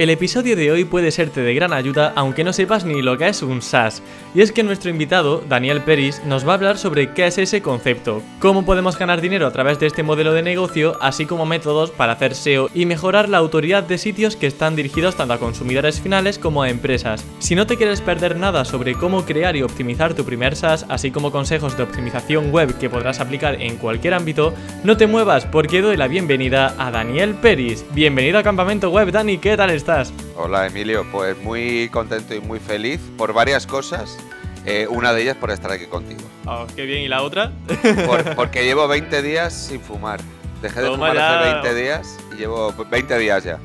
El 0.00 0.08
episodio 0.08 0.56
de 0.56 0.72
hoy 0.72 0.86
puede 0.86 1.10
serte 1.10 1.42
de 1.42 1.52
gran 1.52 1.74
ayuda 1.74 2.14
aunque 2.16 2.42
no 2.42 2.54
sepas 2.54 2.86
ni 2.86 3.02
lo 3.02 3.18
que 3.18 3.28
es 3.28 3.42
un 3.42 3.60
SaaS, 3.60 4.02
y 4.34 4.42
es 4.42 4.52
que 4.52 4.62
nuestro 4.62 4.90
invitado, 4.90 5.42
Daniel 5.48 5.82
Peris, 5.82 6.22
nos 6.24 6.46
va 6.46 6.52
a 6.52 6.54
hablar 6.54 6.78
sobre 6.78 7.12
qué 7.12 7.26
es 7.26 7.38
ese 7.38 7.62
concepto, 7.62 8.22
cómo 8.38 8.64
podemos 8.64 8.98
ganar 8.98 9.20
dinero 9.20 9.46
a 9.46 9.52
través 9.52 9.78
de 9.80 9.86
este 9.86 10.02
modelo 10.02 10.32
de 10.32 10.42
negocio, 10.42 10.96
así 11.00 11.26
como 11.26 11.46
métodos 11.46 11.90
para 11.90 12.12
hacer 12.12 12.34
SEO 12.34 12.70
y 12.74 12.86
mejorar 12.86 13.28
la 13.28 13.38
autoridad 13.38 13.82
de 13.82 13.98
sitios 13.98 14.36
que 14.36 14.46
están 14.46 14.76
dirigidos 14.76 15.16
tanto 15.16 15.34
a 15.34 15.38
consumidores 15.38 16.00
finales 16.00 16.38
como 16.38 16.62
a 16.62 16.70
empresas. 16.70 17.24
Si 17.38 17.54
no 17.54 17.66
te 17.66 17.76
quieres 17.76 18.00
perder 18.00 18.36
nada 18.36 18.64
sobre 18.64 18.94
cómo 18.94 19.24
crear 19.24 19.56
y 19.56 19.62
optimizar 19.62 20.14
tu 20.14 20.24
primer 20.24 20.54
SaaS, 20.54 20.86
así 20.88 21.10
como 21.10 21.32
consejos 21.32 21.76
de 21.76 21.82
optimización 21.82 22.52
web 22.52 22.78
que 22.78 22.90
podrás 22.90 23.20
aplicar 23.20 23.60
en 23.60 23.76
cualquier 23.76 24.14
ámbito, 24.14 24.54
no 24.84 24.96
te 24.96 25.06
muevas 25.06 25.46
porque 25.46 25.82
doy 25.82 25.96
la 25.96 26.08
bienvenida 26.08 26.74
a 26.78 26.90
Daniel 26.90 27.34
Peris. 27.34 27.84
Bienvenido 27.92 28.38
a 28.38 28.42
Campamento 28.42 28.90
Web, 28.90 29.10
Dani, 29.10 29.38
¿qué 29.38 29.56
tal 29.56 29.70
estás? 29.70 30.12
Hola 30.36 30.66
Emilio, 30.66 31.04
pues 31.10 31.36
muy 31.38 31.88
contento 31.90 32.34
y 32.34 32.40
muy 32.40 32.60
feliz 32.60 33.00
por 33.18 33.32
varias 33.32 33.66
cosas. 33.66 34.16
Eh, 34.66 34.86
una 34.88 35.12
de 35.12 35.22
ellas 35.22 35.36
por 35.36 35.50
estar 35.50 35.70
aquí 35.72 35.86
contigo. 35.86 36.20
Oh, 36.46 36.66
qué 36.76 36.84
bien, 36.84 37.02
¿y 37.02 37.08
la 37.08 37.22
otra? 37.22 37.52
porque 38.36 38.64
llevo 38.64 38.86
20 38.88 39.22
días 39.22 39.54
sin 39.54 39.80
fumar. 39.80 40.20
Dejé 40.60 40.82
de 40.82 40.88
fumar 40.88 41.16
hace 41.16 41.52
20 41.52 41.74
días 41.74 42.18
y 42.32 42.36
llevo 42.36 42.74
20 42.90 43.18
días 43.18 43.44
ya. 43.44 43.58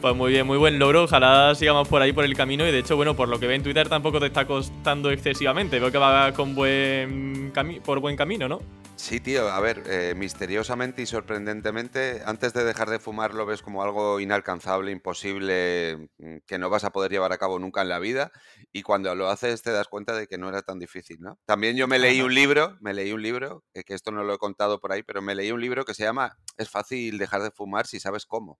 Pues 0.00 0.14
muy 0.14 0.30
bien, 0.30 0.46
muy 0.46 0.58
buen 0.58 0.78
logro. 0.78 1.04
Ojalá 1.04 1.54
sigamos 1.54 1.88
por 1.88 2.02
ahí 2.02 2.12
por 2.12 2.24
el 2.24 2.36
camino. 2.36 2.66
Y 2.66 2.70
de 2.70 2.78
hecho, 2.78 2.96
bueno, 2.96 3.16
por 3.16 3.28
lo 3.28 3.40
que 3.40 3.46
ve 3.46 3.54
en 3.54 3.62
Twitter 3.62 3.88
tampoco 3.88 4.20
te 4.20 4.26
está 4.26 4.46
costando 4.46 5.10
excesivamente. 5.10 5.80
Veo 5.80 5.90
que 5.90 5.98
va 5.98 6.32
con 6.32 6.54
buen 6.54 7.52
por 7.84 8.00
buen 8.00 8.16
camino, 8.16 8.48
¿no? 8.48 8.60
Sí, 8.96 9.20
tío, 9.20 9.48
a 9.50 9.60
ver, 9.60 9.82
eh, 9.86 10.14
misteriosamente 10.16 11.02
y 11.02 11.06
sorprendentemente, 11.06 12.22
antes 12.24 12.54
de 12.54 12.64
dejar 12.64 12.88
de 12.88 12.98
fumar 12.98 13.34
lo 13.34 13.44
ves 13.44 13.60
como 13.60 13.82
algo 13.82 14.20
inalcanzable, 14.20 14.90
imposible, 14.90 16.08
mm, 16.18 16.38
que 16.46 16.58
no 16.58 16.70
vas 16.70 16.84
a 16.84 16.90
poder 16.90 17.12
llevar 17.12 17.30
a 17.32 17.38
cabo 17.38 17.58
nunca 17.58 17.82
en 17.82 17.90
la 17.90 17.98
vida, 17.98 18.32
y 18.72 18.82
cuando 18.82 19.14
lo 19.14 19.28
haces 19.28 19.62
te 19.62 19.70
das 19.70 19.88
cuenta 19.88 20.14
de 20.14 20.26
que 20.26 20.38
no 20.38 20.48
era 20.48 20.62
tan 20.62 20.78
difícil, 20.78 21.18
¿no? 21.20 21.38
También 21.44 21.76
yo 21.76 21.86
me 21.86 21.98
leí 21.98 22.22
un 22.22 22.34
libro, 22.34 22.78
me 22.80 22.94
leí 22.94 23.12
un 23.12 23.22
libro, 23.22 23.64
eh, 23.74 23.84
que 23.84 23.92
esto 23.92 24.12
no 24.12 24.24
lo 24.24 24.34
he 24.34 24.38
contado 24.38 24.80
por 24.80 24.92
ahí, 24.92 25.02
pero 25.02 25.20
me 25.20 25.34
leí 25.34 25.52
un 25.52 25.60
libro 25.60 25.84
que 25.84 25.94
se 25.94 26.04
llama 26.04 26.36
Es 26.56 26.70
fácil 26.70 27.18
dejar 27.18 27.42
de 27.42 27.50
fumar 27.50 27.86
si 27.86 28.00
sabes 28.00 28.24
cómo. 28.24 28.58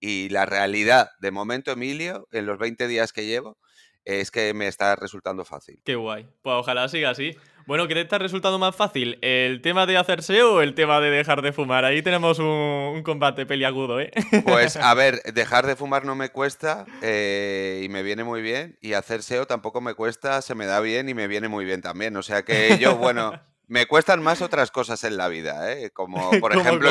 Y 0.00 0.28
la 0.28 0.46
realidad, 0.46 1.10
de 1.20 1.30
momento, 1.30 1.72
Emilio, 1.72 2.28
en 2.32 2.46
los 2.46 2.58
20 2.58 2.86
días 2.88 3.12
que 3.12 3.26
llevo, 3.26 3.58
es 4.04 4.30
que 4.30 4.54
me 4.54 4.68
está 4.68 4.96
resultando 4.96 5.44
fácil. 5.44 5.80
Qué 5.84 5.96
guay. 5.96 6.26
Pues 6.42 6.54
ojalá 6.54 6.88
siga 6.88 7.10
así. 7.10 7.36
Bueno, 7.66 7.88
¿qué 7.88 7.94
te 7.94 8.02
está 8.02 8.18
resultando 8.18 8.60
más 8.60 8.76
fácil? 8.76 9.18
¿El 9.22 9.60
tema 9.60 9.86
de 9.86 9.96
hacer 9.96 10.22
SEO 10.22 10.54
o 10.54 10.60
el 10.60 10.74
tema 10.74 11.00
de 11.00 11.10
dejar 11.10 11.42
de 11.42 11.52
fumar? 11.52 11.84
Ahí 11.84 12.00
tenemos 12.00 12.38
un, 12.38 13.02
combate 13.02 13.44
peliagudo, 13.44 14.00
¿eh? 14.00 14.12
Pues 14.44 14.76
a 14.76 14.94
ver, 14.94 15.20
dejar 15.34 15.66
de 15.66 15.74
fumar 15.74 16.04
no 16.04 16.14
me 16.14 16.28
cuesta 16.28 16.86
eh, 17.02 17.82
y 17.84 17.88
me 17.88 18.04
viene 18.04 18.22
muy 18.22 18.40
bien. 18.40 18.78
Y 18.80 18.92
hacer 18.92 19.24
SEO 19.24 19.46
tampoco 19.46 19.80
me 19.80 19.94
cuesta, 19.94 20.40
se 20.42 20.54
me 20.54 20.66
da 20.66 20.78
bien 20.78 21.08
y 21.08 21.14
me 21.14 21.26
viene 21.26 21.48
muy 21.48 21.64
bien 21.64 21.82
también. 21.82 22.16
O 22.16 22.22
sea 22.22 22.44
que 22.44 22.78
yo, 22.78 22.96
bueno, 22.96 23.32
me 23.68 23.86
cuestan 23.86 24.22
más 24.22 24.42
otras 24.42 24.70
cosas 24.70 25.02
en 25.04 25.16
la 25.16 25.28
vida, 25.28 25.72
¿eh? 25.72 25.90
Como 25.90 26.30
por 26.40 26.56
ejemplo, 26.56 26.90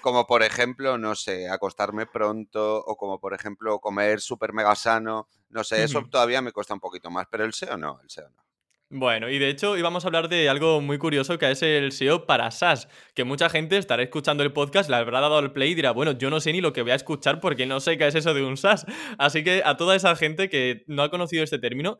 como 0.00 0.26
por 0.26 0.42
ejemplo, 0.42 0.98
no 0.98 1.14
sé, 1.14 1.48
acostarme 1.48 2.06
pronto 2.06 2.78
o 2.78 2.96
como 2.96 3.20
por 3.20 3.34
ejemplo 3.34 3.78
comer 3.80 4.20
súper 4.20 4.52
mega 4.52 4.74
sano. 4.74 5.28
No 5.50 5.64
sé, 5.64 5.84
eso 5.84 6.04
todavía 6.10 6.42
me 6.42 6.52
cuesta 6.52 6.74
un 6.74 6.80
poquito 6.80 7.10
más, 7.10 7.26
pero 7.30 7.44
el 7.44 7.52
SEO 7.52 7.76
no, 7.76 8.00
el 8.02 8.10
SEO 8.10 8.28
no. 8.28 8.45
Bueno, 8.88 9.28
y 9.28 9.40
de 9.40 9.48
hecho 9.48 9.76
íbamos 9.76 10.04
a 10.04 10.06
hablar 10.06 10.28
de 10.28 10.48
algo 10.48 10.80
muy 10.80 10.96
curioso 10.98 11.38
que 11.38 11.50
es 11.50 11.60
el 11.62 11.90
SEO 11.90 12.24
para 12.24 12.52
SaaS, 12.52 12.86
que 13.14 13.24
mucha 13.24 13.48
gente 13.48 13.78
estará 13.78 14.00
escuchando 14.04 14.44
el 14.44 14.52
podcast, 14.52 14.88
le 14.88 14.94
habrá 14.94 15.20
dado 15.20 15.40
el 15.40 15.50
play 15.50 15.72
y 15.72 15.74
dirá, 15.74 15.90
bueno, 15.90 16.12
yo 16.12 16.30
no 16.30 16.38
sé 16.38 16.52
ni 16.52 16.60
lo 16.60 16.72
que 16.72 16.82
voy 16.82 16.92
a 16.92 16.94
escuchar 16.94 17.40
porque 17.40 17.66
no 17.66 17.80
sé 17.80 17.98
qué 17.98 18.06
es 18.06 18.14
eso 18.14 18.32
de 18.32 18.44
un 18.44 18.56
SaaS. 18.56 18.86
Así 19.18 19.42
que 19.42 19.62
a 19.64 19.76
toda 19.76 19.96
esa 19.96 20.14
gente 20.14 20.48
que 20.48 20.84
no 20.86 21.02
ha 21.02 21.10
conocido 21.10 21.42
este 21.42 21.58
término, 21.58 21.98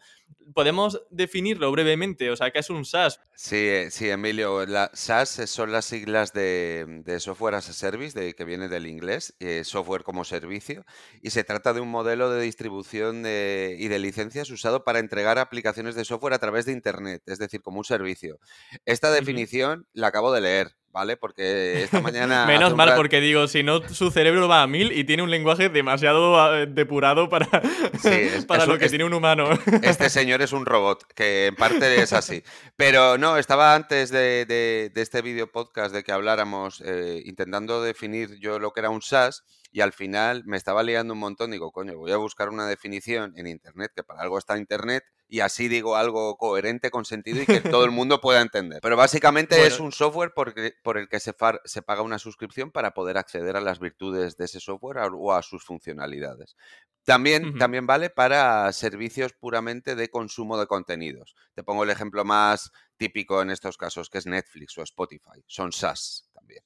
podemos 0.55 1.03
definirlo 1.11 1.73
brevemente, 1.73 2.31
o 2.31 2.37
sea, 2.37 2.53
¿qué 2.53 2.61
es 2.61 2.71
un 2.71 2.85
SaaS? 2.85 3.19
Sí, 3.35 3.57
eh, 3.57 3.91
sí, 3.91 4.09
Emilio, 4.09 4.65
la 4.65 4.89
SaaS 4.95 5.43
son 5.47 5.73
las 5.73 5.87
siglas 5.87 6.33
de, 6.35 7.03
Software 7.19 7.57
as 7.57 7.69
a 7.69 7.73
Service, 7.73 8.17
de, 8.17 8.35
que 8.35 8.45
viene 8.45 8.69
del 8.69 8.87
inglés, 8.87 9.35
eh, 9.41 9.65
software 9.65 10.05
como 10.05 10.25
servicio, 10.25 10.85
y 11.21 11.31
se 11.31 11.43
trata 11.43 11.73
de 11.73 11.81
un 11.81 11.91
modelo 11.91 12.31
de 12.31 12.43
distribución 12.43 13.23
y 13.27 13.89
de 13.89 13.99
licencias 13.99 14.51
usado 14.51 14.85
para 14.85 15.01
entregar 15.01 15.41
aplicaciones 15.41 15.97
de 15.97 16.05
software 16.05 16.35
a 16.35 16.39
través 16.39 16.65
de 16.65 16.76
Internet, 16.77 17.23
es 17.27 17.39
decir, 17.39 17.63
como 17.63 17.79
un 17.79 17.85
servicio. 17.85 18.39
Esta 18.85 19.11
definición 19.11 19.87
la 19.93 20.09
acabo 20.09 20.33
de 20.33 20.41
leer, 20.41 20.77
¿vale? 20.97 21.17
Porque 21.17 21.83
esta 21.83 22.01
mañana... 22.03 22.47
Menos 22.47 22.75
mal, 22.75 22.95
porque 22.97 23.21
digo, 23.21 23.49
si 23.49 23.63
no, 23.63 23.87
su 23.89 24.11
cerebro 24.11 24.49
va 24.49 24.63
a 24.63 24.67
mil 24.67 24.93
y 24.93 25.05
tiene 25.05 25.23
un 25.23 25.31
lenguaje 25.31 25.69
demasiado 25.69 26.41
ah, 26.41 26.65
depurado 26.67 27.29
para, 27.29 27.49
para 28.49 28.67
lo 28.67 28.79
que 28.79 28.89
tiene 28.89 29.05
un 29.05 29.13
humano. 29.13 29.49
Este 29.83 30.09
señor 30.09 30.41
es 30.41 30.53
un 30.53 30.65
robot, 30.65 31.05
que 31.15 31.47
en 31.47 31.57
parte 31.57 32.01
es 32.01 32.13
así. 32.13 32.43
Pero 32.77 33.19
no, 33.19 33.37
estaba 33.37 33.75
antes 33.75 34.11
de, 34.11 34.91
este 34.95 35.21
video 35.21 35.51
podcast 35.51 35.95
de 35.95 36.03
que 36.03 36.13
habláramos 36.13 36.83
eh, 36.85 37.23
intentando 37.25 37.83
definir 37.83 38.39
yo 38.41 38.59
lo 38.59 38.73
que 38.73 38.81
era 38.81 38.91
un 38.91 39.03
SaaS 39.03 39.45
y 39.77 39.83
al 39.83 39.93
final 39.93 40.43
me 40.47 40.57
estaba 40.57 40.83
liando 40.83 41.13
un 41.13 41.21
montón. 41.21 41.51
Digo, 41.51 41.71
coño, 41.71 41.99
voy 41.99 42.11
a 42.11 42.17
buscar 42.17 42.49
una 42.49 42.67
definición 42.67 43.35
en 43.37 43.47
Internet, 43.47 43.93
que 43.95 44.03
para 44.03 44.23
algo 44.23 44.39
está 44.39 44.57
Internet, 44.57 45.05
y 45.29 45.41
así 45.41 45.69
digo 45.69 45.97
algo 45.97 46.39
coherente, 46.39 46.91
con 46.91 47.05
sentido 47.05 47.43
y 47.43 47.45
que 47.45 47.61
todo 47.61 47.85
el 47.85 47.91
mundo 47.93 48.23
pueda 48.23 48.41
entender. 48.41 48.79
Pero 48.81 48.97
básicamente 48.97 49.67
es 49.67 49.79
un 49.79 49.93
software 49.93 50.33
por, 50.33 50.55
por 50.83 50.97
el 50.97 51.11
que 51.11 51.21
se, 51.21 51.35
se, 51.67 51.83
paga 51.83 52.01
una 52.01 52.19
suscripción 52.19 52.71
para 52.71 52.93
poder 52.95 53.19
acceder 53.19 53.55
a 53.55 53.61
las 53.61 53.79
virtudes 53.79 54.39
de 54.39 54.47
ese 54.47 54.61
software 54.61 55.11
o 55.13 55.35
a 55.35 55.43
sus 55.43 55.63
funcionalidades. 55.63 56.57
También, 57.05 57.59
también 57.59 57.87
vale 57.87 58.09
para 58.09 58.73
servicios 58.73 59.35
puramente 59.35 59.95
de 59.95 60.09
consumo 60.09 60.59
de 60.59 60.67
contenidos. 60.67 61.37
Te 61.53 61.63
pongo 61.65 61.85
el 61.85 61.91
ejemplo 61.91 62.25
más 62.25 62.73
típico 62.97 63.43
en 63.43 63.51
estos 63.51 63.77
casos, 63.77 64.09
que 64.09 64.17
es 64.17 64.25
Netflix 64.25 64.79
o 64.79 64.83
Spotify. 64.83 65.45
Son 65.47 65.71
SaaS 65.71 66.31
también. 66.33 66.63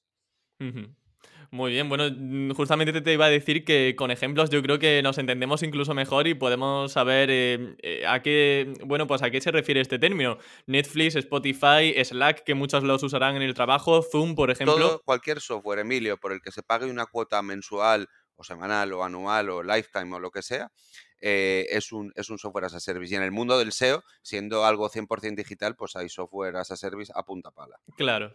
Muy 1.52 1.72
bien, 1.72 1.88
bueno, 1.88 2.04
mm, 2.08 2.52
justamente 2.52 3.00
te 3.00 3.12
iba 3.12 3.26
a 3.26 3.30
decir 3.30 3.64
que 3.64 3.96
con 3.96 4.12
ejemplos 4.12 4.50
yo 4.50 4.62
creo 4.62 4.78
que 4.78 5.02
nos 5.02 5.18
entendemos 5.18 5.64
incluso 5.64 5.94
mejor 5.94 6.28
y 6.28 6.34
podemos 6.34 6.92
saber 6.92 7.28
eh, 7.30 7.74
eh, 7.82 8.06
a 8.06 8.22
qué, 8.22 8.72
bueno, 8.84 9.08
pues 9.08 9.22
a 9.22 9.30
qué 9.30 9.40
se 9.40 9.50
refiere 9.50 9.80
este 9.80 9.98
término. 9.98 10.38
Netflix, 10.66 11.16
Spotify, 11.16 11.92
Slack, 12.04 12.44
que 12.44 12.54
muchos 12.54 12.84
los 12.84 13.02
usarán 13.02 13.34
en 13.34 13.42
el 13.42 13.54
trabajo, 13.54 14.00
Zoom, 14.02 14.36
por 14.36 14.52
ejemplo. 14.52 14.76
Todo, 14.76 15.02
cualquier 15.04 15.40
software, 15.40 15.80
Emilio, 15.80 16.18
por 16.18 16.32
el 16.32 16.40
que 16.40 16.52
se 16.52 16.62
pague 16.62 16.86
una 16.86 17.06
cuota 17.06 17.42
mensual 17.42 18.08
o 18.36 18.44
semanal 18.44 18.92
o 18.92 19.02
anual 19.02 19.50
o 19.50 19.62
lifetime 19.64 20.14
o 20.14 20.20
lo 20.20 20.30
que 20.30 20.42
sea, 20.42 20.70
eh, 21.20 21.66
es, 21.70 21.90
un, 21.90 22.12
es 22.14 22.30
un 22.30 22.38
software 22.38 22.66
as 22.66 22.74
a 22.74 22.80
service. 22.80 23.12
Y 23.12 23.16
en 23.16 23.24
el 23.24 23.32
mundo 23.32 23.58
del 23.58 23.72
SEO, 23.72 24.04
siendo 24.22 24.64
algo 24.64 24.88
100% 24.88 25.34
digital, 25.34 25.74
pues 25.74 25.96
hay 25.96 26.08
software 26.08 26.56
as 26.56 26.70
a 26.70 26.76
service 26.76 27.12
a 27.12 27.24
punta 27.24 27.50
pala. 27.50 27.76
Claro 27.96 28.32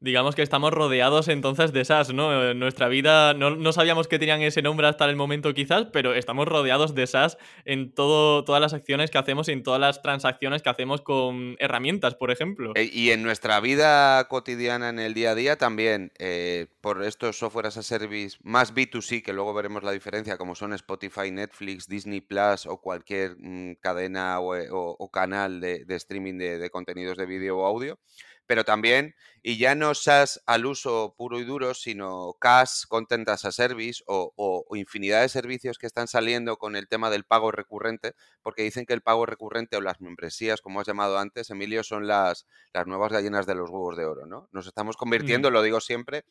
digamos 0.00 0.34
que 0.34 0.42
estamos 0.42 0.72
rodeados 0.72 1.28
entonces 1.28 1.72
de 1.72 1.84
SaaS, 1.84 2.12
¿no? 2.12 2.50
En 2.50 2.58
nuestra 2.58 2.88
vida 2.88 3.34
no, 3.34 3.72
sabíamos 3.72 4.08
que 4.08 4.18
tenían 4.18 4.42
ese 4.42 4.62
nombre 4.62 4.86
hasta 4.86 5.04
el 5.06 5.16
momento 5.16 5.54
quizás, 5.54 5.86
pero 5.92 6.14
estamos 6.14 6.46
rodeados 6.46 6.94
de 6.94 7.06
SaaS 7.06 7.38
en 7.64 7.92
todo, 7.92 8.44
todas 8.44 8.60
las 8.60 8.74
acciones 8.74 9.10
que 9.10 9.18
hacemos 9.18 9.48
y 9.48 9.52
en 9.52 9.62
todas 9.62 9.80
las 9.80 10.02
transacciones 10.02 10.62
que 10.62 10.70
hacemos 10.70 11.00
con 11.00 11.56
herramientas, 11.58 12.14
por 12.14 12.30
ejemplo. 12.30 12.72
E, 12.74 12.90
y 12.92 13.10
en 13.10 13.22
nuestra 13.22 13.60
vida 13.60 14.26
cotidiana, 14.28 14.88
en 14.90 14.98
el 14.98 15.14
día 15.14 15.30
a 15.30 15.34
día, 15.34 15.56
también, 15.56 16.12
eh, 16.18 16.66
por 16.80 17.02
estos 17.02 17.38
software 17.38 17.66
as 17.66 17.76
a 17.76 17.82
service 17.82 18.36
más 18.42 18.74
B2C, 18.74 19.22
que 19.22 19.32
luego 19.32 19.54
veremos 19.54 19.82
la 19.82 19.92
diferencia, 19.92 20.36
como 20.36 20.54
son 20.54 20.72
Spotify, 20.74 21.30
Netflix, 21.30 21.88
Disney 21.88 22.20
Plus 22.20 22.66
o 22.66 22.80
cualquier 22.80 23.36
mm, 23.38 23.76
cadena 23.80 24.40
o, 24.40 25.10
canal 25.12 25.60
de, 25.60 25.84
streaming 25.88 26.38
de, 26.38 26.58
de 26.58 26.70
contenidos 26.70 27.16
de 27.16 27.26
vídeo 27.26 27.58
o 27.58 27.66
audio, 27.66 27.98
pero 28.46 28.64
también, 28.64 29.14
y 29.42 29.58
ya 29.58 29.74
no 29.74 29.94
SaaS 29.94 30.42
al 30.46 30.66
uso 30.66 31.14
puro 31.16 31.38
y 31.38 31.44
duro, 31.44 31.74
sino 31.74 32.34
CAS, 32.40 32.86
Content 32.86 33.28
as 33.28 33.44
a 33.44 33.52
Service 33.52 34.02
o, 34.06 34.64
infinidad 34.74 35.22
de 35.22 35.28
servicios 35.28 35.78
que 35.78 35.86
están 35.86 36.08
saliendo 36.08 36.56
con 36.56 36.76
el 36.76 36.88
tema 36.88 37.10
del 37.10 37.24
pago 37.24 37.52
recurrente, 37.52 38.12
porque 38.42 38.62
dicen 38.62 38.86
que 38.86 38.94
el 38.94 39.02
pago 39.02 39.26
recurrente 39.26 39.76
o 39.76 39.80
las 39.80 40.00
membresías, 40.00 40.60
como 40.60 40.80
has 40.80 40.86
llamado 40.86 41.18
antes, 41.18 41.50
Emilio, 41.50 41.82
son 41.82 42.06
las, 42.06 42.46
las 42.72 42.86
nuevas 42.86 43.12
gallinas 43.12 43.46
de 43.46 43.54
los 43.54 43.70
huevos 43.70 43.96
de 43.96 44.04
oro, 44.04 44.26
¿no? 44.26 44.48
Nos 44.52 44.66
estamos 44.66 44.96
convirtiendo, 44.96 45.50
lo 45.50 45.62
digo 45.62 45.80
siempre, 45.80 46.24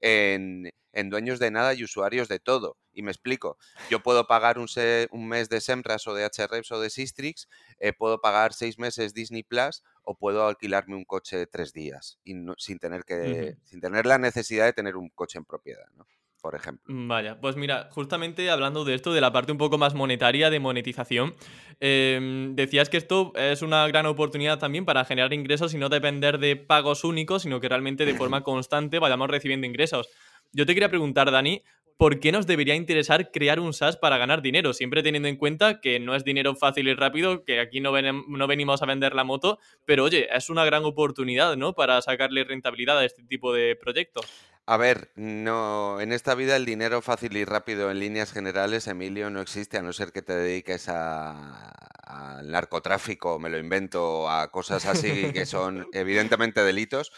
en, 0.00 0.70
dueños 1.10 1.38
de 1.38 1.50
nada 1.50 1.74
y 1.74 1.84
usuarios 1.84 2.28
de 2.28 2.38
todo. 2.38 2.76
Y 2.92 3.02
me 3.02 3.10
explico, 3.10 3.56
yo 3.90 4.02
puedo 4.02 4.26
pagar 4.26 4.58
un, 4.58 4.66
un 5.10 5.28
mes 5.28 5.48
de 5.48 5.60
Semras 5.60 6.06
o 6.06 6.14
de 6.14 6.24
HREPS 6.24 6.72
o 6.72 6.80
de 6.80 6.90
Sistrix, 6.90 7.48
eh, 7.78 7.92
puedo 7.92 8.20
pagar 8.20 8.52
seis 8.52 8.78
meses 8.78 9.14
Disney 9.14 9.42
Plus 9.42 9.82
o 10.02 10.16
puedo 10.16 10.46
alquilarme 10.46 10.96
un 10.96 11.04
coche 11.04 11.36
de 11.36 11.46
tres 11.46 11.72
días 11.72 12.18
y 12.24 12.34
sin, 12.58 12.78
tener 12.78 13.04
que, 13.04 13.56
sin 13.64 13.80
tener 13.80 14.06
la 14.06 14.18
necesidad 14.18 14.66
de 14.66 14.72
tener 14.72 14.96
un 14.96 15.08
coche 15.10 15.38
en 15.38 15.44
propiedad. 15.44 15.86
¿no? 15.96 16.06
Por 16.40 16.54
ejemplo. 16.54 16.82
Mm, 16.92 17.08
vaya, 17.08 17.40
pues 17.40 17.56
mira, 17.56 17.88
justamente 17.92 18.50
hablando 18.50 18.84
de 18.84 18.94
esto, 18.94 19.12
de 19.12 19.20
la 19.20 19.32
parte 19.32 19.52
un 19.52 19.58
poco 19.58 19.78
más 19.78 19.94
monetaria, 19.94 20.50
de 20.50 20.60
monetización, 20.60 21.34
em, 21.80 22.54
decías 22.56 22.88
que 22.88 22.96
esto 22.96 23.32
es 23.36 23.62
una 23.62 23.86
gran 23.88 24.06
oportunidad 24.06 24.58
también 24.58 24.84
para 24.84 25.04
generar 25.04 25.32
ingresos 25.32 25.74
y 25.74 25.78
no 25.78 25.88
depender 25.88 26.38
de 26.38 26.56
pagos 26.56 27.04
únicos, 27.04 27.42
sino 27.42 27.60
que 27.60 27.68
realmente 27.68 28.04
de 28.04 28.14
forma 28.14 28.42
constante 28.44 28.98
vayamos 28.98 29.28
recibiendo 29.28 29.66
ingresos. 29.66 30.08
Yo 30.52 30.66
te 30.66 30.74
quería 30.74 30.88
preguntar, 30.88 31.30
Dani, 31.30 31.62
¿por 32.00 32.18
qué 32.18 32.32
nos 32.32 32.46
debería 32.46 32.74
interesar 32.74 33.30
crear 33.30 33.60
un 33.60 33.74
SaaS 33.74 33.98
para 33.98 34.16
ganar 34.16 34.40
dinero? 34.40 34.72
Siempre 34.72 35.02
teniendo 35.02 35.28
en 35.28 35.36
cuenta 35.36 35.80
que 35.80 36.00
no 36.00 36.14
es 36.14 36.24
dinero 36.24 36.56
fácil 36.56 36.88
y 36.88 36.94
rápido, 36.94 37.44
que 37.44 37.60
aquí 37.60 37.80
no, 37.80 37.92
no 38.00 38.46
venimos 38.46 38.82
a 38.82 38.86
vender 38.86 39.14
la 39.14 39.22
moto, 39.22 39.58
pero 39.84 40.04
oye, 40.04 40.26
es 40.34 40.48
una 40.48 40.64
gran 40.64 40.84
oportunidad, 40.84 41.56
¿no? 41.56 41.74
Para 41.74 42.00
sacarle 42.00 42.44
rentabilidad 42.44 42.98
a 42.98 43.04
este 43.04 43.22
tipo 43.24 43.52
de 43.52 43.76
proyectos. 43.76 44.24
A 44.66 44.76
ver, 44.76 45.10
no, 45.16 46.00
en 46.00 46.12
esta 46.12 46.34
vida 46.36 46.54
el 46.54 46.64
dinero 46.64 47.02
fácil 47.02 47.36
y 47.36 47.44
rápido 47.44 47.90
en 47.90 47.98
líneas 47.98 48.32
generales, 48.32 48.86
Emilio, 48.86 49.28
no 49.28 49.40
existe, 49.40 49.78
a 49.78 49.82
no 49.82 49.92
ser 49.92 50.12
que 50.12 50.22
te 50.22 50.34
dediques 50.34 50.88
al 50.88 52.50
narcotráfico, 52.50 53.38
me 53.40 53.48
lo 53.50 53.58
invento, 53.58 54.30
a 54.30 54.50
cosas 54.50 54.86
así 54.86 55.32
que 55.32 55.44
son 55.44 55.86
evidentemente 55.92 56.62
delitos. 56.62 57.10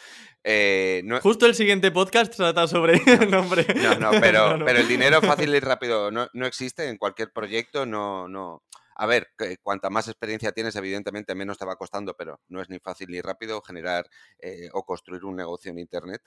Eh, 0.44 1.02
Justo 1.22 1.46
el 1.46 1.54
siguiente 1.54 1.90
podcast 1.90 2.34
trata 2.34 2.66
sobre 2.66 2.94
el 3.06 3.30
nombre. 3.30 3.66
No, 3.74 3.98
no, 3.98 4.10
pero, 4.20 4.64
pero 4.64 4.78
el 4.78 4.88
dinero 4.88 5.20
fácil 5.20 5.54
y 5.54 5.60
rápido 5.60 6.10
no, 6.10 6.28
no 6.32 6.46
existe 6.46 6.88
en 6.88 6.96
cualquier 6.96 7.32
proyecto, 7.32 7.84
no, 7.84 8.28
no, 8.28 8.62
a 8.94 9.06
ver, 9.06 9.32
cuanta 9.62 9.90
más 9.90 10.08
experiencia 10.08 10.52
tienes, 10.52 10.76
evidentemente 10.76 11.34
menos 11.34 11.58
te 11.58 11.64
va 11.64 11.76
costando, 11.76 12.14
pero 12.16 12.40
no 12.48 12.60
es 12.60 12.68
ni 12.68 12.78
fácil 12.78 13.08
ni 13.10 13.20
rápido 13.20 13.60
generar 13.62 14.08
eh, 14.38 14.68
o 14.72 14.84
construir 14.84 15.24
un 15.24 15.36
negocio 15.36 15.70
en 15.70 15.78
Internet. 15.78 16.22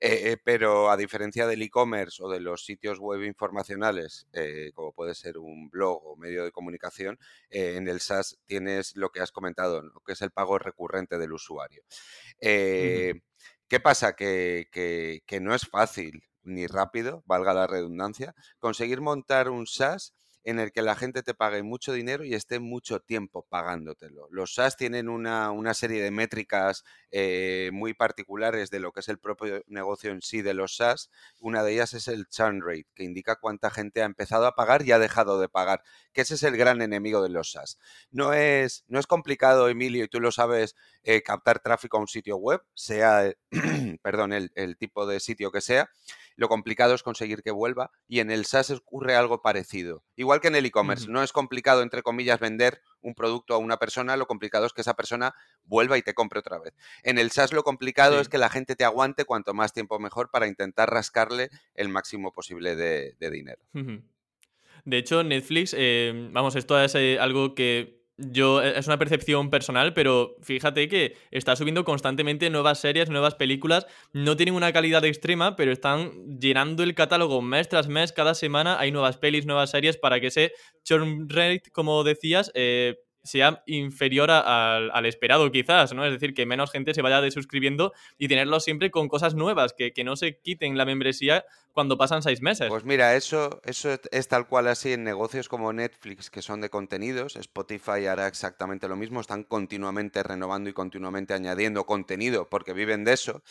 Eh, 0.00 0.36
pero 0.44 0.90
a 0.90 0.96
diferencia 0.96 1.46
del 1.46 1.62
e-commerce 1.62 2.22
o 2.22 2.28
de 2.28 2.40
los 2.40 2.64
sitios 2.64 2.98
web 2.98 3.22
informacionales, 3.24 4.26
eh, 4.32 4.70
como 4.74 4.92
puede 4.92 5.14
ser 5.14 5.38
un 5.38 5.70
blog 5.70 6.06
o 6.06 6.16
medio 6.16 6.44
de 6.44 6.52
comunicación, 6.52 7.18
en 7.48 7.88
el 7.88 8.00
SaaS 8.00 8.38
tienes 8.46 8.96
lo 8.96 9.10
que 9.10 9.20
has 9.20 9.32
comentado, 9.32 9.82
que 10.04 10.12
es 10.12 10.22
el 10.22 10.30
pago 10.30 10.58
recurrente 10.58 11.18
del 11.18 11.32
usuario. 11.32 11.82
¿Qué 12.40 13.80
pasa? 13.82 14.14
Que, 14.14 14.68
que 14.70 15.40
no 15.40 15.54
es 15.54 15.66
fácil 15.66 16.24
ni 16.42 16.66
rápido, 16.66 17.22
valga 17.26 17.54
la 17.54 17.66
redundancia, 17.66 18.34
conseguir 18.58 19.00
montar 19.00 19.50
un 19.50 19.66
SaaS 19.66 20.14
en 20.44 20.58
el 20.58 20.72
que 20.72 20.82
la 20.82 20.96
gente 20.96 21.22
te 21.22 21.34
pague 21.34 21.62
mucho 21.62 21.92
dinero 21.92 22.24
y 22.24 22.34
esté 22.34 22.60
mucho 22.60 23.00
tiempo 23.00 23.46
pagándotelo. 23.48 24.28
Los 24.30 24.54
SaaS 24.54 24.76
tienen 24.76 25.08
una, 25.08 25.74
serie 25.74 26.02
de 26.02 26.10
métricas 26.10 26.84
eh, 27.10 27.70
muy 27.72 27.94
particulares 27.94 28.70
de 28.70 28.80
lo 28.80 28.92
que 28.92 29.00
es 29.00 29.08
el 29.08 29.18
propio 29.18 29.62
negocio 29.66 30.10
en 30.10 30.22
sí 30.22 30.42
de 30.42 30.54
los 30.54 30.76
SaaS. 30.76 31.10
Una 31.40 31.62
de 31.62 31.74
ellas 31.74 31.94
es 31.94 32.08
el 32.08 32.26
churn 32.28 32.62
rate, 32.62 32.86
que 32.94 33.04
indica 33.04 33.36
cuánta 33.36 33.70
gente 33.70 34.02
ha 34.02 34.06
empezado 34.06 34.46
a 34.46 34.54
pagar 34.54 34.82
y 34.86 34.92
ha 34.92 34.98
dejado 34.98 35.40
de 35.40 35.48
pagar, 35.48 35.82
que 36.12 36.22
ese 36.22 36.34
es 36.34 36.42
el 36.42 36.56
gran 36.56 36.82
enemigo 36.82 37.22
de 37.22 37.28
los 37.28 37.52
SaaS. 37.52 37.78
No 38.10 38.32
es, 38.32 38.84
no 38.88 38.98
es 38.98 39.06
complicado, 39.06 39.68
Emilio, 39.68 40.04
y 40.04 40.08
tú 40.08 40.20
lo 40.20 40.32
sabes, 40.32 40.74
eh, 41.02 41.22
captar 41.22 41.60
tráfico 41.60 41.98
a 41.98 42.00
un 42.00 42.08
sitio 42.08 42.36
web, 42.36 42.62
sea, 42.74 43.32
perdón, 44.02 44.32
el 44.32 44.76
tipo 44.78 45.06
de 45.06 45.20
sitio 45.20 45.50
que 45.52 45.60
sea. 45.60 45.90
Lo 46.40 46.48
complicado 46.48 46.94
es 46.94 47.02
conseguir 47.02 47.42
que 47.42 47.50
vuelva 47.50 47.90
y 48.08 48.20
en 48.20 48.30
el 48.30 48.46
SaaS 48.46 48.70
ocurre 48.70 49.14
algo 49.14 49.42
parecido. 49.42 50.02
Igual 50.16 50.40
que 50.40 50.48
en 50.48 50.56
el 50.56 50.64
e-commerce, 50.64 51.06
no 51.06 51.22
es 51.22 51.32
complicado, 51.32 51.82
entre 51.82 52.02
comillas, 52.02 52.40
vender 52.40 52.80
un 53.02 53.14
producto 53.14 53.52
a 53.52 53.58
una 53.58 53.76
persona, 53.76 54.16
lo 54.16 54.24
complicado 54.24 54.64
es 54.64 54.72
que 54.72 54.80
esa 54.80 54.94
persona 54.94 55.34
vuelva 55.64 55.98
y 55.98 56.02
te 56.02 56.14
compre 56.14 56.38
otra 56.38 56.58
vez. 56.58 56.72
En 57.02 57.18
el 57.18 57.30
SaaS 57.30 57.52
lo 57.52 57.62
complicado 57.62 58.20
es 58.20 58.30
que 58.30 58.38
la 58.38 58.48
gente 58.48 58.74
te 58.74 58.84
aguante 58.84 59.26
cuanto 59.26 59.52
más 59.52 59.74
tiempo 59.74 59.98
mejor 59.98 60.30
para 60.30 60.46
intentar 60.46 60.88
rascarle 60.88 61.50
el 61.74 61.90
máximo 61.90 62.32
posible 62.32 62.74
de, 62.74 63.30
dinero. 63.30 63.60
De 64.86 64.96
hecho, 64.96 65.22
Netflix, 65.22 65.76
eh, 65.76 66.30
vamos, 66.32 66.56
esto 66.56 66.82
es 66.82 66.94
eh, 66.94 67.18
algo 67.20 67.54
que 67.54 67.99
yo, 68.20 68.62
e, 68.62 68.78
es 68.78 68.86
una 68.86 68.98
percepción 68.98 69.50
personal, 69.50 69.94
pero 69.94 70.36
fíjate 70.42 70.88
que 70.88 71.16
está 71.30 71.56
subiendo 71.56 71.84
constantemente 71.84 72.50
nuevas 72.50 72.78
series, 72.78 73.10
nuevas 73.10 73.34
películas. 73.34 73.86
No 74.12 74.36
tienen 74.36 74.54
una 74.54 74.72
calidad 74.72 75.04
extrema, 75.04 75.56
pero 75.56 75.72
están 75.72 76.38
llenando 76.38 76.82
el 76.82 76.94
catálogo 76.94 77.42
mes 77.42 77.68
tras 77.68 77.88
mes. 77.88 78.12
Cada 78.12 78.34
semana 78.34 78.78
hay 78.78 78.92
nuevas 78.92 79.16
pelis, 79.16 79.46
nuevas 79.46 79.70
series 79.70 79.96
para 79.96 80.20
que 80.20 80.28
ese 80.28 80.52
churn 80.84 81.28
rate, 81.28 81.70
como 81.72 82.04
decías, 82.04 82.50
eh, 82.54 82.96
sea 83.22 83.62
inferior 83.66 84.30
al, 84.30 85.06
esperado 85.06 85.50
quizás, 85.50 85.92
¿no? 85.92 86.04
Es 86.04 86.12
decir, 86.12 86.34
que 86.34 86.46
menos 86.46 86.70
gente 86.70 86.94
se 86.94 87.02
vaya 87.02 87.20
desuscribiendo 87.20 87.92
y 88.18 88.28
tenerlo 88.28 88.60
siempre 88.60 88.90
con 88.90 89.08
cosas 89.08 89.34
nuevas, 89.34 89.74
que, 89.74 89.92
no 90.04 90.16
se 90.16 90.38
quiten 90.38 90.78
la 90.78 90.86
membresía 90.86 91.44
cuando 91.72 91.98
pasan 91.98 92.22
seis 92.22 92.40
meses. 92.40 92.68
Pues 92.68 92.84
mira, 92.84 93.14
eso, 93.16 93.60
eso 93.64 93.90
es 94.10 94.28
tal 94.28 94.46
cual 94.46 94.66
así 94.68 94.92
en 94.92 95.04
negocios 95.04 95.48
como 95.48 95.72
Netflix, 95.72 96.30
que 96.30 96.40
son 96.40 96.62
de 96.62 96.70
contenidos, 96.70 97.36
Spotify 97.36 98.06
hará 98.06 98.26
exactamente 98.26 98.88
lo 98.88 98.96
mismo, 98.96 99.20
están 99.20 99.44
continuamente 99.44 100.22
renovando 100.22 100.70
y 100.70 100.72
continuamente 100.72 101.34
añadiendo 101.34 101.84
contenido 101.84 102.48
porque 102.48 102.72
viven 102.72 103.04
de 103.04 103.12
eso. 103.12 103.42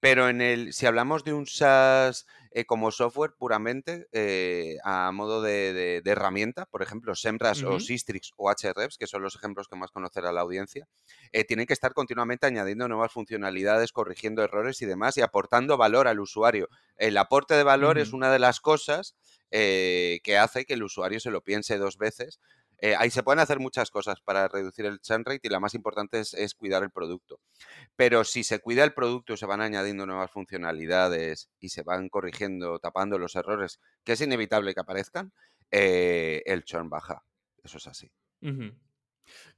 Pero 0.00 0.28
en 0.28 0.40
el, 0.40 0.72
si 0.72 0.86
hablamos 0.86 1.24
de 1.24 1.34
un 1.34 1.46
SaaS 1.46 2.26
eh, 2.50 2.64
como 2.64 2.90
software 2.90 3.34
puramente, 3.38 4.06
eh, 4.12 4.76
a 4.84 5.10
modo 5.12 5.42
de, 5.42 6.02
herramienta, 6.04 6.66
por 6.66 6.82
ejemplo, 6.82 7.14
Semras 7.14 7.62
o 7.62 7.78
Sistrix 7.80 8.32
o 8.36 8.50
HREVs, 8.50 8.96
que 8.96 9.06
son 9.06 9.22
los 9.22 9.36
ejemplos 9.36 9.68
que 9.68 9.76
más 9.76 9.90
conocerá 9.90 10.32
la 10.32 10.40
audiencia, 10.40 10.88
eh, 11.32 11.44
tienen 11.44 11.66
que 11.66 11.72
estar 11.72 11.92
continuamente 11.92 12.46
añadiendo 12.46 12.88
nuevas 12.88 13.12
funcionalidades, 13.12 13.92
corrigiendo 13.92 14.42
errores 14.42 14.80
y 14.82 14.86
demás 14.86 15.16
y 15.16 15.22
aportando 15.22 15.76
valor 15.76 16.08
al 16.08 16.20
usuario. 16.20 16.68
El 16.96 17.16
aporte 17.16 17.54
de 17.54 17.62
valor 17.62 17.98
es 17.98 18.12
una 18.12 18.32
de 18.32 18.38
las 18.38 18.60
cosas 18.60 19.14
que 19.50 20.38
hace 20.38 20.64
que 20.64 20.74
el 20.74 20.82
usuario 20.82 21.20
se 21.20 21.30
lo 21.30 21.42
piense 21.42 21.78
dos 21.78 21.96
veces 21.96 22.38
eh, 22.80 22.94
ahí 22.96 23.10
se 23.10 23.24
pueden 23.24 23.40
hacer 23.40 23.58
muchas 23.58 23.90
cosas 23.90 24.20
para 24.20 24.46
reducir 24.46 24.86
el 24.86 25.00
churn 25.00 25.24
rate 25.24 25.40
y 25.42 25.48
la 25.48 25.58
más 25.58 25.74
importante 25.74 26.20
es, 26.20 26.54
cuidar 26.54 26.84
el 26.84 26.90
producto. 26.90 27.40
Pero 27.96 28.22
si 28.22 28.44
se 28.44 28.60
cuida 28.60 28.84
el 28.84 28.94
producto, 28.94 29.36
se 29.36 29.46
van 29.46 29.60
añadiendo 29.60 30.06
nuevas 30.06 30.30
funcionalidades 30.30 31.50
y 31.58 31.70
se 31.70 31.82
van 31.82 32.08
corrigiendo, 32.08 32.78
tapando 32.78 33.18
los 33.18 33.34
errores, 33.34 33.80
que 34.04 34.12
es 34.12 34.20
inevitable 34.20 34.74
que 34.74 34.80
aparezcan, 34.80 35.32
eh, 35.72 36.42
el 36.46 36.64
churn 36.64 36.88
baja. 36.88 37.24
Eso 37.64 37.78
es 37.78 37.86
así. 37.88 38.12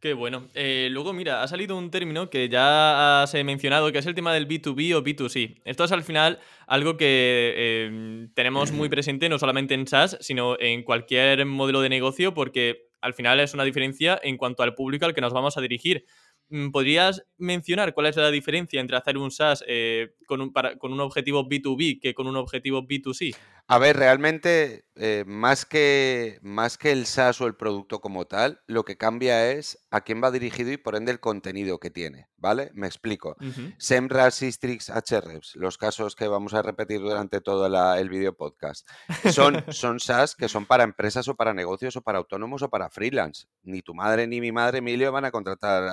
Qué 0.00 0.14
bueno. 0.14 0.48
Eh, 0.54 0.88
luego, 0.90 1.12
mira, 1.12 1.42
ha 1.42 1.48
salido 1.48 1.76
un 1.76 1.90
término 1.90 2.30
que 2.30 2.48
ya 2.48 3.22
has 3.22 3.34
mencionado, 3.44 3.92
que 3.92 3.98
es 3.98 4.06
el 4.06 4.14
tema 4.14 4.32
del 4.32 4.48
B2B 4.48 4.94
o 4.94 5.02
B2C. 5.02 5.60
Esto 5.64 5.84
es 5.84 5.92
al 5.92 6.02
final 6.02 6.38
algo 6.66 6.96
que 6.96 7.84
em, 7.86 8.32
tenemos 8.32 8.72
muy 8.72 8.88
presente 8.88 9.28
no 9.28 9.38
solamente 9.38 9.74
en 9.74 9.86
SaaS, 9.86 10.16
sino 10.20 10.58
en 10.58 10.84
cualquier 10.84 11.44
modelo 11.44 11.82
de 11.82 11.90
negocio, 11.90 12.32
porque 12.32 12.88
al 13.00 13.14
final 13.14 13.40
es 13.40 13.54
una 13.54 13.64
diferencia 13.64 14.18
en 14.22 14.36
cuanto 14.36 14.62
al 14.62 14.74
público 14.74 15.04
al 15.04 15.14
que 15.14 15.20
nos 15.20 15.32
vamos 15.32 15.56
a 15.56 15.60
dirigir. 15.60 16.04
Mm, 16.50 16.70
¿Podrías 16.70 17.22
mencionar 17.38 17.94
cuál 17.94 18.06
es 18.06 18.16
la 18.16 18.30
diferencia 18.30 18.80
entre 18.80 18.96
hacer 18.96 19.16
un 19.16 19.30
SaaS 19.30 19.64
eh, 19.68 20.14
con, 20.26 20.40
un, 20.40 20.52
con 20.52 20.92
un 20.92 21.00
objetivo 21.00 21.48
B2B 21.48 22.00
que 22.00 22.12
con 22.12 22.26
un 22.26 22.36
objetivo 22.36 22.82
B2C? 22.82 23.36
A 23.72 23.78
ver, 23.78 23.96
realmente, 23.96 24.84
eh, 24.96 25.22
más, 25.28 25.64
que, 25.64 26.40
más 26.42 26.76
que 26.76 26.90
el 26.90 27.06
SaaS 27.06 27.40
o 27.40 27.46
el 27.46 27.54
producto 27.54 28.00
como 28.00 28.26
tal, 28.26 28.60
lo 28.66 28.84
que 28.84 28.96
cambia 28.96 29.52
es 29.52 29.78
a 29.92 30.00
quién 30.00 30.20
va 30.20 30.32
dirigido 30.32 30.72
y 30.72 30.76
por 30.76 30.96
ende 30.96 31.12
el 31.12 31.20
contenido 31.20 31.78
que 31.78 31.88
tiene, 31.88 32.28
¿vale? 32.36 32.72
Me 32.74 32.88
explico. 32.88 33.36
Semra, 33.78 34.32
Sistrix, 34.32 34.90
HREVs, 34.90 35.54
los 35.54 35.78
casos 35.78 36.16
que 36.16 36.26
vamos 36.26 36.52
a 36.54 36.62
repetir 36.62 37.00
durante 37.00 37.40
todo 37.40 37.66
el 37.94 38.08
video 38.08 38.36
podcast, 38.36 38.88
son, 39.30 39.64
son 39.72 40.00
SaaS 40.00 40.34
que 40.34 40.48
son 40.48 40.66
para 40.66 40.82
empresas 40.82 41.28
o 41.28 41.36
para 41.36 41.54
negocios 41.54 41.94
o 41.94 42.02
para 42.02 42.18
autónomos 42.18 42.62
o 42.62 42.70
para 42.70 42.90
freelance. 42.90 43.46
Ni 43.62 43.82
tu 43.82 43.94
madre 43.94 44.26
ni 44.26 44.40
mi 44.40 44.50
madre, 44.50 44.78
Emilio, 44.78 45.12
van 45.12 45.26
a 45.26 45.30
contratar 45.30 45.90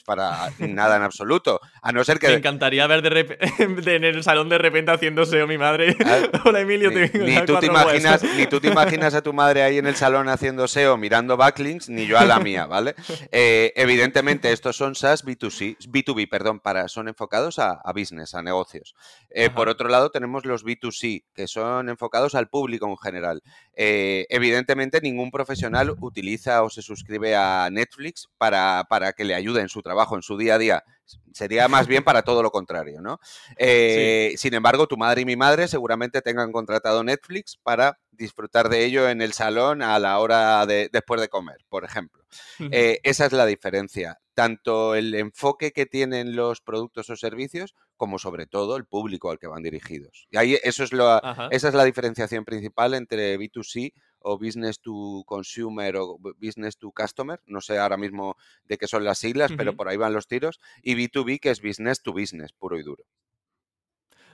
Para 0.00 0.50
nada 0.58 0.96
en 0.96 1.02
absoluto. 1.02 1.60
A 1.82 1.92
no 1.92 2.02
ser 2.04 2.18
que... 2.18 2.28
Me 2.28 2.34
encantaría 2.34 2.86
ver 2.86 3.02
de 3.02 3.36
en 3.96 4.04
el 4.04 4.22
salón 4.22 4.48
de 4.48 4.58
repente 4.58 4.92
haciéndose 4.92 5.42
o 5.42 5.46
mi 5.46 5.58
madre. 5.58 5.96
Ah, 6.12 6.18
Hola, 6.44 6.60
Emilio, 6.60 6.90
te 6.92 7.16
ni 7.18 7.36
tú, 7.46 7.56
te 7.58 7.66
imaginas, 7.66 8.22
ni 8.36 8.46
tú 8.46 8.60
te 8.60 8.68
imaginas 8.68 9.14
a 9.14 9.22
tu 9.22 9.32
madre 9.32 9.62
ahí 9.62 9.78
en 9.78 9.86
el 9.86 9.94
salón 9.94 10.28
haciendo 10.28 10.66
SEO 10.66 10.96
mirando 10.96 11.36
backlinks, 11.36 11.88
ni 11.88 12.06
yo 12.06 12.18
a 12.18 12.24
la 12.24 12.38
mía, 12.38 12.66
¿vale? 12.66 12.94
Eh, 13.30 13.72
evidentemente, 13.76 14.52
estos 14.52 14.76
son 14.76 14.94
SaaS 14.94 15.24
B2C, 15.24 15.78
B2B, 15.88 16.28
perdón, 16.28 16.60
para, 16.60 16.88
son 16.88 17.08
enfocados 17.08 17.58
a, 17.58 17.80
business, 17.94 18.34
a 18.34 18.42
negocios. 18.42 18.94
Eh, 19.30 19.48
por 19.48 19.68
otro 19.68 19.88
lado, 19.88 20.10
tenemos 20.10 20.44
los 20.44 20.64
B2C, 20.64 21.24
que 21.34 21.46
son 21.46 21.88
enfocados 21.88 22.34
al 22.34 22.48
público 22.48 22.86
en 22.86 22.96
general. 22.98 23.42
Eh, 23.74 24.26
evidentemente, 24.28 25.00
ningún 25.00 25.30
profesional 25.30 25.94
utiliza 26.00 26.62
o 26.62 26.70
se 26.70 26.82
suscribe 26.82 27.36
a 27.36 27.68
Netflix 27.70 28.28
para, 28.38 28.84
para 28.88 29.12
que 29.12 29.24
le 29.24 29.34
ayude 29.34 29.60
en 29.60 29.68
su 29.68 29.81
trabajo, 29.82 30.16
en 30.16 30.22
su 30.22 30.36
día 30.36 30.54
a 30.54 30.58
día 30.58 30.84
Sería 31.32 31.66
más 31.68 31.86
bien 31.86 32.04
para 32.04 32.22
todo 32.22 32.42
lo 32.42 32.50
contrario, 32.50 33.00
¿no? 33.00 33.18
Eh, 33.56 34.34
sin 34.36 34.52
embargo, 34.54 34.86
tu 34.86 34.96
madre 34.96 35.22
y 35.22 35.24
mi 35.24 35.36
madre 35.36 35.66
seguramente 35.66 36.20
tengan 36.20 36.52
contratado 36.52 37.02
Netflix 37.02 37.58
para 37.62 37.98
disfrutar 38.10 38.68
de 38.68 38.84
ello 38.84 39.08
en 39.08 39.22
el 39.22 39.32
salón 39.32 39.82
a 39.82 39.98
la 39.98 40.18
hora 40.18 40.64
de 40.66 40.90
después 40.92 41.20
de 41.20 41.28
comer, 41.28 41.56
por 41.68 41.84
ejemplo. 41.84 42.22
Eh, 42.70 43.00
esa 43.02 43.26
es 43.26 43.32
la 43.32 43.46
diferencia. 43.46 44.20
Tanto 44.34 44.94
el 44.94 45.14
enfoque 45.14 45.72
que 45.72 45.86
tienen 45.86 46.36
los 46.36 46.60
productos 46.60 47.08
o 47.10 47.16
servicios, 47.16 47.74
como 47.96 48.18
sobre 48.18 48.46
todo 48.46 48.76
el 48.76 48.84
público 48.84 49.30
al 49.30 49.38
que 49.38 49.46
van 49.46 49.62
dirigidos. 49.62 50.26
Y 50.30 50.36
ahí 50.36 50.58
eso 50.62 50.84
es 50.84 50.92
lo, 50.92 51.20
esa 51.50 51.68
es 51.68 51.74
la 51.74 51.84
diferenciación 51.84 52.44
principal 52.44 52.94
entre 52.94 53.38
B2C 53.38 53.92
o 54.24 54.38
business 54.38 54.80
to 54.80 55.22
consumer 55.26 55.96
o 55.96 56.18
business 56.38 56.76
to 56.76 56.92
customer, 56.92 57.40
no 57.46 57.60
sé 57.60 57.78
ahora 57.78 57.96
mismo 57.96 58.36
de 58.64 58.78
qué 58.78 58.86
son 58.86 59.04
las 59.04 59.18
siglas, 59.18 59.52
pero 59.56 59.74
por 59.74 59.88
ahí 59.88 59.96
van 59.96 60.12
los 60.12 60.26
tiros, 60.26 60.60
y 60.82 60.94
B2B 60.94 61.40
que 61.40 61.50
es 61.50 61.62
business 61.62 62.02
to 62.02 62.12
business, 62.12 62.52
puro 62.52 62.78
y 62.78 62.82
duro. 62.82 63.04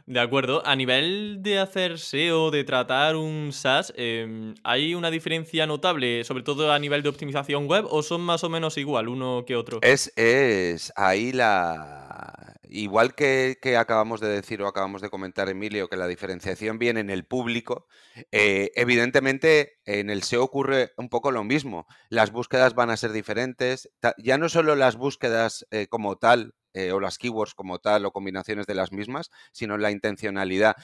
De 0.08 0.20
acuerdo. 0.20 0.62
A 0.66 0.74
nivel 0.74 1.42
de 1.42 1.58
hacer 1.58 1.98
SEO, 1.98 2.50
de 2.50 2.64
tratar 2.64 3.14
un 3.14 3.52
SaaS, 3.52 3.92
em, 3.94 4.54
¿hay 4.64 4.94
una 4.94 5.10
diferencia 5.10 5.66
notable, 5.66 6.24
sobre 6.24 6.42
todo 6.42 6.72
a 6.72 6.78
nivel 6.78 7.02
de 7.02 7.10
optimización 7.10 7.68
web, 7.68 7.84
o 7.90 8.02
son 8.02 8.22
más 8.22 8.42
o 8.42 8.48
menos 8.48 8.78
igual 8.78 9.08
uno 9.08 9.44
que 9.46 9.54
otro? 9.54 9.80
Es, 9.82 10.10
es 10.16 10.94
ahí 10.96 11.32
la... 11.32 12.54
Igual 12.70 13.14
que, 13.14 13.58
acabamos 13.78 14.20
de 14.20 14.28
decir 14.28 14.62
o 14.62 14.66
acabamos 14.66 15.02
de 15.02 15.10
comentar, 15.10 15.50
Emilio, 15.50 15.88
que 15.88 15.96
la 15.96 16.06
diferenciación 16.06 16.78
viene 16.78 17.00
en 17.00 17.10
el 17.10 17.24
público, 17.26 17.86
eh, 18.32 18.70
evidentemente 18.76 19.78
en 19.84 20.08
el 20.08 20.22
SEO 20.22 20.44
ocurre 20.44 20.92
un 20.96 21.10
poco 21.10 21.32
lo 21.32 21.44
mismo. 21.44 21.86
Las 22.08 22.30
búsquedas 22.30 22.74
van 22.74 22.88
a 22.90 22.96
ser 22.96 23.12
diferentes. 23.12 23.90
Ya 24.18 24.38
no 24.38 24.48
solo 24.48 24.74
las 24.74 24.96
búsquedas 24.96 25.66
eh, 25.70 25.86
como 25.86 26.16
tal, 26.16 26.54
eh, 26.75 26.92
o 26.92 27.00
las 27.00 27.18
keywords 27.18 27.54
como 27.54 27.78
tal 27.78 28.04
o 28.06 28.12
combinaciones 28.12 28.66
de 28.66 28.75
las 28.75 28.92
mismas, 28.92 29.30
sino 29.52 29.76
la 29.78 29.90
intencionalidad. 29.90 30.76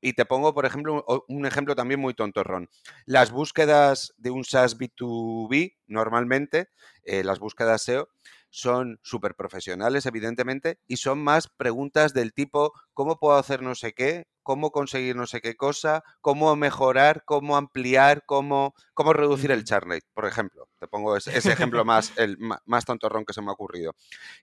Y 0.00 0.12
te 0.14 0.24
pongo, 0.24 0.54
por 0.54 0.66
ejemplo, 0.66 1.04
un 1.28 1.46
ejemplo 1.46 1.74
también 1.74 2.00
muy 2.00 2.14
tontorrón. 2.14 2.68
Las 3.06 3.30
búsquedas 3.30 4.14
de 4.16 4.30
un 4.30 4.44
SaaS 4.44 4.78
B2B, 4.78 5.76
normalmente, 5.86 6.68
eh, 7.04 7.24
las 7.24 7.38
búsquedas 7.38 7.82
SEO, 7.82 8.08
son 8.52 9.00
súper 9.02 9.34
profesionales, 9.34 10.04
evidentemente, 10.04 10.78
y 10.86 10.98
son 10.98 11.24
más 11.24 11.48
preguntas 11.48 12.12
del 12.12 12.34
tipo, 12.34 12.72
¿cómo 12.92 13.18
puedo 13.18 13.38
hacer 13.38 13.62
no 13.62 13.74
sé 13.74 13.94
qué? 13.94 14.26
¿Cómo 14.42 14.70
conseguir 14.72 15.16
no 15.16 15.26
sé 15.26 15.40
qué 15.40 15.56
cosa? 15.56 16.04
¿Cómo 16.20 16.54
mejorar? 16.54 17.24
¿Cómo 17.24 17.56
ampliar? 17.56 18.24
¿Cómo, 18.26 18.74
cómo 18.92 19.14
reducir 19.14 19.52
el 19.52 19.64
churn 19.64 19.88
rate? 19.88 20.06
Por 20.12 20.26
ejemplo, 20.26 20.68
te 20.78 20.86
pongo 20.86 21.16
ese, 21.16 21.30
ejemplo 21.50 21.84
más, 21.86 22.12
el, 22.18 22.36
más 22.66 22.84
tontorrón 22.84 23.24
que 23.24 23.32
se 23.32 23.40
me 23.40 23.48
ha 23.48 23.54
ocurrido. 23.54 23.94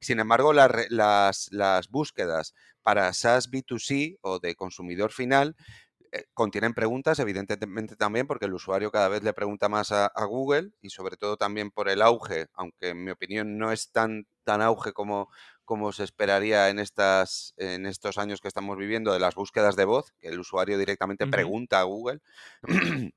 Sin 0.02 0.20
embargo, 0.20 0.54
las, 0.54 1.48
las 1.52 1.90
búsquedas 1.90 2.56
para 2.82 3.14
SaaS 3.14 3.52
B2C 3.52 4.18
o 4.22 4.40
de 4.40 4.56
consumidor 4.56 5.12
final 5.12 5.56
contienen 6.34 6.74
preguntas, 6.74 7.20
evidentemente 7.20 7.96
también, 7.96 8.28
porque 8.28 8.46
el 8.46 8.54
usuario 8.54 8.92
cada 8.92 9.10
vez 9.10 9.24
le 9.24 9.34
pregunta 9.34 9.70
más 9.70 9.92
a, 9.92 10.12
Google 10.26 10.72
y 10.82 10.90
sobre 10.90 11.18
todo 11.18 11.38
también 11.38 11.72
por 11.72 11.90
el 11.90 12.02
auge, 12.02 12.48
aunque 12.54 12.90
en 12.90 13.04
mi 13.04 13.12
opinión 13.12 13.58
no 13.58 13.72
es 13.72 13.92
tan, 13.92 14.28
tan 14.44 14.62
auge 14.62 14.94
como, 14.94 15.30
como 15.66 15.92
se 15.92 16.04
esperaría 16.04 16.70
en, 16.70 16.80
estas, 16.80 17.54
en 17.58 17.86
estos 17.86 18.18
años 18.18 18.42
que 18.42 18.48
estamos 18.48 18.78
viviendo 18.78 19.14
de 19.14 19.20
las 19.20 19.36
búsquedas 19.36 19.76
de 19.76 19.86
voz, 19.86 20.12
que 20.20 20.28
el 20.28 20.40
usuario 20.40 20.78
directamente 20.78 21.28
pregunta 21.28 21.80
a 21.80 21.84
Google. 21.84 22.20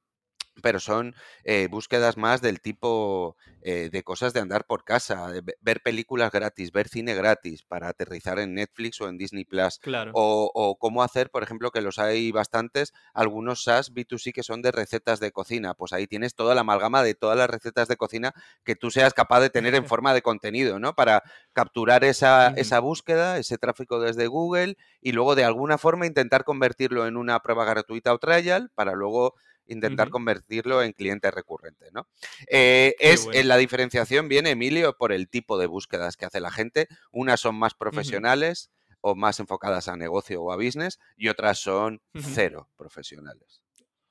pero 0.61 0.80
son 0.80 1.14
eh, 1.44 1.68
búsquedas 1.71 2.16
más 2.16 2.42
del 2.42 2.61
tipo 2.61 3.37
eh, 3.62 3.90
de 3.92 4.02
cosas 4.02 4.32
de 4.32 4.40
andar 4.40 4.66
por 4.66 4.85
casa, 4.85 5.30
de 5.30 5.42
ver 5.61 5.82
películas 5.82 6.32
gratis, 6.32 6.73
ver 6.73 6.88
cine 6.88 7.14
gratis 7.14 7.62
para 7.62 7.88
aterrizar 7.88 8.38
en 8.38 8.54
Netflix 8.54 9.00
o 9.00 9.09
en 9.09 9.16
Disney 9.16 9.44
Plus. 9.44 9.78
Claro. 9.78 10.11
O, 10.14 10.76
cómo 10.78 11.02
hacer, 11.02 11.30
por 11.30 11.42
ejemplo, 11.42 11.71
que 11.71 11.80
los 11.80 11.99
hay 11.99 12.32
bastantes, 12.32 12.92
algunos 13.14 13.62
SaaS 13.62 13.94
B2C 13.94 14.32
que 14.32 14.42
son 14.42 14.62
de 14.62 14.73
recetas 14.73 15.21
de 15.21 15.30
cocina. 15.30 15.75
Pues 15.75 15.92
ahí 15.92 16.06
tienes 16.06 16.35
toda 16.35 16.54
la 16.54 16.62
amalgama 16.62 17.02
de 17.02 17.14
todas 17.14 17.38
las 17.38 17.49
recetas 17.49 17.88
de 17.88 17.97
cocina 17.97 18.32
que 18.64 18.75
tú 18.75 18.90
seas 18.90 19.14
capaz 19.14 19.40
de 19.40 19.50
tener 19.50 19.75
en 19.75 19.87
forma 19.87 20.12
de 20.12 20.23
contenido, 20.23 20.78
¿no? 20.78 20.94
Para 20.94 21.23
capturar 21.52 22.04
esa, 22.04 22.49
esa 22.49 22.80
búsqueda, 22.80 23.38
ese 23.38 23.59
tráfico 23.59 24.00
desde 24.00 24.26
Google 24.26 24.76
y 25.00 25.12
luego 25.12 25.35
de 25.35 25.44
alguna 25.44 25.78
forma 25.78 26.06
intentar 26.06 26.44
convertirlo 26.44 27.06
en 27.06 27.16
una 27.16 27.40
prueba 27.40 27.64
gratuita 27.64 28.12
o 28.12 28.18
trial 28.18 28.71
para 28.75 28.92
luego 28.92 29.35
intentar 29.66 30.11
convertirlo 30.11 30.83
en 30.83 30.92
cliente 30.92 31.31
recurrente, 31.31 31.87
¿no? 31.92 32.09
Eh, 32.50 32.95
es, 32.99 33.28
en 33.33 33.49
la 33.49 33.57
diferenciación 33.57 34.28
viene, 34.28 34.50
Emilio, 34.50 34.97
por 34.97 35.12
el 35.12 35.28
tipo 35.28 35.59
de 35.59 35.66
búsquedas 35.66 36.16
que 36.16 36.25
hace 36.25 36.40
la 36.40 36.50
gente. 36.50 36.88
Unas 37.11 37.40
son 37.40 37.57
más 37.57 37.75
profesionales 37.75 38.71
o 39.00 39.14
más 39.14 39.40
enfocadas 39.40 39.88
a 39.88 39.97
negocio 39.97 40.42
o 40.42 40.52
a 40.52 40.57
business 40.57 40.99
y 41.16 41.28
otras 41.28 41.59
son 41.59 42.00
cero 42.14 42.69
profesionales. 42.76 43.62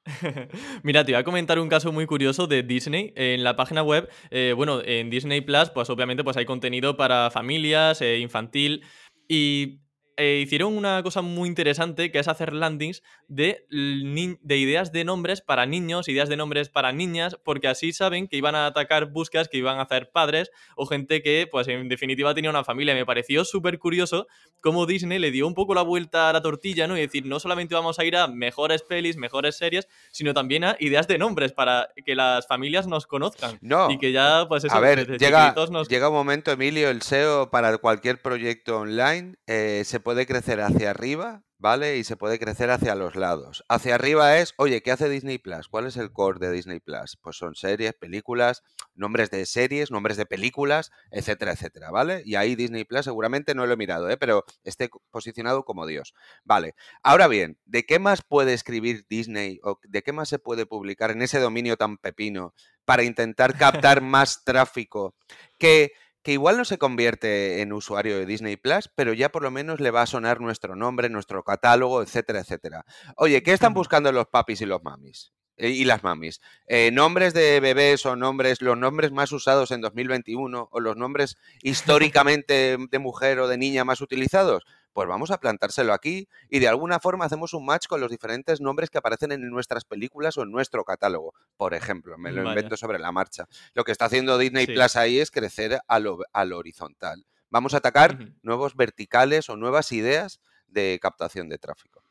Mira, 0.83 1.05
te 1.05 1.11
iba 1.11 1.19
a 1.19 1.23
comentar 1.23 1.59
un 1.59 1.69
caso 1.69 1.91
muy 1.91 2.05
curioso 2.05 2.47
de 2.47 2.63
Disney. 2.63 3.13
En 3.15 3.43
la 3.43 3.55
página 3.55 3.83
web, 3.83 4.09
eh, 4.29 4.53
bueno, 4.55 4.81
en 4.83 5.09
Disney 5.09 5.41
Plus, 5.41 5.69
pues 5.69 5.89
obviamente 5.89 6.23
pues 6.23 6.37
hay 6.37 6.45
contenido 6.45 6.97
para 6.97 7.29
familias, 7.31 8.01
eh, 8.01 8.17
infantil. 8.17 8.83
Y 9.27 9.81
eh, 10.17 10.41
hicieron 10.43 10.75
una 10.75 11.01
cosa 11.03 11.21
muy 11.21 11.47
interesante 11.47 12.11
que 12.11 12.19
es 12.19 12.27
hacer 12.27 12.53
landings 12.53 13.01
de, 13.27 13.65
de, 13.69 14.57
ideas 14.57 14.91
de 14.91 15.03
nombres 15.03 15.41
para 15.41 15.65
niños, 15.65 16.07
ideas 16.07 16.29
de 16.29 16.37
nombres 16.37 16.69
para 16.69 16.91
niñas, 16.91 17.37
porque 17.43 17.67
así 17.67 17.93
saben 17.93 18.27
que 18.27 18.37
iban 18.37 18.55
a 18.55 18.65
atacar 18.65 19.11
búsquedas 19.11 19.47
que 19.47 19.57
iban 19.57 19.79
a 19.79 19.83
hacer 19.83 20.11
padres 20.11 20.51
o 20.75 20.85
gente 20.85 21.21
que, 21.21 21.47
pues 21.49 21.67
en 21.67 21.87
definitiva, 21.87 22.33
tenía 22.33 22.49
una 22.49 22.63
familia. 22.63 22.93
Me 22.93 23.05
pareció 23.05 23.45
súper 23.45 23.79
curioso 23.79 24.27
cómo 24.59 24.85
Disney 24.85 25.19
le 25.19 25.31
dio 25.31 25.47
un 25.47 25.53
poco 25.53 25.73
la 25.73 25.81
vuelta 25.81 26.29
a 26.29 26.33
la 26.33 26.41
tortilla, 26.41 26.87
¿no? 26.87 26.97
Y 26.97 27.01
decir, 27.01 27.25
no 27.25 27.39
solamente 27.39 27.73
vamos 27.73 27.97
a 27.99 28.03
ir 28.03 28.17
a 28.17 28.27
mejores 28.27 28.83
pelis, 28.83 29.17
mejores 29.17 29.57
series, 29.57 29.87
sino 30.11 30.33
también 30.33 30.63
a 30.63 30.75
ideas 30.79 31.07
de 31.07 31.17
nombres 31.17 31.53
para 31.53 31.89
que 32.05 32.15
las 32.15 32.47
familias 32.47 32.87
nos 32.87 33.07
conozcan. 33.07 33.57
No. 33.61 33.89
Y 33.89 33.97
que 33.97 34.11
ya, 34.11 34.45
pues 34.47 34.65
eso, 34.65 34.75
a 34.75 34.79
ver, 34.79 35.17
llega, 35.17 35.55
llega 35.87 36.09
un 36.09 36.15
momento, 36.15 36.51
Emilio, 36.51 36.89
el 36.89 37.01
SEO 37.01 37.49
para 37.49 37.77
cualquier 37.77 38.21
proyecto 38.21 38.79
online 38.79 39.35
eh, 39.47 39.83
se 39.85 40.00
puede 40.01 40.25
crecer 40.25 40.59
hacia 40.61 40.89
arriba, 40.89 41.43
¿vale? 41.57 41.97
Y 41.97 42.03
se 42.03 42.17
puede 42.17 42.39
crecer 42.39 42.71
hacia 42.71 42.95
los 42.95 43.15
lados. 43.15 43.63
Hacia 43.69 43.95
arriba 43.95 44.37
es, 44.39 44.53
oye, 44.57 44.81
¿qué 44.81 44.91
hace 44.91 45.07
Disney 45.09 45.37
Plus? 45.37 45.67
¿Cuál 45.67 45.87
es 45.87 45.95
el 45.97 46.11
core 46.11 46.39
de 46.39 46.51
Disney 46.51 46.79
Plus? 46.79 47.17
Pues 47.21 47.37
son 47.37 47.55
series, 47.55 47.93
películas, 47.93 48.63
nombres 48.95 49.29
de 49.29 49.45
series, 49.45 49.91
nombres 49.91 50.17
de 50.17 50.25
películas, 50.25 50.91
etcétera, 51.11 51.53
etcétera, 51.53 51.91
¿vale? 51.91 52.23
Y 52.25 52.35
ahí 52.35 52.55
Disney 52.55 52.83
Plus 52.83 53.05
seguramente 53.05 53.55
no 53.55 53.65
lo 53.65 53.73
he 53.73 53.77
mirado, 53.77 54.09
¿eh? 54.09 54.17
Pero 54.17 54.43
esté 54.63 54.89
posicionado 55.11 55.63
como 55.63 55.85
Dios. 55.85 56.13
Vale. 56.43 56.75
Ahora 57.03 57.27
bien, 57.27 57.57
¿de 57.65 57.85
qué 57.85 57.99
más 57.99 58.21
puede 58.21 58.53
escribir 58.53 59.05
Disney 59.09 59.59
o 59.63 59.79
de 59.83 60.01
qué 60.01 60.11
más 60.13 60.29
se 60.29 60.39
puede 60.39 60.65
publicar 60.65 61.11
en 61.11 61.21
ese 61.21 61.39
dominio 61.39 61.77
tan 61.77 61.97
pepino 61.97 62.53
para 62.85 63.03
intentar 63.03 63.57
captar 63.57 64.01
más 64.01 64.43
tráfico 64.43 65.15
que 65.57 65.93
que 66.23 66.33
igual 66.33 66.57
no 66.57 66.65
se 66.65 66.77
convierte 66.77 67.61
en 67.61 67.73
usuario 67.73 68.17
de 68.17 68.25
Disney 68.25 68.57
Plus, 68.57 68.89
pero 68.95 69.13
ya 69.13 69.29
por 69.29 69.43
lo 69.43 69.51
menos 69.51 69.79
le 69.79 69.91
va 69.91 70.03
a 70.03 70.07
sonar 70.07 70.41
nuestro 70.41 70.75
nombre, 70.75 71.09
nuestro 71.09 71.43
catálogo, 71.43 72.01
etcétera, 72.01 72.39
etcétera. 72.39 72.85
Oye, 73.15 73.43
¿qué 73.43 73.53
están 73.53 73.73
buscando 73.73 74.11
los 74.11 74.27
papis 74.27 74.61
y 74.61 74.65
los 74.65 74.83
mamis? 74.83 75.33
Eh, 75.57 75.69
y 75.69 75.83
las 75.83 76.03
mamis. 76.03 76.41
Eh, 76.67 76.91
nombres 76.91 77.33
de 77.33 77.59
bebés 77.59 78.05
o 78.05 78.15
nombres, 78.15 78.61
los 78.61 78.77
nombres 78.77 79.11
más 79.11 79.31
usados 79.31 79.71
en 79.71 79.81
2021 79.81 80.69
o 80.71 80.79
los 80.79 80.97
nombres 80.97 81.37
históricamente 81.61 82.77
de 82.89 82.99
mujer 82.99 83.39
o 83.39 83.47
de 83.47 83.57
niña 83.57 83.83
más 83.83 84.01
utilizados 84.01 84.63
pues 84.93 85.07
vamos 85.07 85.31
a 85.31 85.39
plantárselo 85.39 85.93
aquí 85.93 86.27
y 86.49 86.59
de 86.59 86.67
alguna 86.67 86.99
forma 86.99 87.25
hacemos 87.25 87.53
un 87.53 87.65
match 87.65 87.87
con 87.87 88.01
los 88.01 88.11
diferentes 88.11 88.61
nombres 88.61 88.89
que 88.89 88.97
aparecen 88.97 89.31
en 89.31 89.49
nuestras 89.49 89.85
películas 89.85 90.37
o 90.37 90.43
en 90.43 90.51
nuestro 90.51 90.83
catálogo, 90.83 91.33
por 91.57 91.73
ejemplo, 91.73 92.17
me 92.17 92.31
lo 92.31 92.47
invento 92.47 92.77
sobre 92.77 92.99
la 92.99 93.11
marcha. 93.11 93.47
Lo 93.73 93.83
que 93.83 93.91
está 93.91 94.05
haciendo 94.05 94.37
Disney 94.37 94.67
Plus 94.67 94.95
ahí 94.95 95.19
es 95.19 95.31
crecer 95.31 95.79
a 95.87 95.99
lo, 95.99 96.19
horizontal. 96.33 97.25
Vamos 97.49 97.73
a 97.73 97.77
atacar 97.77 98.17
nuevos 98.41 98.75
verticales 98.75 99.49
o 99.49 99.57
nuevas 99.57 99.91
ideas 99.91 100.39
de 100.67 100.99
captación 101.01 101.49
de 101.49 101.57
tráfico. 101.57 102.03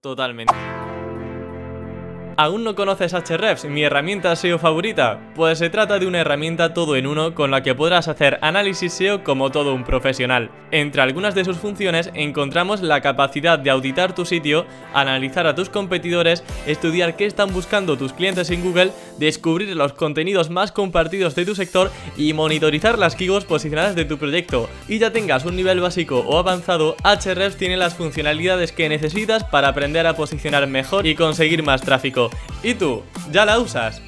Totalmente. 0.00 0.54
¿Aún 2.42 2.64
no 2.64 2.74
conoces 2.74 3.12
Ahrefs, 3.12 3.66
mi 3.66 3.82
herramienta 3.82 4.34
SEO 4.34 4.58
favorita? 4.58 5.20
Pues 5.34 5.58
se 5.58 5.68
trata 5.68 5.98
de 5.98 6.06
una 6.06 6.20
herramienta 6.20 6.72
todo 6.72 6.96
en 6.96 7.06
uno 7.06 7.34
con 7.34 7.50
la 7.50 7.62
que 7.62 7.74
podrás 7.74 8.08
hacer 8.08 8.38
análisis 8.40 8.94
SEO 8.94 9.22
como 9.24 9.50
todo 9.50 9.74
un 9.74 9.84
profesional. 9.84 10.50
Entre 10.70 11.02
algunas 11.02 11.34
de 11.34 11.44
sus 11.44 11.58
funciones 11.58 12.10
encontramos 12.14 12.80
la 12.80 13.02
capacidad 13.02 13.58
de 13.58 13.68
auditar 13.68 14.14
tu 14.14 14.24
sitio, 14.24 14.64
analizar 14.94 15.46
a 15.46 15.54
tus 15.54 15.68
competidores, 15.68 16.42
estudiar 16.66 17.14
qué 17.14 17.26
están 17.26 17.52
buscando 17.52 17.98
tus 17.98 18.14
clientes 18.14 18.48
en 18.48 18.62
Google, 18.62 18.92
descubrir 19.18 19.76
los 19.76 19.92
contenidos 19.92 20.48
más 20.48 20.72
compartidos 20.72 21.34
de 21.34 21.44
tu 21.44 21.54
sector 21.54 21.90
y 22.16 22.32
monitorizar 22.32 22.98
las 22.98 23.16
keywords 23.16 23.44
posicionadas 23.44 23.94
de 23.94 24.06
tu 24.06 24.16
proyecto. 24.16 24.70
Y 24.88 24.98
ya 24.98 25.12
tengas 25.12 25.44
un 25.44 25.56
nivel 25.56 25.80
básico 25.80 26.20
o 26.20 26.38
avanzado, 26.38 26.96
Ahrefs 27.02 27.58
tiene 27.58 27.76
las 27.76 27.92
funcionalidades 27.92 28.72
que 28.72 28.88
necesitas 28.88 29.44
para 29.44 29.68
aprender 29.68 30.06
a 30.06 30.16
posicionar 30.16 30.66
mejor 30.68 31.06
y 31.06 31.14
conseguir 31.14 31.62
más 31.62 31.82
tráfico. 31.82 32.29
¿Y 32.62 32.74
tú? 32.74 33.02
¿Ya 33.30 33.44
la 33.44 33.58
usas? 33.58 34.02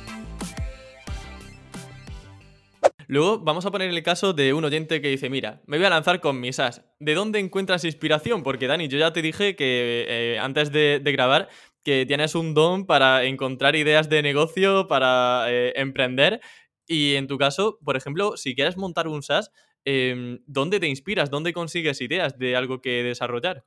Luego 3.12 3.38
vamos 3.40 3.66
a 3.66 3.70
poner 3.70 3.90
el 3.90 4.02
caso 4.02 4.32
de 4.32 4.54
un 4.54 4.64
oyente 4.64 5.02
que 5.02 5.08
dice, 5.08 5.28
mira, 5.28 5.60
me 5.66 5.76
voy 5.76 5.84
a 5.84 5.90
lanzar 5.90 6.20
con 6.22 6.40
mis 6.40 6.58
as. 6.58 6.82
¿De 6.98 7.14
dónde 7.14 7.40
encuentras 7.40 7.84
inspiración? 7.84 8.42
Porque 8.42 8.66
Dani, 8.66 8.88
yo 8.88 8.96
ya 8.98 9.12
te 9.12 9.20
dije 9.20 9.54
que 9.54 10.06
eh, 10.08 10.38
antes 10.38 10.72
de, 10.72 10.98
grabar 11.04 11.50
que 11.82 12.06
tienes 12.06 12.34
un 12.34 12.54
don 12.54 12.86
para 12.86 13.24
encontrar 13.24 13.76
ideas 13.76 14.08
de 14.08 14.22
negocio, 14.22 14.86
para 14.86 15.44
eh, 15.48 15.74
emprender. 15.76 16.40
Y 16.86 17.16
en 17.16 17.26
tu 17.26 17.36
caso, 17.36 17.78
por 17.84 17.98
ejemplo, 17.98 18.38
si 18.38 18.54
quieres 18.54 18.78
montar 18.78 19.08
un 19.08 19.22
SaaS, 19.22 19.50
em, 19.84 20.38
¿dónde 20.46 20.80
te 20.80 20.86
inspiras? 20.86 21.28
¿Dónde 21.28 21.52
consigues 21.52 22.00
ideas 22.00 22.38
de 22.38 22.56
algo 22.56 22.80
que 22.80 23.02
desarrollar? 23.02 23.62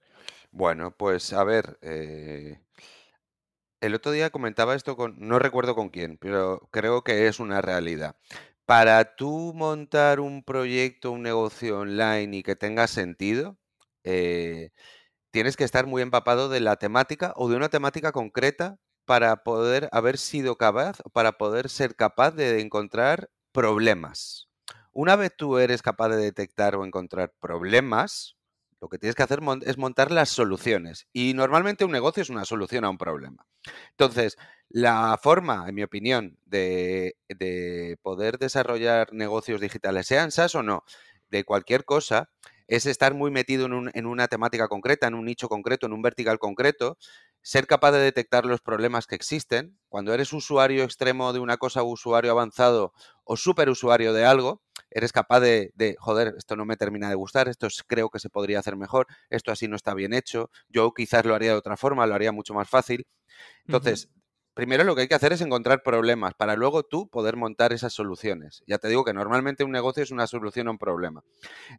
Bueno, 0.50 0.96
pues 0.98 1.34
a 1.34 1.44
ver, 1.44 1.78
eh, 1.84 2.58
el 3.86 3.96
otro 3.96 4.12
día 4.12 4.30
comentaba 4.30 4.76
esto 4.76 4.96
con, 4.96 5.16
no 5.20 5.40
recuerdo 5.40 5.76
con 5.76 5.90
quién, 5.90 6.18
pero 6.18 6.68
creo 6.72 7.04
que 7.04 7.28
es 7.28 7.40
una 7.40 7.62
realidad. 7.62 8.16
Para 8.66 9.16
tú 9.16 9.54
montar 9.56 10.20
un 10.20 10.44
proyecto, 10.44 11.12
un 11.12 11.22
negocio 11.24 11.80
online 11.80 12.38
y 12.38 12.44
que 12.44 12.56
tenga 12.56 12.88
sentido, 12.88 13.58
eh, 14.04 14.72
tienes 15.32 15.58
que 15.58 15.64
estar 15.64 15.86
muy 15.86 16.02
empapado 16.02 16.50
de 16.50 16.62
la 16.62 16.78
temática 16.78 17.34
o 17.36 17.50
de 17.50 17.58
una 17.58 17.70
temática 17.70 18.12
concreta 18.12 18.80
para 19.06 19.44
poder 19.44 19.90
haber 19.92 20.18
sido 20.18 20.58
capaz, 20.58 21.00
para 21.14 21.34
poder 21.34 21.70
ser 21.70 21.96
capaz 21.96 22.32
de 22.32 22.62
encontrar 22.62 23.30
problemas. 23.52 24.50
Una 24.92 25.16
vez 25.16 25.32
tú 25.36 25.58
eres 25.60 25.82
capaz 25.82 26.10
de 26.10 26.18
detectar 26.18 26.76
o 26.76 26.86
encontrar 26.86 27.34
problemas, 27.40 28.35
lo 28.86 28.90
que 28.90 29.00
tienes 29.00 29.16
que 29.16 29.24
hacer 29.24 29.40
es 29.64 29.80
montar 29.80 30.12
las 30.12 30.30
soluciones. 30.30 31.08
Y 31.12 31.34
normalmente 31.34 31.86
un 31.86 31.92
negocio 31.92 32.22
es 32.22 32.30
una 32.30 32.46
solución 32.46 32.86
a 32.86 32.92
un 32.92 33.00
problema. 33.00 33.48
Entonces, 33.90 34.38
la 34.70 35.20
forma, 35.20 35.66
en 35.68 35.74
mi 35.74 35.82
opinión, 35.82 36.38
de, 36.46 37.16
poder 38.04 38.38
desarrollar 38.38 39.12
negocios 39.12 39.60
digitales, 39.60 40.06
sean 40.06 40.30
SaaS 40.30 40.54
o 40.54 40.62
no, 40.62 40.84
de 41.30 41.44
cualquier 41.44 41.84
cosa, 41.84 42.30
es 42.68 42.86
estar 42.86 43.16
muy 43.16 43.32
metido 43.32 43.66
en, 43.66 43.90
en, 43.96 44.06
una 44.06 44.28
temática 44.28 44.68
concreta, 44.68 45.08
en 45.08 45.16
un 45.16 45.26
nicho 45.26 45.50
concreto, 45.50 45.88
en 45.88 45.94
un 45.94 46.04
vertical 46.04 46.38
concreto, 46.38 47.00
ser 47.42 47.66
capaz 47.66 47.92
de 47.92 48.00
detectar 48.00 48.46
los 48.46 48.62
problemas 48.62 49.08
que 49.08 49.16
existen. 49.16 49.80
Cuando 49.90 50.14
eres 50.14 50.32
usuario 50.32 50.84
extremo 50.84 51.34
de 51.34 51.40
una 51.40 51.58
cosa, 51.58 51.82
usuario 51.82 52.30
avanzado 52.30 52.94
o 53.24 53.36
superusuario 53.36 54.14
de 54.14 54.26
algo, 54.26 54.62
eres 54.92 55.12
capaz 55.12 55.40
de, 55.42 55.96
joder, 56.00 56.36
esto 56.38 56.56
no 56.56 56.66
me 56.66 56.78
termina 56.78 57.10
de 57.10 57.16
gustar, 57.16 57.48
esto 57.48 57.68
creo 57.88 58.10
que 58.10 58.20
se 58.20 58.30
podría 58.30 58.60
hacer 58.60 58.76
mejor, 58.76 59.08
esto 59.30 59.52
así 59.52 59.68
no 59.68 59.76
está 59.76 59.94
bien 59.94 60.14
hecho, 60.14 60.50
yo 60.70 60.94
quizás 60.94 61.26
lo 61.26 61.36
haría 61.36 61.52
de 61.52 61.58
otra 61.58 61.78
forma, 61.78 62.06
lo 62.08 62.16
haría 62.16 62.32
mucho 62.32 62.54
más 62.54 62.70
fácil. 62.70 63.08
Entonces, 63.66 64.10
primero 64.54 64.84
lo 64.84 64.96
que 64.96 65.02
hay 65.02 65.08
que 65.08 65.16
hacer 65.16 65.34
es 65.34 65.42
encontrar 65.42 65.84
problemas 65.84 66.34
para 66.34 66.56
luego 66.56 66.84
tú 66.84 67.10
poder 67.10 67.36
montar 67.36 67.74
esas 67.74 67.94
soluciones. 67.94 68.64
Ya 68.68 68.78
te 68.78 68.88
digo 68.88 69.04
que 69.04 69.14
normalmente 69.14 69.64
un 69.64 69.72
negocio 69.72 70.02
es 70.02 70.12
una 70.12 70.28
solución 70.28 70.68
a 70.68 70.72
un 70.72 70.78
problema. 70.78 71.24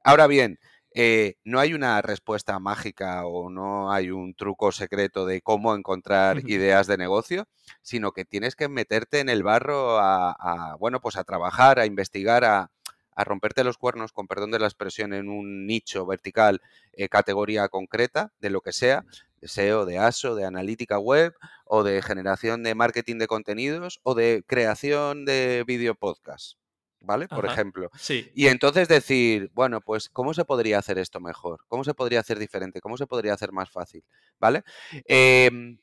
Ahora 0.05 0.27
bien, 0.27 0.59
eh, 0.93 1.37
no 1.45 1.59
hay 1.59 1.75
una 1.75 2.01
respuesta 2.01 2.59
mágica 2.59 3.27
o 3.27 3.51
no 3.51 3.93
hay 3.93 4.11
un 4.11 4.35
truco 4.35 4.73
secreto 4.73 5.27
de 5.27 5.43
cómo 5.43 5.75
encontrar 5.75 6.49
ideas 6.49 6.87
de 6.87 6.97
negocio, 6.97 7.49
sino 7.83 8.13
que 8.13 8.25
tienes 8.25 8.57
que 8.57 8.69
meterte 8.69 9.21
en 9.21 9.29
el 9.29 9.43
barro 9.43 9.99
a 9.99 10.77
bueno, 10.79 11.01
pues 11.01 11.17
a 11.17 11.25
trabajar, 11.25 11.79
a 11.79 11.87
investigar, 11.87 12.45
a, 12.45 12.71
a 13.17 13.25
romperte 13.25 13.65
los 13.65 13.79
cuernos, 13.79 14.13
con 14.13 14.29
perdón 14.29 14.53
de 14.53 14.59
la 14.59 14.67
expresión, 14.67 15.13
en 15.15 15.29
un 15.29 15.67
nicho 15.67 16.07
vertical, 16.07 16.61
eh, 16.93 17.09
categoría 17.09 17.69
concreta, 17.69 18.33
de 18.39 18.51
lo 18.51 18.61
que 18.61 18.73
sea, 18.73 19.05
de 19.41 19.49
SEO, 19.49 19.87
de 19.87 19.99
ASO, 19.99 20.35
de 20.35 20.45
analítica 20.45 20.99
web 20.99 21.35
o 21.65 21.83
de 21.83 22.03
generación 22.03 22.63
de 22.63 22.75
marketing 22.75 23.17
de 23.17 23.27
contenidos 23.27 24.01
o 24.03 24.15
de 24.15 24.45
creación 24.47 25.25
de 25.25 25.65
video 25.67 25.95
podcast. 25.95 26.59
¿Vale? 27.01 27.29
Por 27.29 27.47
ejemplo. 27.47 27.89
Sí. 27.97 28.33
Y 28.35 28.49
entonces 28.49 28.89
decir, 28.89 29.51
bueno, 29.55 29.81
pues, 29.81 30.09
¿cómo 30.09 30.35
se 30.35 30.45
podría 30.45 30.79
hacer 30.79 30.99
esto 30.99 31.21
mejor? 31.21 31.61
¿Cómo 31.69 31.85
se 31.85 31.95
podría 31.95 32.19
hacer 32.19 32.39
diferente? 32.39 32.81
¿Cómo 32.81 32.97
se 32.97 33.07
podría 33.07 33.33
hacer 33.33 33.53
más 33.53 33.71
fácil? 33.71 34.03
¿Vale? 34.41 34.65
Em, 35.05 35.79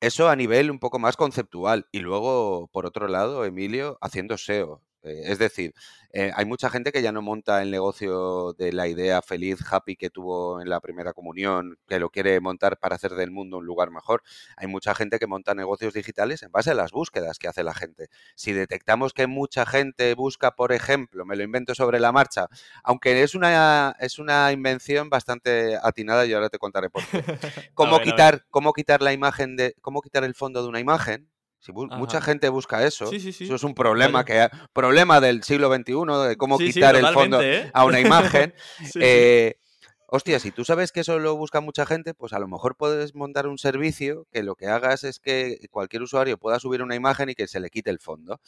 eso 0.00 0.28
a 0.28 0.36
nivel 0.36 0.70
un 0.70 0.78
poco 0.78 0.98
más 0.98 1.16
conceptual. 1.16 1.86
Y 1.90 2.00
luego, 2.00 2.68
por 2.70 2.84
otro 2.84 3.08
lado, 3.08 3.46
Emilio, 3.46 3.96
haciendo 4.02 4.36
SEO. 4.36 4.82
Eh, 5.02 5.22
es 5.26 5.38
decir, 5.38 5.74
eh, 6.12 6.30
hay 6.34 6.44
mucha 6.44 6.70
gente 6.70 6.92
que 6.92 7.02
ya 7.02 7.10
no 7.10 7.22
monta 7.22 7.62
el 7.62 7.70
negocio 7.70 8.52
de 8.52 8.72
la 8.72 8.86
idea 8.86 9.22
feliz, 9.22 9.60
happy 9.68 9.96
que 9.96 10.10
tuvo 10.10 10.60
en 10.60 10.68
la 10.68 10.80
primera 10.80 11.12
comunión, 11.12 11.78
que 11.88 11.98
lo 11.98 12.10
quiere 12.10 12.38
montar 12.40 12.78
para 12.78 12.96
hacer 12.96 13.12
del 13.12 13.30
mundo 13.30 13.58
un 13.58 13.66
lugar 13.66 13.90
mejor. 13.90 14.22
Hay 14.56 14.66
mucha 14.66 14.94
gente 14.94 15.18
que 15.18 15.26
monta 15.26 15.54
negocios 15.54 15.94
digitales 15.94 16.42
en 16.42 16.52
base 16.52 16.70
a 16.70 16.74
las 16.74 16.92
búsquedas 16.92 17.38
que 17.38 17.48
hace 17.48 17.64
la 17.64 17.74
gente. 17.74 18.08
Si 18.36 18.52
detectamos 18.52 19.12
que 19.12 19.26
mucha 19.26 19.66
gente 19.66 20.14
busca, 20.14 20.52
por 20.54 20.72
ejemplo, 20.72 21.24
me 21.24 21.36
lo 21.36 21.42
invento 21.42 21.74
sobre 21.74 21.98
la 21.98 22.12
marcha, 22.12 22.48
aunque 22.84 23.22
es 23.22 23.34
una, 23.34 23.96
es 23.98 24.18
una 24.18 24.52
invención 24.52 25.10
bastante 25.10 25.78
atinada 25.82 26.26
y 26.26 26.32
ahora 26.32 26.50
te 26.50 26.58
contaré 26.58 26.90
por 26.90 27.04
qué. 27.06 27.24
¿Cómo, 27.74 28.00
quitar, 28.00 28.44
cómo 28.50 28.72
quitar 28.72 29.02
la 29.02 29.12
imagen 29.12 29.56
de, 29.56 29.74
cómo 29.80 30.02
quitar 30.02 30.24
el 30.24 30.34
fondo 30.34 30.62
de 30.62 30.68
una 30.68 30.80
imagen? 30.80 31.31
Si 31.62 31.70
mucha 31.70 32.20
gente 32.20 32.48
busca 32.48 32.84
eso, 32.84 33.08
eso 33.12 33.54
es 33.54 33.62
un 33.62 33.72
problema 33.72 34.24
que 34.24 34.48
problema 34.72 35.20
del 35.20 35.44
siglo 35.44 35.72
XXI 35.72 36.28
de 36.28 36.36
cómo 36.36 36.58
quitar 36.58 36.96
el 36.96 37.06
fondo 37.06 37.40
¿eh? 37.40 37.70
a 37.72 37.84
una 37.84 38.00
imagen. 38.00 38.52
eh, 38.96 39.60
hostia, 40.08 40.40
si 40.40 40.50
tú 40.50 40.64
sabes 40.64 40.90
que 40.90 41.00
eso 41.00 41.20
lo 41.20 41.36
busca 41.36 41.60
mucha 41.60 41.86
gente, 41.86 42.14
pues 42.14 42.32
a 42.32 42.40
lo 42.40 42.48
mejor 42.48 42.74
puedes 42.74 43.14
montar 43.14 43.46
un 43.46 43.58
servicio 43.58 44.26
que 44.32 44.42
lo 44.42 44.56
que 44.56 44.66
hagas 44.66 45.04
es 45.04 45.20
que 45.20 45.60
cualquier 45.70 46.02
usuario 46.02 46.36
pueda 46.36 46.58
subir 46.58 46.82
una 46.82 46.96
imagen 46.96 47.28
y 47.28 47.36
que 47.36 47.46
se 47.46 47.60
le 47.60 47.70
quite 47.70 47.90
el 47.90 48.00
fondo. 48.00 48.40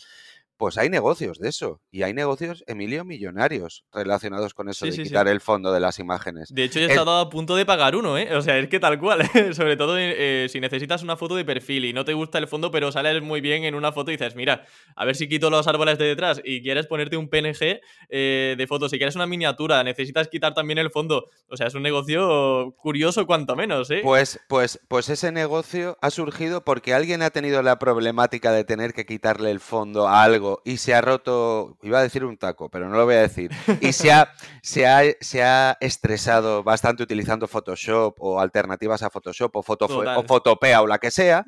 Pues 0.56 0.78
hay 0.78 0.88
negocios 0.88 1.38
de 1.38 1.48
eso. 1.48 1.80
Y 1.90 2.02
hay 2.02 2.14
negocios, 2.14 2.62
Emilio, 2.66 3.04
millonarios 3.04 3.84
relacionados 3.92 4.54
con 4.54 4.68
eso 4.68 4.86
de 4.86 4.92
quitar 4.92 5.26
el 5.26 5.40
fondo 5.40 5.72
de 5.72 5.80
las 5.80 5.98
imágenes. 5.98 6.48
De 6.52 6.64
hecho, 6.64 6.78
ya 6.78 6.86
estado 6.86 7.18
a 7.18 7.28
punto 7.28 7.56
de 7.56 7.66
pagar 7.66 7.96
uno, 7.96 8.16
¿eh? 8.16 8.34
O 8.36 8.42
sea, 8.42 8.58
es 8.58 8.68
que 8.68 8.78
tal 8.78 8.98
cual. 9.00 9.22
Sobre 9.54 9.76
todo 9.76 9.96
eh, 9.98 10.46
si 10.48 10.60
necesitas 10.60 11.02
una 11.02 11.16
foto 11.16 11.34
de 11.34 11.44
perfil 11.44 11.84
y 11.84 11.92
no 11.92 12.04
te 12.04 12.14
gusta 12.14 12.38
el 12.38 12.46
fondo, 12.46 12.70
pero 12.70 12.92
sales 12.92 13.20
muy 13.22 13.40
bien 13.40 13.64
en 13.64 13.74
una 13.74 13.92
foto 13.92 14.10
y 14.10 14.16
dices, 14.16 14.36
mira, 14.36 14.64
a 14.94 15.04
ver 15.04 15.16
si 15.16 15.28
quito 15.28 15.50
los 15.50 15.66
árboles 15.66 15.98
de 15.98 16.06
detrás 16.06 16.40
y 16.44 16.62
quieres 16.62 16.86
ponerte 16.86 17.16
un 17.16 17.28
PNG 17.28 17.80
eh, 18.08 18.54
de 18.56 18.66
fotos. 18.66 18.90
Si 18.90 18.98
quieres 18.98 19.16
una 19.16 19.26
miniatura, 19.26 19.82
necesitas 19.82 20.28
quitar 20.28 20.54
también 20.54 20.78
el 20.78 20.90
fondo. 20.90 21.26
O 21.48 21.56
sea, 21.56 21.66
es 21.66 21.74
un 21.74 21.82
negocio 21.82 22.74
curioso, 22.76 23.26
cuanto 23.26 23.56
menos, 23.56 23.90
¿eh? 23.90 24.00
Pues, 24.02 24.40
pues, 24.48 24.80
pues 24.88 25.08
ese 25.08 25.32
negocio 25.32 25.98
ha 26.00 26.10
surgido 26.10 26.64
porque 26.64 26.94
alguien 26.94 27.22
ha 27.22 27.30
tenido 27.30 27.62
la 27.62 27.78
problemática 27.78 28.52
de 28.52 28.64
tener 28.64 28.92
que 28.92 29.06
quitarle 29.06 29.50
el 29.50 29.60
fondo 29.60 30.06
a 30.06 30.22
algo 30.22 30.43
y 30.64 30.76
se 30.78 30.94
ha 30.94 31.00
roto, 31.00 31.76
iba 31.82 31.98
a 31.98 32.02
decir 32.02 32.24
un 32.24 32.36
taco, 32.36 32.68
pero 32.68 32.88
no 32.88 32.96
lo 32.96 33.04
voy 33.04 33.14
a 33.14 33.20
decir, 33.20 33.50
y 33.80 33.92
se 33.92 34.12
ha, 34.12 34.32
se 34.62 34.86
ha, 34.86 35.02
se 35.20 35.42
ha 35.42 35.76
estresado 35.80 36.62
bastante 36.62 37.02
utilizando 37.02 37.48
Photoshop 37.48 38.14
o 38.18 38.40
alternativas 38.40 39.02
a 39.02 39.10
Photoshop 39.10 39.56
o, 39.56 39.62
foto, 39.62 39.86
o 39.86 40.22
Photopea 40.24 40.82
o 40.82 40.86
la 40.86 40.98
que 40.98 41.10
sea, 41.10 41.44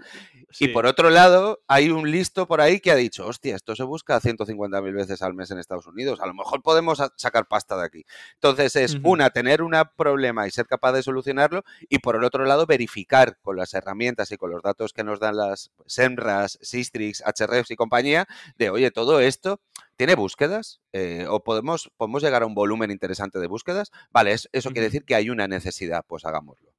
y 0.58 0.68
por 0.68 0.86
otro 0.86 1.10
lado 1.10 1.60
hay 1.68 1.90
un 1.90 2.10
listo 2.10 2.46
por 2.46 2.60
ahí 2.60 2.80
que 2.80 2.90
ha 2.90 2.96
dicho, 2.96 3.26
hostia, 3.26 3.56
esto 3.56 3.76
se 3.76 3.82
busca 3.82 4.20
150.000 4.20 4.94
veces 4.94 5.22
al 5.22 5.34
mes 5.34 5.50
en 5.50 5.58
Estados 5.58 5.86
Unidos, 5.86 6.20
a 6.20 6.26
lo 6.26 6.34
mejor 6.34 6.62
podemos 6.62 7.02
sacar 7.16 7.46
pasta 7.46 7.76
de 7.76 7.84
aquí. 7.84 8.04
Entonces 8.34 8.76
es 8.76 8.96
una, 9.02 9.30
tener 9.30 9.62
un 9.62 9.74
problema 9.96 10.46
y 10.46 10.50
ser 10.50 10.66
capaz 10.66 10.92
de 10.92 11.02
solucionarlo, 11.02 11.64
y 11.88 11.98
por 11.98 12.16
el 12.16 12.24
otro 12.24 12.44
lado 12.44 12.66
verificar 12.66 13.38
con 13.42 13.56
las 13.56 13.74
herramientas 13.74 14.32
y 14.32 14.36
con 14.36 14.50
los 14.50 14.62
datos 14.62 14.92
que 14.92 15.04
nos 15.04 15.20
dan 15.20 15.36
las 15.36 15.70
SEMRAS, 15.86 16.58
Sistrix, 16.62 17.22
HRFs 17.22 17.70
y 17.70 17.76
compañía, 17.76 18.26
de, 18.56 18.70
oye, 18.70 18.85
todo 18.90 19.20
esto 19.20 19.60
tiene 19.96 20.14
búsquedas 20.14 20.80
eh, 20.92 21.26
o 21.28 21.42
podemos, 21.42 21.90
podemos 21.96 22.22
llegar 22.22 22.42
a 22.42 22.46
un 22.46 22.54
volumen 22.54 22.90
interesante 22.90 23.38
de 23.38 23.46
búsquedas. 23.46 23.90
Vale, 24.10 24.32
eso 24.32 24.70
quiere 24.70 24.86
decir 24.86 25.04
que 25.04 25.14
hay 25.14 25.30
una 25.30 25.48
necesidad, 25.48 26.04
pues 26.06 26.24
hagámoslo. 26.24 26.76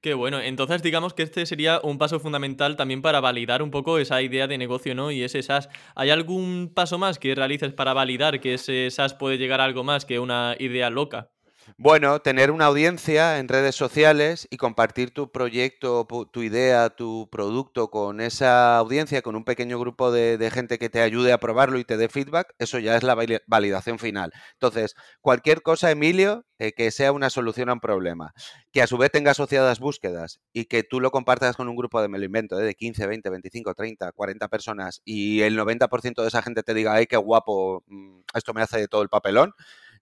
Qué 0.00 0.14
bueno, 0.14 0.40
entonces 0.40 0.82
digamos 0.82 1.12
que 1.12 1.22
este 1.22 1.44
sería 1.44 1.78
un 1.82 1.98
paso 1.98 2.20
fundamental 2.20 2.74
también 2.74 3.02
para 3.02 3.20
validar 3.20 3.62
un 3.62 3.70
poco 3.70 3.98
esa 3.98 4.22
idea 4.22 4.46
de 4.46 4.56
negocio, 4.56 4.94
¿no? 4.94 5.10
Y 5.10 5.22
ese 5.22 5.42
SaaS. 5.42 5.68
¿Hay 5.94 6.08
algún 6.08 6.72
paso 6.74 6.96
más 6.96 7.18
que 7.18 7.34
realices 7.34 7.74
para 7.74 7.92
validar 7.92 8.40
que 8.40 8.54
ese 8.54 8.90
SaaS 8.90 9.12
puede 9.12 9.36
llegar 9.36 9.60
a 9.60 9.64
algo 9.64 9.84
más 9.84 10.06
que 10.06 10.18
una 10.18 10.56
idea 10.58 10.88
loca? 10.88 11.30
Bueno, 11.76 12.20
tener 12.20 12.50
una 12.50 12.66
audiencia 12.66 13.38
en 13.38 13.48
redes 13.48 13.74
sociales 13.74 14.46
y 14.50 14.56
compartir 14.56 15.12
tu 15.12 15.30
proyecto, 15.30 16.06
tu 16.30 16.42
idea, 16.42 16.90
tu 16.90 17.28
producto 17.30 17.90
con 17.90 18.20
esa 18.20 18.76
audiencia, 18.76 19.22
con 19.22 19.36
un 19.36 19.44
pequeño 19.44 19.78
grupo 19.78 20.10
de, 20.10 20.50
gente 20.50 20.78
que 20.78 20.88
te 20.90 21.00
ayude 21.00 21.32
a 21.32 21.38
probarlo 21.38 21.78
y 21.78 21.84
te 21.84 21.96
dé 21.96 22.08
feedback, 22.08 22.54
eso 22.58 22.78
ya 22.78 22.96
es 22.96 23.02
la 23.02 23.16
validación 23.46 23.98
final. 23.98 24.32
Entonces, 24.54 24.94
cualquier 25.20 25.62
cosa, 25.62 25.90
Emilio, 25.90 26.44
eh, 26.58 26.72
que 26.72 26.90
sea 26.90 27.12
una 27.12 27.30
solución 27.30 27.68
a 27.70 27.74
un 27.74 27.80
problema, 27.80 28.32
que 28.72 28.82
a 28.82 28.86
su 28.86 28.98
vez 28.98 29.10
tenga 29.10 29.30
asociadas 29.30 29.80
búsquedas 29.80 30.40
y 30.52 30.64
que 30.66 30.82
tú 30.82 31.00
lo 31.00 31.10
compartas 31.10 31.56
con 31.56 31.68
un 31.68 31.76
grupo 31.76 32.02
de, 32.02 32.08
me 32.08 32.18
lo 32.18 32.24
invento, 32.24 32.58
eh, 32.60 32.64
de 32.64 32.74
15, 32.74 33.06
20, 33.06 33.30
25, 33.30 33.74
30, 33.74 34.12
40 34.12 34.48
personas 34.48 35.00
y 35.04 35.42
el 35.42 35.56
90% 35.56 36.22
de 36.22 36.28
esa 36.28 36.42
gente 36.42 36.62
te 36.62 36.74
diga, 36.74 36.94
ay, 36.94 37.06
qué 37.06 37.16
guapo, 37.16 37.84
mm, 37.86 38.20
esto 38.34 38.52
me 38.54 38.62
hace 38.62 38.78
de 38.78 38.88
todo 38.88 39.02
el 39.02 39.08
papelón, 39.08 39.52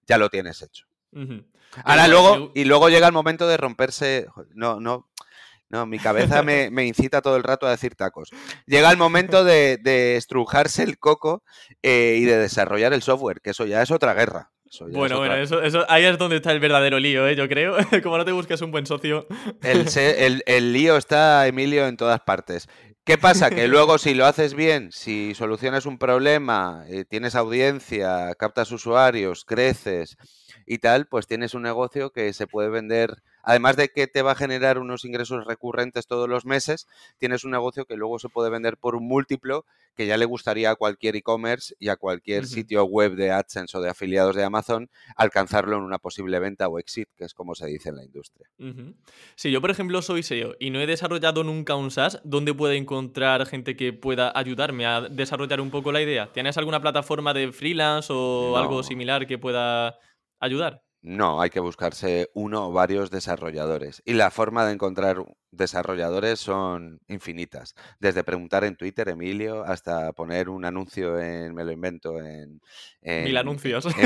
ya 0.07 0.18
lo 0.18 0.31
tienes 0.31 0.62
hecho. 0.62 0.88
Ahora 1.85 2.09
luego, 2.09 2.53
y 2.55 2.64
luego 2.64 2.88
llega 2.88 3.07
el 3.07 3.12
momento 3.12 3.47
de 3.47 3.57
romperse. 3.57 4.27
No, 4.55 4.81
no. 4.81 5.09
No, 5.71 5.85
mi 5.85 5.99
cabeza 5.99 6.42
me, 6.71 6.87
incita 6.87 7.21
todo 7.21 7.37
el 7.37 7.42
rato 7.42 7.66
a 7.66 7.71
decir 7.71 7.94
tacos. 7.94 8.31
Llega 8.66 8.90
el 8.90 8.97
momento 8.97 9.44
de, 9.44 10.16
estrujarse 10.16 10.83
el 10.83 10.99
coco 10.99 11.42
eh, 11.83 12.16
y 12.18 12.25
de 12.25 12.38
desarrollar 12.38 12.92
el 12.92 13.03
software, 13.03 13.40
que 13.40 13.51
eso 13.51 13.66
ya 13.66 13.83
es 13.83 13.90
otra 13.90 14.14
guerra. 14.14 14.51
bueno, 14.90 15.18
bueno, 15.18 15.35
eso, 15.37 15.85
ahí 15.88 16.05
es 16.05 16.18
donde 16.18 16.37
está 16.37 16.53
el 16.53 16.61
verdadero 16.61 16.99
lío, 16.99 17.27
¿eh? 17.29 17.37
yo 17.37 17.49
creo. 17.49 17.77
Como 18.03 18.16
no 18.16 18.25
te 18.25 18.33
busques 18.33 18.61
un 18.62 18.71
buen 18.71 18.87
socio. 18.87 19.27
El, 19.62 20.42
el, 20.47 20.73
lío 20.73 20.97
está, 20.97 21.47
Emilio, 21.47 21.87
en 21.87 21.97
todas 21.97 22.21
partes. 22.21 22.68
¿Qué 23.05 23.18
pasa? 23.18 23.51
Que 23.51 23.68
luego 23.68 23.99
si 23.99 24.14
lo 24.14 24.25
haces 24.25 24.55
bien, 24.55 24.90
si 24.90 25.35
solucionas 25.35 25.85
un 25.85 25.99
problema, 25.99 26.85
eh, 26.88 27.05
tienes 27.05 27.35
audiencia, 27.35 28.35
captas 28.38 28.73
usuarios, 28.73 29.44
creces 29.44 30.16
y 30.68 30.78
tal, 30.78 31.07
pues 31.07 31.26
tienes 31.26 31.54
un 31.54 31.62
negocio 31.62 32.11
que 32.11 32.33
se 32.35 32.46
puede 32.46 32.68
vender, 32.68 33.22
además 33.42 33.76
de 33.76 33.88
que 33.88 34.07
te 34.07 34.20
va 34.20 34.33
a 34.33 34.35
generar 34.35 34.78
unos 34.78 35.07
ingresos 35.07 35.46
recurrentes 35.46 36.07
todos 36.07 36.28
los 36.28 36.44
meses, 36.44 36.87
tienes 37.16 37.42
un 37.44 37.52
negocio 37.52 37.87
que 37.87 37.96
luego 37.96 38.18
se 38.18 38.28
puede 38.28 38.50
vender 38.50 38.76
por 38.76 38.94
un 38.94 39.09
múltiplo 39.09 39.64
que 39.96 40.07
ya 40.07 40.18
le 40.18 40.26
gustaría 40.26 40.70
a 40.70 40.76
cualquier 40.76 41.16
e-commerce 41.16 41.74
y 41.81 41.88
a 41.88 41.96
cualquier 41.96 42.46
sitio 42.46 42.85
web 42.85 43.14
de 43.16 43.33
AdSense 43.33 43.76
o 43.78 43.81
de 43.81 43.88
afiliados 43.88 44.37
de 44.37 44.44
Amazon 44.44 44.90
alcanzarlo 45.16 45.76
en 45.76 45.83
una 45.83 45.98
posible 45.98 46.38
venta 46.38 46.68
o 46.68 46.78
exit, 46.78 47.09
que 47.16 47.24
es 47.24 47.35
como 47.35 47.57
se 47.57 47.66
dice 47.66 47.88
en 47.88 47.96
la 47.96 48.04
industria. 48.04 48.48
Si 49.35 49.50
yo, 49.50 49.61
por 49.61 49.70
ejemplo, 49.70 50.00
soy 50.02 50.22
SEO 50.22 50.54
y 50.61 50.70
no 50.70 50.81
he 50.81 50.87
desarrollado 50.87 51.42
nunca 51.42 51.74
un 51.74 51.90
SaaS, 51.90 52.20
¿dónde 52.22 52.54
puedo 52.54 52.74
encontrar 52.74 53.44
gente 53.46 53.74
que 53.74 53.92
pueda 53.92 54.31
ayudarme 54.37 54.87
a 54.87 55.00
desarrollar 55.00 55.61
un 55.61 55.70
poco 55.70 55.90
la 55.90 56.02
idea? 56.02 56.31
¿Tienes 56.33 56.59
alguna 56.59 56.81
plataforma 56.81 57.35
de 57.35 57.50
freelance 57.50 58.12
o 58.12 58.57
algo 58.57 58.85
similar 58.85 59.26
que 59.26 59.38
pueda 59.38 59.98
ayudar? 60.40 60.83
No, 61.01 61.40
hay 61.40 61.51
que 61.51 61.61
buscarse 61.61 62.31
uno 62.35 62.68
o 62.68 62.72
varios 62.72 63.11
desarrolladores. 63.11 64.03
Y 64.05 64.14
la 64.14 64.31
forma 64.31 64.66
de 64.66 64.72
encontrar 64.72 65.24
desarrolladores 65.51 66.41
son 66.41 67.01
infinitas. 67.09 67.75
Desde 67.99 68.25
preguntar 68.25 68.65
en 68.65 68.77
Twitter, 68.77 69.09
Emilio, 69.09 69.65
hasta 69.65 70.13
poner 70.13 70.49
un 70.49 70.65
anuncio 70.65 71.19
en, 71.21 71.55
me 71.55 71.65
lo 71.65 71.73
invento, 71.73 72.21
en... 72.21 72.61
mil 73.03 73.37
anuncios. 73.37 73.87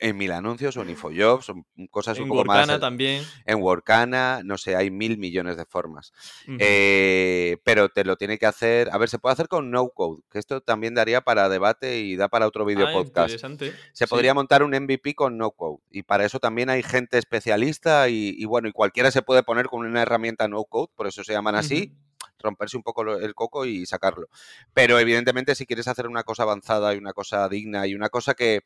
En, 0.00 0.16
mil, 0.16 0.32
anuncios 0.32 0.76
o 0.76 0.82
en 0.82 0.90
Infojobs, 0.90 1.44
son 1.44 1.64
cosas 1.90 2.18
un 2.18 2.28
poco 2.28 2.44
más... 2.44 2.56
En 2.56 2.70
Workana 2.70 2.80
también. 2.80 3.24
En 3.44 3.62
Workana, 3.62 4.40
no 4.44 4.58
sé, 4.58 4.76
hay 4.76 4.90
mil 4.90 5.18
millones 5.18 5.56
de 5.56 5.64
formas. 5.64 6.12
Eh, 6.58 7.58
pero 7.64 7.88
te 7.88 8.04
lo 8.04 8.16
tiene 8.16 8.38
que 8.38 8.46
hacer... 8.46 8.88
A 8.92 8.98
ver, 8.98 9.08
se 9.08 9.18
puede 9.18 9.32
hacer 9.32 9.48
con 9.48 9.70
no 9.70 9.88
code, 9.90 10.22
que 10.30 10.38
esto 10.38 10.60
también 10.60 10.94
daría 10.94 11.20
para 11.20 11.48
debate 11.48 12.00
y 12.00 12.16
da 12.16 12.28
para 12.28 12.46
otro 12.46 12.64
video 12.64 12.86
ah, 12.86 12.92
podcast. 12.92 13.44
Se 13.92 14.06
podría 14.06 14.34
montar 14.34 14.62
un 14.62 14.70
MVP 14.70 15.14
con 15.14 15.36
no 15.36 15.50
code. 15.50 15.78
Y 15.90 16.02
para 16.02 16.24
eso 16.24 16.38
también 16.38 16.70
hay 16.70 16.82
gente 16.82 17.18
especialista 17.18 18.08
y, 18.08 18.34
y 18.36 18.44
bueno, 18.44 18.68
y 18.68 18.72
cualquiera 18.72 19.10
se 19.10 19.22
puede 19.22 19.42
poner 19.42 19.66
con 19.66 19.84
una 19.86 20.02
herramienta 20.02 20.48
no 20.48 20.59
code, 20.64 20.92
por 20.94 21.06
eso 21.06 21.24
se 21.24 21.32
llaman 21.32 21.54
así, 21.54 21.96
romperse 22.38 22.76
un 22.76 22.82
poco 22.82 23.02
el 23.16 23.34
coco 23.34 23.64
y 23.64 23.86
sacarlo. 23.86 24.28
Pero 24.74 24.98
evidentemente 24.98 25.54
si 25.54 25.66
quieres 25.66 25.88
hacer 25.88 26.06
una 26.06 26.22
cosa 26.22 26.44
avanzada 26.44 26.94
y 26.94 26.98
una 26.98 27.12
cosa 27.12 27.48
digna 27.48 27.86
y 27.86 27.94
una 27.94 28.08
cosa 28.08 28.34
que, 28.34 28.60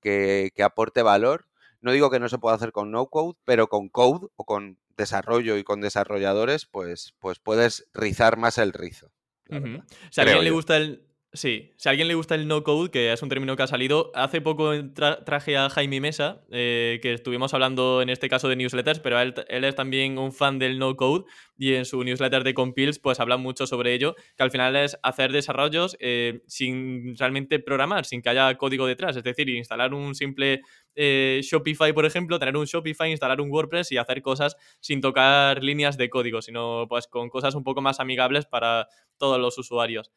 que, 0.00 0.52
aporte 0.62 1.02
valor, 1.02 1.46
no 1.80 1.92
digo 1.92 2.10
que 2.10 2.20
no 2.20 2.28
se 2.28 2.38
pueda 2.38 2.56
hacer 2.56 2.72
con 2.72 2.90
no 2.90 3.06
code, 3.06 3.38
pero 3.44 3.68
con 3.68 3.88
code 3.88 4.28
o 4.36 4.44
con 4.44 4.78
desarrollo 4.96 5.56
y 5.56 5.64
con 5.64 5.80
desarrolladores, 5.80 6.66
pues, 6.66 7.14
pues 7.20 7.38
puedes 7.38 7.88
rizar 7.94 8.36
más 8.36 8.58
el 8.58 8.72
rizo. 8.72 9.10
Si 10.10 10.20
a 10.20 10.24
alguien 10.24 10.44
le 10.44 10.50
gusta 10.50 10.76
el, 10.76 11.07
Sí, 11.34 11.74
si 11.76 11.88
a 11.88 11.90
alguien 11.90 12.08
le 12.08 12.14
gusta 12.14 12.34
el 12.36 12.48
no-code, 12.48 12.90
que 12.90 13.12
es 13.12 13.22
un 13.22 13.28
término 13.28 13.54
que 13.54 13.62
ha 13.62 13.66
salido, 13.66 14.10
hace 14.14 14.40
poco 14.40 14.72
traje 14.94 15.58
a 15.58 15.68
Jaime 15.68 16.00
Mesa, 16.00 16.42
eh, 16.50 17.00
que 17.02 17.12
estuvimos 17.12 17.52
hablando 17.52 18.00
en 18.00 18.08
este 18.08 18.30
caso 18.30 18.48
de 18.48 18.56
newsletters, 18.56 18.98
pero 18.98 19.20
él, 19.20 19.34
es 19.46 19.74
también 19.74 20.16
un 20.16 20.32
fan 20.32 20.58
del 20.58 20.78
no-code 20.78 21.26
y 21.58 21.74
en 21.74 21.84
su 21.84 22.02
newsletter 22.02 22.44
de 22.44 22.54
Compiles 22.54 22.98
pues 22.98 23.20
habla 23.20 23.36
mucho 23.36 23.66
sobre 23.66 23.92
ello, 23.92 24.14
que 24.38 24.42
al 24.42 24.50
final 24.50 24.74
es 24.74 24.98
hacer 25.02 25.30
desarrollos 25.30 25.98
eh, 26.00 26.40
sin 26.46 27.14
realmente 27.18 27.58
programar, 27.58 28.06
sin 28.06 28.22
que 28.22 28.30
haya 28.30 28.56
código 28.56 28.86
detrás, 28.86 29.14
es 29.14 29.22
decir, 29.22 29.50
instalar 29.50 29.92
un 29.92 30.14
simple 30.14 30.62
eh, 30.94 31.40
Shopify, 31.42 31.92
por 31.92 32.06
ejemplo, 32.06 32.38
tener 32.38 32.56
un 32.56 32.64
Shopify, 32.64 33.10
instalar 33.10 33.42
un 33.42 33.50
WordPress 33.50 33.92
y 33.92 33.98
hacer 33.98 34.22
cosas 34.22 34.56
sin 34.80 35.02
tocar 35.02 35.62
líneas 35.62 35.98
de 35.98 36.08
código, 36.08 36.40
sino 36.40 36.86
pues 36.88 37.06
con 37.06 37.28
cosas 37.28 37.54
un 37.54 37.64
poco 37.64 37.82
más 37.82 38.00
amigables 38.00 38.46
para 38.46 38.88
todos 39.18 39.38
los 39.38 39.58
usuarios. 39.58 40.10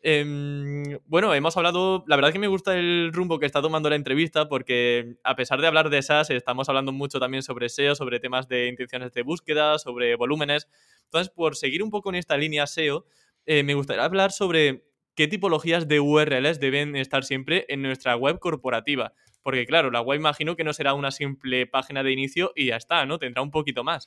Em, 0.00 0.98
bueno, 1.06 1.34
hemos 1.34 1.56
hablado, 1.56 2.04
la 2.06 2.14
verdad 2.14 2.28
es 2.28 2.32
que 2.32 2.38
me 2.38 2.46
gusta 2.46 2.76
el 2.78 3.10
rumbo 3.12 3.40
que 3.40 3.46
está 3.46 3.60
tomando 3.60 3.90
la 3.90 3.96
entrevista 3.96 4.48
porque 4.48 5.16
a 5.24 5.34
pesar 5.34 5.60
de 5.60 5.66
hablar 5.66 5.90
de 5.90 6.02
SaaS, 6.02 6.30
estamos 6.30 6.68
hablando 6.68 6.92
mucho 6.92 7.18
también 7.18 7.42
sobre 7.42 7.68
SEO, 7.68 7.96
sobre 7.96 8.20
temas 8.20 8.46
de 8.46 8.68
intenciones 8.68 9.12
de 9.12 9.22
búsqueda, 9.22 9.78
sobre 9.78 10.14
volúmenes. 10.14 10.68
Entonces, 11.04 11.30
por 11.30 11.56
seguir 11.56 11.82
un 11.82 11.90
poco 11.90 12.10
en 12.10 12.14
esta 12.16 12.36
línea 12.36 12.66
SEO, 12.68 13.06
eh, 13.46 13.64
me 13.64 13.74
gustaría 13.74 14.04
hablar 14.04 14.30
sobre 14.30 14.84
qué 15.16 15.26
tipologías 15.26 15.88
de 15.88 15.98
URLs 15.98 16.60
deben 16.60 16.94
estar 16.94 17.24
siempre 17.24 17.66
en 17.68 17.82
nuestra 17.82 18.14
web 18.14 18.38
corporativa. 18.38 19.12
Porque 19.42 19.66
claro, 19.66 19.90
la 19.90 20.00
web 20.00 20.20
imagino 20.20 20.54
que 20.54 20.62
no 20.62 20.72
será 20.72 20.94
una 20.94 21.10
simple 21.10 21.66
página 21.66 22.04
de 22.04 22.12
inicio 22.12 22.52
y 22.54 22.66
ya 22.66 22.76
está, 22.76 23.04
¿no? 23.04 23.18
Tendrá 23.18 23.42
un 23.42 23.50
poquito 23.50 23.82
más. 23.82 24.06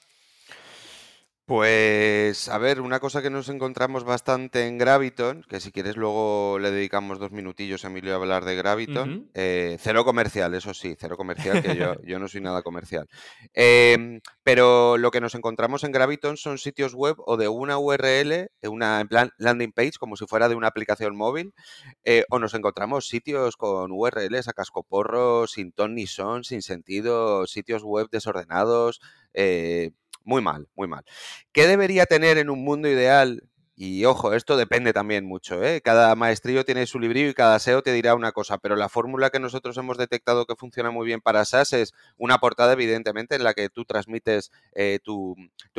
Pues, 1.52 2.48
a 2.48 2.58
ver, 2.60 2.80
una 2.80 3.02
cosa 3.02 3.22
que 3.22 3.30
nos 3.30 3.50
encontramos 3.50 4.06
bastante 4.06 4.68
en 4.68 4.78
Graviton, 4.78 5.44
que 5.50 5.60
si 5.60 5.74
quieres 5.74 5.98
luego 5.98 6.58
le 6.60 6.72
dedicamos 6.72 7.20
dos 7.20 7.34
minutillos 7.34 7.84
a 7.84 7.90
Emilio 7.90 8.14
a 8.14 8.16
hablar 8.16 8.46
de 8.46 8.56
Graviton. 8.56 9.30
Eh, 9.34 9.76
cero 9.78 10.06
comercial, 10.06 10.54
eso 10.54 10.74
sí, 10.74 10.96
cero 10.98 11.18
comercial, 11.18 11.62
que 11.62 11.76
yo, 11.76 11.96
yo 12.06 12.20
no 12.20 12.30
soy 12.30 12.40
nada 12.40 12.62
comercial. 12.62 13.10
Em, 13.54 14.22
pero 14.44 14.96
lo 14.96 15.12
que 15.12 15.20
nos 15.20 15.36
encontramos 15.36 15.84
en 15.84 15.92
Graviton 15.92 16.38
son 16.38 16.58
sitios 16.58 16.94
web 16.94 17.18
o 17.18 17.36
de 17.36 17.50
una 17.50 17.78
URL, 17.78 18.48
una 18.70 19.02
en 19.02 19.10
plan 19.10 19.32
landing 19.38 19.74
page, 19.74 20.00
como 20.00 20.16
si 20.16 20.28
fuera 20.28 20.48
de 20.48 20.56
una 20.56 20.68
aplicación 20.68 21.18
móvil, 21.18 21.52
eh, 22.06 22.24
o 22.30 22.40
nos 22.40 22.54
encontramos 22.54 23.08
sitios 23.08 23.58
con 23.58 23.92
URLs 23.92 24.48
a 24.48 24.54
cascoporro, 24.54 25.48
sin 25.48 25.74
ton 25.74 25.96
ni 25.96 26.08
son, 26.08 26.46
sin 26.46 26.62
sentido, 26.62 27.46
sitios 27.46 27.84
web 27.84 28.08
desordenados. 28.10 29.02
Eh, 29.34 29.92
muy 30.24 30.42
mal, 30.42 30.68
muy 30.76 30.88
mal. 30.88 31.04
¿Qué 31.52 31.68
debería 31.68 32.06
tener 32.06 32.38
en 32.38 32.50
un 32.50 32.64
mundo 32.64 32.88
ideal? 32.88 33.44
Y 33.76 34.06
ojo, 34.06 34.34
esto 34.34 34.58
depende 34.58 34.94
también 34.94 35.26
mucho, 35.26 35.64
¿eh? 35.64 35.82
Cada 35.82 36.14
maestrillo 36.16 36.66
tiene 36.66 36.86
su 36.86 37.00
librillo 37.00 37.30
y 37.30 37.34
cada 37.34 37.58
SEO 37.58 37.82
te 37.82 37.94
dirá 37.94 38.16
una 38.16 38.34
cosa, 38.34 38.58
pero 38.58 38.76
la 38.76 38.90
fórmula 38.90 39.30
que 39.30 39.40
nosotros 39.40 39.78
hemos 39.78 39.98
detectado 39.98 40.46
que 40.46 40.56
funciona 40.56 40.92
muy 40.92 41.06
bien 41.06 41.22
para 41.22 41.46
SaaS 41.46 41.74
es 41.74 41.94
una 42.18 42.38
portada, 42.40 42.74
evidentemente, 42.74 43.36
en 43.36 43.44
la 43.44 43.54
que 43.54 43.70
tú 43.70 43.86
transmites 43.86 44.52
eh, 44.76 45.00
tu, 45.04 45.36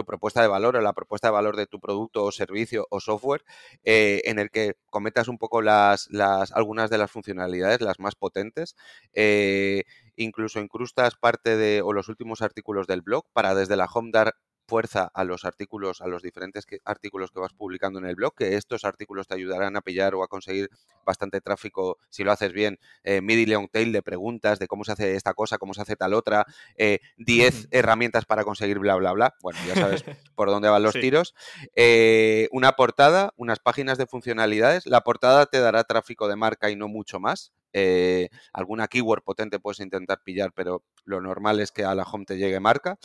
propuesta 0.07 0.41
de 0.43 0.49
valor 0.49 0.77
o 0.77 0.81
la 0.81 0.95
propuesta 0.95 1.29
de 1.29 1.33
valor 1.33 1.57
de 1.57 1.67
tu 1.67 1.81
producto 1.81 2.25
o 2.25 2.33
servicio 2.33 2.87
o 2.91 2.99
software, 2.99 3.45
eh, 3.85 4.23
en 4.25 4.39
el 4.39 4.51
que 4.51 4.75
comentas 4.91 5.29
un 5.29 5.39
poco 5.39 5.61
las, 5.63 6.09
las, 6.11 6.51
algunas 6.53 6.91
de 6.91 6.99
las 6.99 7.11
funcionalidades, 7.11 7.83
las 7.83 8.01
más 8.01 8.15
potentes. 8.15 8.75
Eh, 9.13 9.85
incluso 10.17 10.61
incrustas 10.61 11.15
parte 11.17 11.57
de 11.57 11.83
o 11.83 11.93
los 11.93 12.09
últimos 12.09 12.43
artículos 12.43 12.87
del 12.87 13.03
blog 13.03 13.25
para 13.33 13.55
desde 13.55 13.77
la 13.77 13.87
home 13.87 14.11
dar 14.13 14.35
fuerza 14.73 15.11
a 15.13 15.25
los 15.25 15.45
artículos, 15.45 16.01
a 16.01 16.07
los 16.07 16.23
diferentes 16.23 16.65
artículos 16.87 17.31
que 17.31 17.41
vas 17.41 17.53
publicando 17.53 17.99
en 17.99 18.07
el 18.07 18.15
blog, 18.15 18.35
que 18.35 18.57
estos 18.57 18.87
artículos 18.87 19.29
te 19.29 19.35
ayudarán 19.35 19.77
a 19.77 19.83
pillar 19.83 20.15
o 20.15 20.23
a 20.23 20.29
conseguir 20.29 20.71
bastante 21.05 21.43
tráfico 21.43 21.99
si 22.09 22.25
lo 22.25 22.33
haces 22.33 22.55
bien. 22.55 22.79
Eh, 23.05 23.21
midi 23.21 23.45
long 23.45 23.69
tail 23.71 23.93
de 23.93 24.01
preguntas 24.01 24.59
de 24.59 24.69
cómo 24.69 24.85
se 24.85 24.93
hace 24.93 25.15
esta 25.15 25.35
cosa, 25.35 25.59
cómo 25.59 25.75
se 25.75 25.83
hace 25.83 25.95
tal 25.95 26.15
otra, 26.15 26.47
10 26.79 26.79
eh, 26.79 27.69
herramientas 27.71 28.25
para 28.25 28.45
conseguir 28.45 28.79
bla, 28.79 28.97
bla, 28.97 29.13
bla. 29.13 29.35
Bueno, 29.43 29.59
ya 29.69 29.75
sabes 29.75 30.05
por 30.35 30.49
dónde 30.49 30.71
van 30.71 30.83
los 30.83 30.95
tiros. 30.95 31.35
Eh, 31.77 32.49
una 32.51 32.73
portada, 32.73 33.35
unas 33.37 33.59
páginas 33.59 33.99
de 33.99 34.07
funcionalidades. 34.07 34.87
La 34.87 35.03
portada 35.03 35.45
te 35.45 35.61
dará 35.61 35.85
tráfico 35.85 36.29
de 36.29 36.37
marca 36.37 36.71
y 36.71 36.77
no 36.77 36.89
mucho 36.89 37.21
más. 37.21 37.53
Eh, 37.73 38.29
alguna 38.53 38.89
keyword 38.89 39.23
potente 39.23 39.59
puedes 39.59 39.81
intentar 39.81 40.23
pillar, 40.23 40.53
pero 40.55 40.85
lo 41.05 41.21
normal 41.21 41.61
es 41.61 41.73
que 41.73 41.85
a 41.85 41.95
la 41.95 42.05
home 42.05 42.25
te 42.25 42.37
llegue 42.37 42.61
marca. 42.61 42.99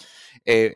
Eh, 0.46 0.76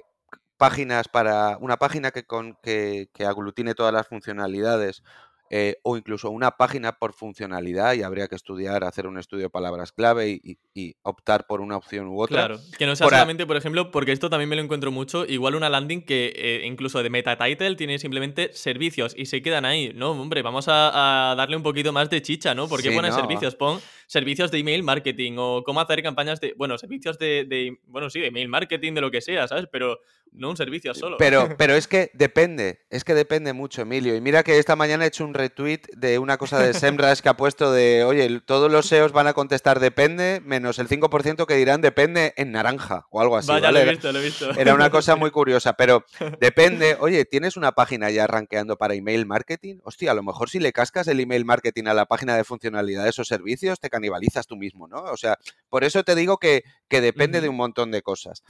páginas 0.61 1.07
para 1.07 1.57
una 1.59 1.77
página 1.77 2.11
que, 2.11 2.23
con, 2.23 2.55
que, 2.61 3.09
aglutine 3.25 3.73
todas 3.73 3.91
las 3.91 4.07
funcionalidades 4.07 5.01
eh, 5.49 5.77
o 5.81 5.97
incluso 5.97 6.29
una 6.29 6.51
página 6.51 6.99
por 6.99 7.13
funcionalidad 7.13 7.95
y 7.95 8.03
habría 8.03 8.27
que 8.27 8.35
estudiar, 8.35 8.83
hacer 8.83 9.07
un 9.07 9.17
estudio 9.17 9.45
de 9.45 9.49
palabras 9.49 9.91
clave 9.91 10.29
y, 10.29 10.57
optar 11.01 11.47
por 11.47 11.61
una 11.61 11.77
opción 11.77 12.07
u 12.07 12.21
otra. 12.21 12.45
Claro, 12.45 12.59
que 12.77 12.85
no 12.85 12.95
sea 12.95 13.09
solamente, 13.09 13.47
por 13.47 13.57
ejemplo, 13.57 13.89
porque 13.89 14.11
esto 14.11 14.29
también 14.29 14.49
me 14.49 14.55
lo 14.55 14.61
encuentro 14.61 14.91
mucho, 14.91 15.25
igual 15.25 15.55
una 15.55 15.67
landing 15.67 16.03
que 16.03 16.31
eh, 16.35 16.61
incluso 16.63 17.01
de 17.01 17.09
meta 17.09 17.35
title 17.37 17.75
tiene 17.75 17.97
simplemente 17.97 18.53
servicios 18.53 19.15
y 19.17 19.25
se 19.25 19.41
quedan 19.41 19.65
ahí. 19.65 19.91
No, 19.95 20.11
hombre, 20.11 20.43
vamos 20.43 20.67
a, 20.67 21.33
darle 21.35 21.57
un 21.57 21.63
poquito 21.63 21.91
más 21.91 22.07
de 22.11 22.21
chicha, 22.21 22.53
¿no? 22.53 22.67
¿Por 22.67 22.83
qué 22.83 22.91
pones 22.91 23.15
servicios? 23.15 23.55
Pon 23.55 23.81
servicios 24.05 24.51
de 24.51 24.59
email 24.59 24.83
marketing 24.83 25.37
o 25.39 25.63
cómo 25.63 25.81
hacer 25.81 26.03
campañas 26.03 26.39
de, 26.39 26.53
bueno, 26.55 26.77
servicios 26.77 27.17
de, 27.17 27.45
de, 27.45 27.79
bueno, 27.87 28.11
sí, 28.11 28.19
de 28.19 28.27
email 28.27 28.47
marketing, 28.47 28.93
de 28.93 29.01
lo 29.01 29.09
que 29.09 29.21
sea, 29.21 29.47
¿sabes? 29.47 29.67
Pero 29.71 29.99
no 30.31 30.49
un 30.49 30.57
servicio 30.57 30.93
solo. 30.93 31.17
Pero, 31.17 31.55
pero 31.57 31.75
es 31.75 31.87
que 31.87 32.09
depende, 32.13 32.85
es 32.89 33.03
que 33.03 33.13
depende 33.13 33.53
mucho, 33.53 33.81
Emilio. 33.81 34.15
Y 34.15 34.21
mira 34.21 34.43
que 34.43 34.59
esta 34.59 34.75
mañana 34.75 35.03
he 35.03 35.07
hecho 35.07 35.25
un 35.25 35.33
retweet 35.33 35.81
de 35.95 36.19
una 36.19 36.37
cosa 36.37 36.59
de 36.59 36.73
Semrush 36.73 37.19
que 37.19 37.29
ha 37.29 37.35
puesto 37.35 37.71
de, 37.71 38.03
oye, 38.03 38.39
todos 38.41 38.71
los 38.71 38.87
SEOs 38.87 39.11
van 39.11 39.27
a 39.27 39.33
contestar 39.33 39.79
depende, 39.79 40.41
menos 40.43 40.79
el 40.79 40.87
5% 40.87 41.45
que 41.45 41.55
dirán 41.55 41.81
depende 41.81 42.33
en 42.37 42.51
naranja 42.51 43.07
o 43.09 43.21
algo 43.21 43.35
así. 43.35 43.49
Vaya, 43.49 43.71
lo 43.71 43.79
he 43.79 43.89
visto, 43.89 44.11
lo 44.11 44.19
he 44.19 44.23
visto. 44.23 44.51
Era 44.51 44.73
una 44.73 44.89
cosa 44.89 45.15
muy 45.15 45.31
curiosa, 45.31 45.73
pero 45.73 46.05
depende, 46.39 46.95
oye, 46.99 47.25
¿tienes 47.25 47.57
una 47.57 47.73
página 47.73 48.09
ya 48.09 48.27
rankeando 48.27 48.77
para 48.77 48.93
email 48.93 49.25
marketing? 49.25 49.79
Hostia, 49.83 50.11
a 50.11 50.15
lo 50.15 50.23
mejor 50.23 50.49
si 50.49 50.59
le 50.59 50.71
cascas 50.71 51.07
el 51.07 51.19
email 51.19 51.45
marketing 51.45 51.85
a 51.87 51.93
la 51.93 52.05
página 52.05 52.37
de 52.37 52.43
funcionalidades 52.43 53.19
o 53.19 53.25
servicios, 53.25 53.79
te 53.79 53.89
canibalizas 53.89 54.47
tú 54.47 54.55
mismo, 54.55 54.87
¿no? 54.87 55.03
O 55.03 55.17
sea, 55.17 55.37
por 55.69 55.83
eso 55.83 56.03
te 56.03 56.15
digo 56.15 56.37
que, 56.37 56.63
que 56.87 57.01
depende 57.01 57.41
de 57.41 57.49
un 57.49 57.57
montón 57.57 57.91
de 57.91 58.01
cosas. 58.01 58.43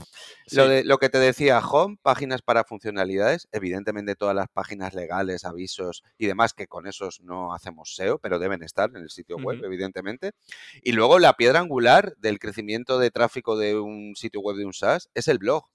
Lo, 0.52 0.67
de, 0.67 0.84
lo 0.84 0.98
que 0.98 1.10
te 1.10 1.17
decía, 1.17 1.62
home, 1.71 1.97
páginas 2.01 2.41
para 2.41 2.63
funcionalidades, 2.63 3.47
evidentemente 3.51 4.15
todas 4.15 4.36
las 4.36 4.47
páginas 4.49 4.93
legales, 4.93 5.45
avisos 5.45 6.03
y 6.17 6.27
demás, 6.27 6.53
que 6.53 6.67
con 6.67 6.88
esos 6.88 7.21
no 7.21 7.53
hacemos 7.53 7.95
SEO, 7.95 8.19
pero 8.19 8.39
deben 8.39 8.63
estar 8.63 8.89
en 8.89 8.97
el 8.97 9.10
sitio 9.10 9.38
web, 9.38 9.63
evidentemente. 9.63 10.31
Y 10.81 10.91
luego 10.91 11.19
la 11.19 11.34
piedra 11.34 11.60
angular 11.60 12.15
del 12.17 12.39
crecimiento 12.39 12.99
de 12.99 13.12
tráfico 13.12 13.57
de 13.57 13.79
un 13.79 14.15
sitio 14.15 14.41
web 14.41 14.57
de 14.57 14.65
un 14.65 14.73
SaaS 14.73 15.10
es 15.13 15.27
el 15.27 15.38
blog. 15.38 15.65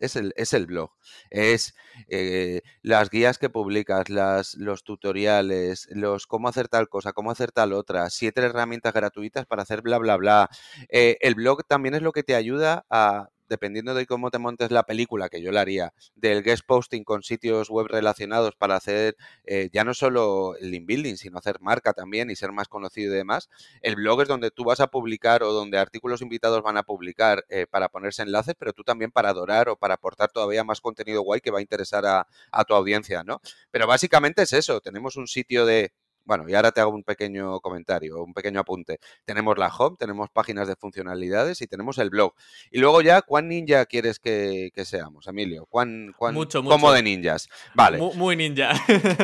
Es 0.00 0.14
el, 0.14 0.32
es 0.36 0.52
el, 0.52 0.66
blog. 0.66 0.92
Es 1.28 1.74
eh, 2.06 2.62
las 2.82 3.10
guías 3.10 3.36
que 3.36 3.50
publicas, 3.50 4.08
las, 4.10 4.54
los 4.54 4.84
tutoriales, 4.84 5.88
los 5.90 6.28
cómo 6.28 6.48
hacer 6.48 6.68
tal 6.68 6.88
cosa, 6.88 7.12
cómo 7.12 7.32
hacer 7.32 7.50
tal 7.50 7.72
otra, 7.72 8.08
siete 8.08 8.42
herramientas 8.42 8.94
gratuitas 8.94 9.44
para 9.46 9.62
hacer 9.62 9.82
bla, 9.82 9.98
bla, 9.98 10.16
bla. 10.16 10.50
Eh, 10.88 11.16
el 11.20 11.34
blog 11.34 11.66
también 11.66 11.96
es 11.96 12.02
lo 12.02 12.12
que 12.12 12.22
te 12.22 12.36
ayuda 12.36 12.86
a 12.90 13.30
dependiendo 13.48 13.94
de 13.94 14.06
cómo 14.06 14.30
te 14.30 14.38
montes 14.38 14.70
la 14.70 14.84
película, 14.84 15.28
que 15.28 15.42
yo 15.42 15.52
la 15.52 15.60
haría, 15.60 15.92
del 16.14 16.42
guest 16.42 16.64
posting 16.66 17.04
con 17.04 17.22
sitios 17.22 17.70
web 17.70 17.86
relacionados 17.88 18.54
para 18.56 18.76
hacer 18.76 19.16
eh, 19.44 19.70
ya 19.72 19.84
no 19.84 19.94
solo 19.94 20.56
el 20.56 20.70
link 20.70 20.86
building, 20.86 21.16
sino 21.16 21.38
hacer 21.38 21.60
marca 21.60 21.92
también 21.92 22.30
y 22.30 22.36
ser 22.36 22.52
más 22.52 22.68
conocido 22.68 23.14
y 23.14 23.16
demás, 23.16 23.48
el 23.82 23.96
blog 23.96 24.22
es 24.22 24.28
donde 24.28 24.50
tú 24.50 24.64
vas 24.64 24.80
a 24.80 24.88
publicar 24.88 25.42
o 25.42 25.52
donde 25.52 25.78
artículos 25.78 26.22
invitados 26.22 26.62
van 26.62 26.76
a 26.76 26.82
publicar 26.82 27.44
eh, 27.48 27.66
para 27.66 27.88
ponerse 27.88 28.22
enlaces, 28.22 28.54
pero 28.58 28.72
tú 28.72 28.84
también 28.84 29.10
para 29.10 29.30
adorar 29.30 29.68
o 29.68 29.76
para 29.76 29.94
aportar 29.94 30.30
todavía 30.30 30.64
más 30.64 30.80
contenido 30.80 31.22
guay 31.22 31.40
que 31.40 31.50
va 31.50 31.58
a 31.58 31.62
interesar 31.62 32.06
a, 32.06 32.26
a 32.52 32.64
tu 32.64 32.74
audiencia, 32.74 33.24
¿no? 33.24 33.40
Pero 33.70 33.86
básicamente 33.86 34.42
es 34.42 34.52
eso, 34.52 34.80
tenemos 34.80 35.16
un 35.16 35.26
sitio 35.26 35.66
de 35.66 35.92
bueno, 36.28 36.44
y 36.46 36.54
ahora 36.54 36.72
te 36.72 36.82
hago 36.82 36.90
un 36.90 37.04
pequeño 37.04 37.58
comentario, 37.60 38.22
un 38.22 38.34
pequeño 38.34 38.60
apunte. 38.60 39.00
Tenemos 39.24 39.56
la 39.56 39.68
home, 39.68 39.96
tenemos 39.98 40.28
páginas 40.28 40.68
de 40.68 40.76
funcionalidades 40.76 41.62
y 41.62 41.66
tenemos 41.66 41.96
el 41.96 42.10
blog. 42.10 42.34
Y 42.70 42.80
luego 42.80 43.00
ya, 43.00 43.22
¿cuán 43.22 43.48
ninja 43.48 43.86
quieres 43.86 44.18
que, 44.18 44.70
seamos, 44.84 45.26
Emilio? 45.26 45.64
¿Cuán, 45.70 46.12
cuán, 46.18 46.34
mucho, 46.34 46.62
mucho. 46.62 46.76
¿Cómo 46.76 46.92
de 46.92 47.02
ninjas? 47.02 47.48
Vale. 47.74 47.96
Muy, 47.96 48.36
ninja. 48.36 48.74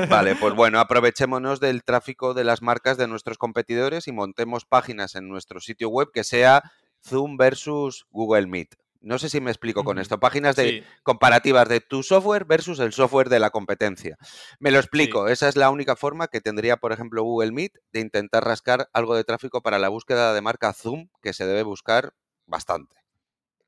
Vale, 0.09 0.35
pues 0.37 0.55
bueno, 0.57 0.81
aprovechémonos 0.81 1.61
del 1.61 1.85
tráfico 1.85 2.33
de 2.33 2.45
las 2.45 2.63
marcas 2.63 2.97
de 2.97 3.07
nuestros 3.07 3.37
competidores 3.37 4.09
y 4.09 4.13
montemos 4.13 4.65
páginas 4.65 5.15
en 5.15 5.29
nuestro 5.29 5.61
sitio 5.61 5.91
web 5.91 6.09
que 6.11 6.25
sea 6.25 6.63
Zoom 7.03 7.37
versus 7.37 8.07
Google 8.13 8.47
Meet. 8.47 8.77
No 9.05 9.19
sé 9.19 9.29
si 9.29 9.41
me 9.41 9.51
explico 9.51 9.85
con 9.85 9.99
esto. 9.99 10.19
Páginas 10.19 10.57
de 10.57 10.83
comparativas 11.03 11.69
de 11.69 11.81
tu 11.81 12.03
software 12.03 12.47
versus 12.47 12.81
el 12.81 12.93
software 12.93 13.29
de 13.29 13.39
la 13.39 13.51
competencia. 13.51 14.17
Me 14.59 14.71
lo 14.71 14.79
explico. 14.79 15.29
Esa 15.29 15.49
es 15.49 15.57
la 15.57 15.71
única 15.71 15.95
forma 15.95 16.29
que 16.29 16.41
tendría, 16.41 16.79
por 16.79 16.93
ejemplo, 16.93 17.23
Google 17.23 17.53
Meet 17.53 17.73
de 17.93 18.01
intentar 18.01 18.45
rascar 18.45 18.89
algo 18.93 19.15
de 19.15 19.25
tráfico 19.25 19.63
para 19.63 19.79
la 19.79 19.91
búsqueda 19.91 20.33
de 20.33 20.41
marca 20.41 20.73
Zoom, 20.73 21.09
que 21.21 21.35
se 21.35 21.47
debe 21.47 21.63
buscar 21.63 22.15
bastante. 22.47 23.04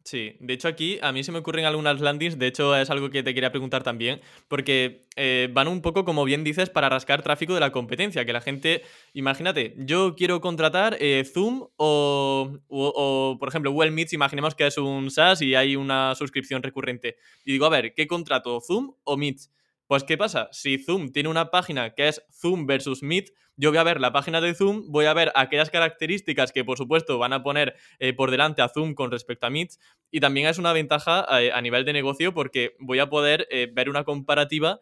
Sí, 0.06 0.36
de 0.38 0.54
hecho 0.54 0.68
aquí 0.68 1.00
a 1.02 1.10
mí 1.10 1.24
se 1.24 1.32
me 1.32 1.38
ocurren 1.38 1.64
algunas 1.64 2.00
landings, 2.00 2.38
de 2.38 2.46
hecho 2.46 2.76
es 2.76 2.90
algo 2.90 3.10
que 3.10 3.24
te 3.24 3.34
quería 3.34 3.50
preguntar 3.50 3.82
también, 3.82 4.20
porque 4.46 5.04
eh, 5.16 5.48
van 5.52 5.66
un 5.66 5.82
poco, 5.82 6.04
como 6.04 6.24
bien 6.24 6.44
dices, 6.44 6.70
para 6.70 6.88
rascar 6.88 7.22
tráfico 7.24 7.54
de 7.54 7.58
la 7.58 7.72
competencia, 7.72 8.24
que 8.24 8.32
la 8.32 8.40
gente, 8.40 8.82
imagínate, 9.14 9.74
yo 9.78 10.14
quiero 10.14 10.40
contratar 10.40 10.96
eh, 11.00 11.24
Zoom 11.24 11.66
o, 11.76 12.56
o, 12.68 13.36
por 13.40 13.48
ejemplo, 13.48 13.72
Google 13.72 13.90
Meets, 13.90 14.12
imaginemos 14.12 14.54
que 14.54 14.68
es 14.68 14.78
un 14.78 15.10
SaaS 15.10 15.42
y 15.42 15.56
hay 15.56 15.74
una 15.74 16.14
suscripción 16.14 16.62
recurrente. 16.62 17.16
Y 17.44 17.50
digo, 17.50 17.66
a 17.66 17.70
ver, 17.70 17.92
¿qué 17.92 18.06
contrato, 18.06 18.60
Zoom 18.60 18.94
o 19.02 19.16
Meets? 19.16 19.50
Pues 19.86 20.02
¿qué 20.02 20.18
pasa? 20.18 20.48
Si 20.50 20.78
Zoom 20.78 21.12
tiene 21.12 21.28
una 21.28 21.50
página 21.50 21.94
que 21.94 22.08
es 22.08 22.22
Zoom 22.32 22.66
versus 22.66 23.04
Meet, 23.04 23.30
yo 23.56 23.70
voy 23.70 23.78
a 23.78 23.84
ver 23.84 24.00
la 24.00 24.12
página 24.12 24.40
de 24.40 24.52
Zoom, 24.52 24.90
voy 24.90 25.06
a 25.06 25.14
ver 25.14 25.30
aquellas 25.34 25.70
características 25.70 26.50
que 26.50 26.64
por 26.64 26.76
supuesto 26.76 27.18
van 27.18 27.32
a 27.32 27.42
poner 27.42 27.76
eh, 28.00 28.12
por 28.12 28.32
delante 28.32 28.62
a 28.62 28.68
Zoom 28.68 28.94
con 28.94 29.12
respecto 29.12 29.46
a 29.46 29.50
Meet 29.50 29.74
y 30.10 30.18
también 30.18 30.48
es 30.48 30.58
una 30.58 30.72
ventaja 30.72 31.24
eh, 31.40 31.52
a 31.52 31.60
nivel 31.62 31.84
de 31.84 31.92
negocio 31.92 32.34
porque 32.34 32.74
voy 32.80 32.98
a 32.98 33.08
poder 33.08 33.46
eh, 33.50 33.70
ver 33.72 33.88
una 33.88 34.04
comparativa 34.04 34.80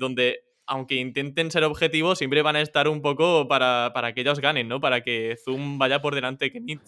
donde 0.00 0.40
aunque 0.66 0.96
intenten 0.96 1.52
ser 1.52 1.62
objetivos, 1.62 2.18
siempre 2.18 2.42
van 2.42 2.56
a 2.56 2.60
estar 2.60 2.88
un 2.88 3.00
poco 3.00 3.46
para, 3.46 3.92
para 3.94 4.12
que 4.12 4.22
ellos 4.22 4.40
ganen, 4.40 4.66
¿no? 4.66 4.80
Para 4.80 5.02
que 5.02 5.36
Zoom 5.44 5.78
vaya 5.78 6.02
por 6.02 6.16
delante 6.16 6.50
que 6.50 6.60
Meet. 6.60 6.80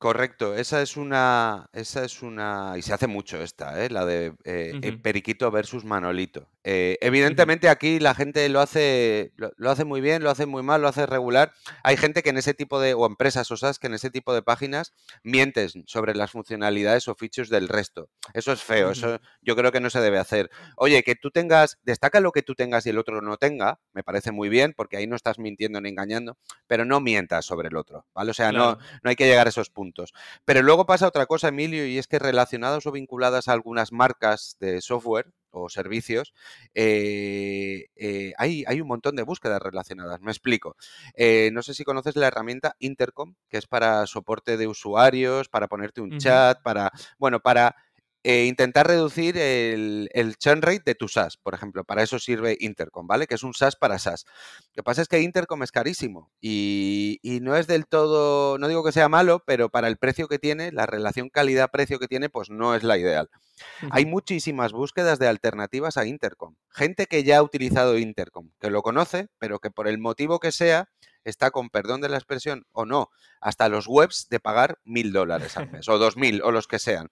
Correcto, 0.00 0.54
esa 0.54 0.80
es 0.80 0.96
una, 0.96 1.68
esa 1.74 2.06
es 2.06 2.22
una, 2.22 2.72
y 2.78 2.80
se 2.80 2.94
hace 2.94 3.06
mucho 3.06 3.42
esta, 3.42 3.84
¿eh? 3.84 3.90
la 3.90 4.06
de 4.06 4.32
eh, 4.44 4.98
Periquito 5.02 5.50
versus 5.50 5.84
Manolito. 5.84 6.48
Eh, 6.62 6.98
evidentemente 7.00 7.68
aquí 7.70 8.00
la 8.00 8.14
gente 8.14 8.46
lo 8.50 8.60
hace, 8.60 9.32
lo, 9.36 9.70
hace 9.70 9.84
muy 9.84 10.00
bien, 10.00 10.22
lo 10.22 10.30
hace 10.30 10.44
muy 10.46 10.62
mal, 10.62 10.82
lo 10.82 10.88
hace 10.88 11.06
regular. 11.06 11.52
Hay 11.82 11.96
gente 11.96 12.22
que 12.22 12.30
en 12.30 12.36
ese 12.36 12.52
tipo 12.52 12.80
de, 12.80 12.94
o 12.94 13.06
empresas 13.06 13.50
o 13.50 13.56
SaaS 13.56 13.78
que 13.78 13.86
en 13.86 13.94
ese 13.94 14.10
tipo 14.10 14.34
de 14.34 14.42
páginas 14.42 14.92
mienten 15.22 15.70
sobre 15.86 16.14
las 16.14 16.32
funcionalidades 16.32 17.08
o 17.08 17.14
features 17.14 17.48
del 17.48 17.68
resto. 17.68 18.10
Eso 18.34 18.52
es 18.52 18.62
feo, 18.62 18.90
eso 18.90 19.20
yo 19.40 19.56
creo 19.56 19.72
que 19.72 19.80
no 19.80 19.90
se 19.90 20.00
debe 20.00 20.18
hacer. 20.18 20.50
Oye, 20.76 21.02
que 21.02 21.14
tú 21.14 21.30
tengas, 21.30 21.78
destaca 21.82 22.20
lo 22.20 22.32
que 22.32 22.42
tú 22.42 22.54
tengas 22.54 22.84
y 22.86 22.90
el 22.90 22.98
otro 22.98 23.22
no 23.22 23.36
tenga, 23.38 23.80
me 23.92 24.02
parece 24.02 24.30
muy 24.30 24.48
bien, 24.48 24.74
porque 24.76 24.98
ahí 24.98 25.06
no 25.06 25.16
estás 25.16 25.38
mintiendo 25.38 25.80
ni 25.80 25.88
engañando, 25.88 26.36
pero 26.66 26.84
no 26.84 27.00
mientas 27.00 27.46
sobre 27.46 27.68
el 27.68 27.76
otro, 27.76 28.06
¿vale? 28.14 28.32
O 28.32 28.34
sea, 28.34 28.52
no, 28.52 28.78
no 29.02 29.10
hay 29.10 29.16
que 29.16 29.26
llegar 29.26 29.46
a 29.46 29.50
esos 29.50 29.70
puntos. 29.70 30.12
Pero 30.44 30.62
luego 30.62 30.86
pasa 30.86 31.06
otra 31.06 31.26
cosa, 31.26 31.48
Emilio, 31.48 31.86
y 31.86 31.98
es 31.98 32.06
que 32.06 32.18
relacionados 32.18 32.86
o 32.86 32.92
vinculadas 32.92 33.48
a 33.48 33.52
algunas 33.52 33.92
marcas 33.92 34.56
de 34.60 34.80
software 34.82 35.32
o 35.50 35.68
servicios, 35.68 36.32
eh, 36.74 37.86
eh, 37.96 38.32
hay, 38.38 38.64
hay, 38.66 38.80
un 38.80 38.88
montón 38.88 39.16
de 39.16 39.22
búsquedas 39.22 39.60
relacionadas. 39.60 40.20
Me 40.20 40.30
explico. 40.30 40.76
Eh, 41.14 41.50
no 41.52 41.62
sé 41.62 41.74
si 41.74 41.84
conoces 41.84 42.16
la 42.16 42.28
herramienta 42.28 42.76
Intercom, 42.78 43.34
que 43.48 43.58
es 43.58 43.66
para 43.66 44.06
soporte 44.06 44.56
de 44.56 44.66
usuarios, 44.66 45.48
para 45.48 45.68
ponerte 45.68 46.00
un 46.00 46.18
chat, 46.18 46.62
para, 46.62 46.90
bueno, 47.18 47.40
para 47.40 47.74
eh, 48.22 48.44
intentar 48.44 48.86
reducir 48.86 49.38
el, 49.38 50.10
el, 50.12 50.36
churn 50.36 50.60
rate 50.60 50.82
de 50.84 50.94
tu 50.94 51.08
SaaS, 51.08 51.38
por 51.38 51.54
ejemplo. 51.54 51.84
Para 51.84 52.02
eso 52.02 52.18
sirve 52.18 52.56
Intercom, 52.60 53.06
¿vale? 53.06 53.26
Que 53.26 53.34
es 53.34 53.42
un 53.42 53.54
SaaS 53.54 53.76
para 53.76 53.98
SaaS. 53.98 54.26
Lo 54.68 54.74
que 54.74 54.82
pasa 54.82 55.00
es 55.00 55.08
que 55.08 55.20
Intercom 55.20 55.62
es 55.62 55.72
carísimo 55.72 56.30
y, 56.40 57.18
no 57.42 57.56
es 57.56 57.66
del 57.66 57.86
todo, 57.86 58.58
no 58.58 58.68
digo 58.68 58.84
que 58.84 58.92
sea 58.92 59.08
malo, 59.08 59.42
pero 59.46 59.70
para 59.70 59.88
el 59.88 59.96
precio 59.96 60.28
que 60.28 60.38
tiene, 60.38 60.70
la 60.72 60.84
relación 60.84 61.30
calidad-precio 61.30 61.98
que 61.98 62.08
tiene, 62.08 62.28
pues 62.28 62.50
no 62.50 62.74
es 62.74 62.82
la 62.82 62.98
ideal. 62.98 63.30
Hay 63.90 64.04
muchísimas 64.04 64.72
búsquedas 64.72 65.18
de 65.18 65.28
alternativas 65.28 65.96
a 65.96 66.06
Intercom. 66.06 66.54
Gente 66.68 67.06
que 67.06 67.24
ya 67.24 67.38
ha 67.38 67.42
utilizado 67.42 67.98
Intercom, 67.98 68.50
que 68.60 68.70
lo 68.70 68.82
conoce, 68.82 69.28
pero 69.38 69.58
que 69.58 69.70
por 69.70 69.88
el 69.88 69.98
motivo 69.98 70.40
que 70.40 70.52
sea, 70.52 70.88
está 71.24 71.50
con 71.50 71.70
perdón 71.70 72.00
de 72.00 72.08
la 72.08 72.16
expresión 72.16 72.64
o 72.72 72.84
no, 72.84 73.10
hasta 73.40 73.68
los 73.68 73.86
webs 73.86 74.28
de 74.30 74.40
pagar 74.40 74.78
mil 74.84 75.12
dólares 75.12 75.56
al 75.56 75.70
mes 75.70 75.88
o 75.88 75.98
dos 75.98 76.16
mil 76.16 76.42
o 76.42 76.50
los 76.50 76.66
que 76.66 76.78
sean. 76.78 77.08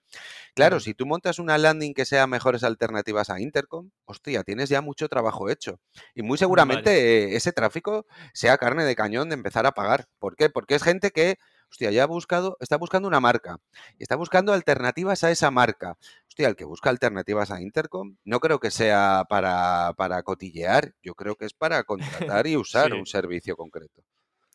Claro, 0.55 0.79
si 0.79 0.93
tú 0.93 1.05
montas 1.05 1.39
una 1.39 1.57
landing 1.57 1.93
que 1.93 2.05
sea 2.05 2.27
mejores 2.27 2.63
alternativas 2.63 3.29
a 3.29 3.39
Intercom, 3.39 3.91
hostia, 4.05 4.43
tienes 4.43 4.69
ya 4.69 4.81
mucho 4.81 5.07
trabajo 5.07 5.49
hecho. 5.49 5.79
Y 6.15 6.21
muy 6.21 6.37
seguramente 6.37 7.35
ese 7.35 7.51
tráfico 7.51 8.05
sea 8.33 8.57
carne 8.57 8.83
de 8.83 8.95
cañón 8.95 9.29
de 9.29 9.35
empezar 9.35 9.65
a 9.65 9.71
pagar. 9.71 10.07
¿Por 10.19 10.35
qué? 10.35 10.49
Porque 10.49 10.75
es 10.75 10.83
gente 10.83 11.11
que 11.11 11.37
hostia, 11.69 11.91
ya 11.91 12.03
ha 12.03 12.07
buscado, 12.07 12.57
está 12.59 12.77
buscando 12.77 13.07
una 13.07 13.19
marca 13.19 13.59
y 13.97 14.03
está 14.03 14.15
buscando 14.15 14.53
alternativas 14.53 15.23
a 15.23 15.31
esa 15.31 15.51
marca. 15.51 15.97
Hostia, 16.27 16.47
el 16.47 16.55
que 16.55 16.65
busca 16.65 16.89
alternativas 16.89 17.51
a 17.51 17.61
Intercom, 17.61 18.17
no 18.23 18.39
creo 18.39 18.59
que 18.59 18.71
sea 18.71 19.25
para, 19.29 19.93
para 19.97 20.23
cotillear, 20.23 20.93
yo 21.01 21.15
creo 21.15 21.35
que 21.35 21.45
es 21.45 21.53
para 21.53 21.83
contratar 21.85 22.47
y 22.47 22.57
usar 22.57 22.93
un 22.93 23.05
servicio 23.05 23.55
concreto. 23.55 24.03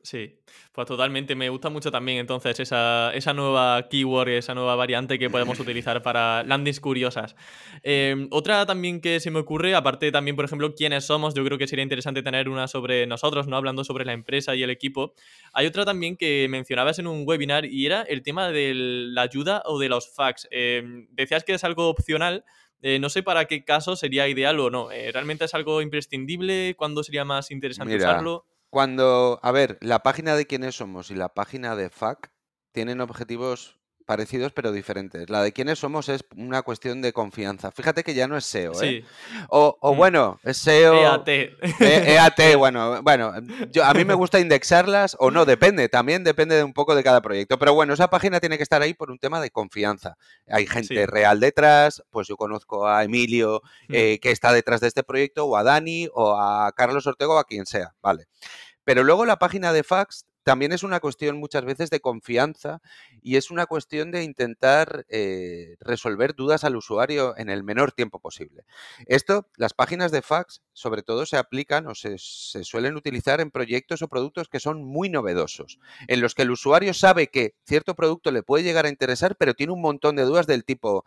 Sí, 0.05 0.38
pues 0.73 0.87
totalmente. 0.87 1.35
Me 1.35 1.49
gusta 1.49 1.71
mucho 1.71 1.90
también 1.90 2.19
entonces 2.19 2.61
esa, 2.61 3.11
esa 3.14 3.33
nueva 3.33 3.88
keyword, 3.88 4.29
esa 4.29 4.55
nueva 4.55 4.77
variante 4.77 5.19
que 5.19 5.31
podemos 5.31 5.59
utilizar 5.59 6.03
para 6.03 6.43
landings 6.43 6.79
curiosas. 6.79 7.35
Em, 7.83 8.29
otra 8.31 8.67
también 8.67 9.01
que 9.01 9.19
se 9.19 9.31
me 9.31 9.38
ocurre, 9.38 9.75
aparte 9.75 10.12
también, 10.12 10.37
por 10.37 10.45
ejemplo, 10.45 10.75
quiénes 10.75 11.07
somos, 11.07 11.33
yo 11.33 11.43
creo 11.43 11.57
que 11.57 11.67
sería 11.67 11.83
interesante 11.83 12.23
tener 12.23 12.51
una 12.51 12.69
sobre 12.69 13.07
nosotros, 13.07 13.49
¿no? 13.49 13.57
Hablando 13.57 13.83
sobre 13.83 14.05
la 14.05 14.12
empresa 14.12 14.55
y 14.55 14.62
el 14.62 14.69
equipo. 14.69 15.14
Hay 15.55 15.64
otra 15.64 15.87
también 15.87 16.19
que 16.19 16.49
mencionabas 16.51 16.99
en 16.99 17.07
un 17.07 17.25
webinar 17.27 17.64
y 17.64 17.87
era 17.87 18.03
el 18.03 18.23
tema 18.23 18.51
de 18.51 18.73
la 18.75 19.23
ayuda 19.23 19.62
o 19.64 19.79
de 19.79 19.88
los 19.88 20.14
fax. 20.14 20.49
Em, 20.51 21.09
decías 21.12 21.45
que 21.45 21.55
es 21.55 21.64
algo 21.64 21.88
opcional. 21.88 22.45
Eh, 22.83 22.99
no 22.99 23.09
sé 23.09 23.23
para 23.23 23.47
qué 23.47 23.64
caso 23.64 23.97
sería 23.97 24.29
ideal 24.29 24.61
o 24.61 24.69
no. 24.69 24.93
Eh, 24.93 25.11
¿Realmente 25.12 25.47
es 25.47 25.55
algo 25.55 25.81
imprescindible? 25.81 26.75
¿Cuándo 26.77 27.03
sería 27.03 27.25
más 27.25 27.51
interesante 27.51 27.97
usarlo? 27.97 28.45
Cuando, 28.75 29.39
a 29.45 29.53
ver, 29.53 29.79
la 29.83 30.03
página 30.03 30.35
de 30.35 30.49
quiénes 30.49 30.75
somos 30.75 31.13
y 31.13 31.15
la 31.15 31.33
página 31.33 31.77
de 31.77 31.91
FAC 31.91 32.33
tienen 32.73 33.01
objetivos 33.01 33.79
parecidos 34.05 34.53
pero 34.53 34.73
diferentes. 34.73 35.29
La 35.31 35.43
de 35.43 35.53
quiénes 35.53 35.79
somos 35.79 36.09
es 36.09 36.25
una 36.37 36.62
cuestión 36.62 37.03
de 37.03 37.12
confianza. 37.12 37.71
Fíjate 37.73 38.05
que 38.05 38.14
ya 38.14 38.29
no 38.29 38.37
es 38.37 38.45
SEO, 38.45 38.83
¿eh? 38.83 39.05
O, 39.49 39.77
o 39.81 39.95
mm. 39.95 39.97
bueno, 39.97 40.40
es 40.43 40.59
SEO... 40.59 40.95
EAT. 40.95 41.29
EAT, 41.81 42.40
e 42.40 42.57
bueno, 42.57 43.03
bueno, 43.03 43.33
yo, 43.71 43.85
a 43.85 43.95
mí 43.95 44.05
me 44.05 44.14
gusta 44.14 44.40
indexarlas 44.40 45.17
o 45.19 45.31
no, 45.31 45.45
depende, 45.45 45.88
también 45.88 46.25
depende 46.25 46.57
de 46.57 46.64
un 46.64 46.73
poco 46.73 46.95
de 46.95 47.03
cada 47.03 47.21
proyecto. 47.21 47.59
Pero 47.59 47.75
bueno, 47.75 47.95
esa 47.95 48.09
página 48.09 48.40
tiene 48.40 48.57
que 48.57 48.62
estar 48.62 48.83
ahí 48.83 48.95
por 48.95 49.11
un 49.11 49.19
tema 49.19 49.40
de 49.40 49.51
confianza. 49.51 50.17
Hay 50.49 50.67
gente 50.67 51.07
real 51.07 51.40
detrás, 51.40 52.03
pues 52.11 52.29
yo 52.29 52.37
conozco 52.37 52.87
a 52.87 53.05
Emilio 53.05 53.62
mm. 53.88 53.95
eh, 53.95 54.19
que 54.21 54.31
está 54.31 54.53
detrás 54.53 54.81
de 54.81 54.88
este 54.88 55.03
proyecto, 55.03 55.47
o 55.47 55.57
a 55.57 55.62
Dani, 55.62 56.09
o 56.12 56.38
a 56.38 56.73
Carlos 56.73 57.07
Ortego, 57.07 57.35
o 57.35 57.38
a 57.38 57.45
quien 57.45 57.67
sea, 57.67 57.95
vale. 58.03 58.27
Pero 58.85 59.03
luego 59.03 59.25
la 59.25 59.38
página 59.38 59.73
de 59.73 59.83
fax 59.83 60.27
también 60.44 60.72
es 60.72 60.83
una 60.83 61.00
cuestión 61.00 61.38
muchas 61.38 61.64
veces 61.64 61.90
de 61.90 62.00
confianza 62.00 62.80
y 63.22 63.37
es 63.37 63.50
una 63.50 63.66
cuestión 63.66 64.11
de 64.11 64.22
intentar 64.22 65.07
eh, 65.09 65.76
resolver 65.80 66.35
dudas 66.35 66.64
al 66.64 66.76
usuario 66.76 67.37
en 67.37 67.48
el 67.48 67.64
menor 67.64 67.92
tiempo 67.92 68.20
posible. 68.20 68.64
Esto, 69.07 69.48
las 69.57 69.72
páginas 69.72 70.12
de 70.12 70.22
fax, 70.22 70.62
sobre 70.74 71.02
todo 71.02 71.26
se 71.26 71.38
aplican 71.38 71.87
o 71.87 71.94
se, 71.94 72.16
se, 72.18 72.62
suelen 72.62 72.94
utilizar 72.94 73.40
en 73.40 73.50
proyectos 73.50 74.02
o 74.02 74.09
productos 74.09 74.48
que 74.48 74.61
son 74.61 74.85
muy 74.85 75.09
novedosos, 75.09 75.78
en 76.09 76.20
los 76.20 76.35
que 76.35 76.42
el 76.42 76.50
usuario 76.50 76.94
sabe 76.94 77.28
que 77.28 77.54
cierto 77.66 77.94
producto 77.94 78.30
le 78.30 78.42
puede 78.42 78.64
llegar 78.64 78.85
a 78.85 78.90
interesar, 78.90 79.37
pero 79.37 79.54
tiene 79.54 79.72
un 79.72 79.80
montón 79.80 80.14
de 80.14 80.24
dudas 80.24 80.46
del 80.46 80.64
tipo, 80.64 81.04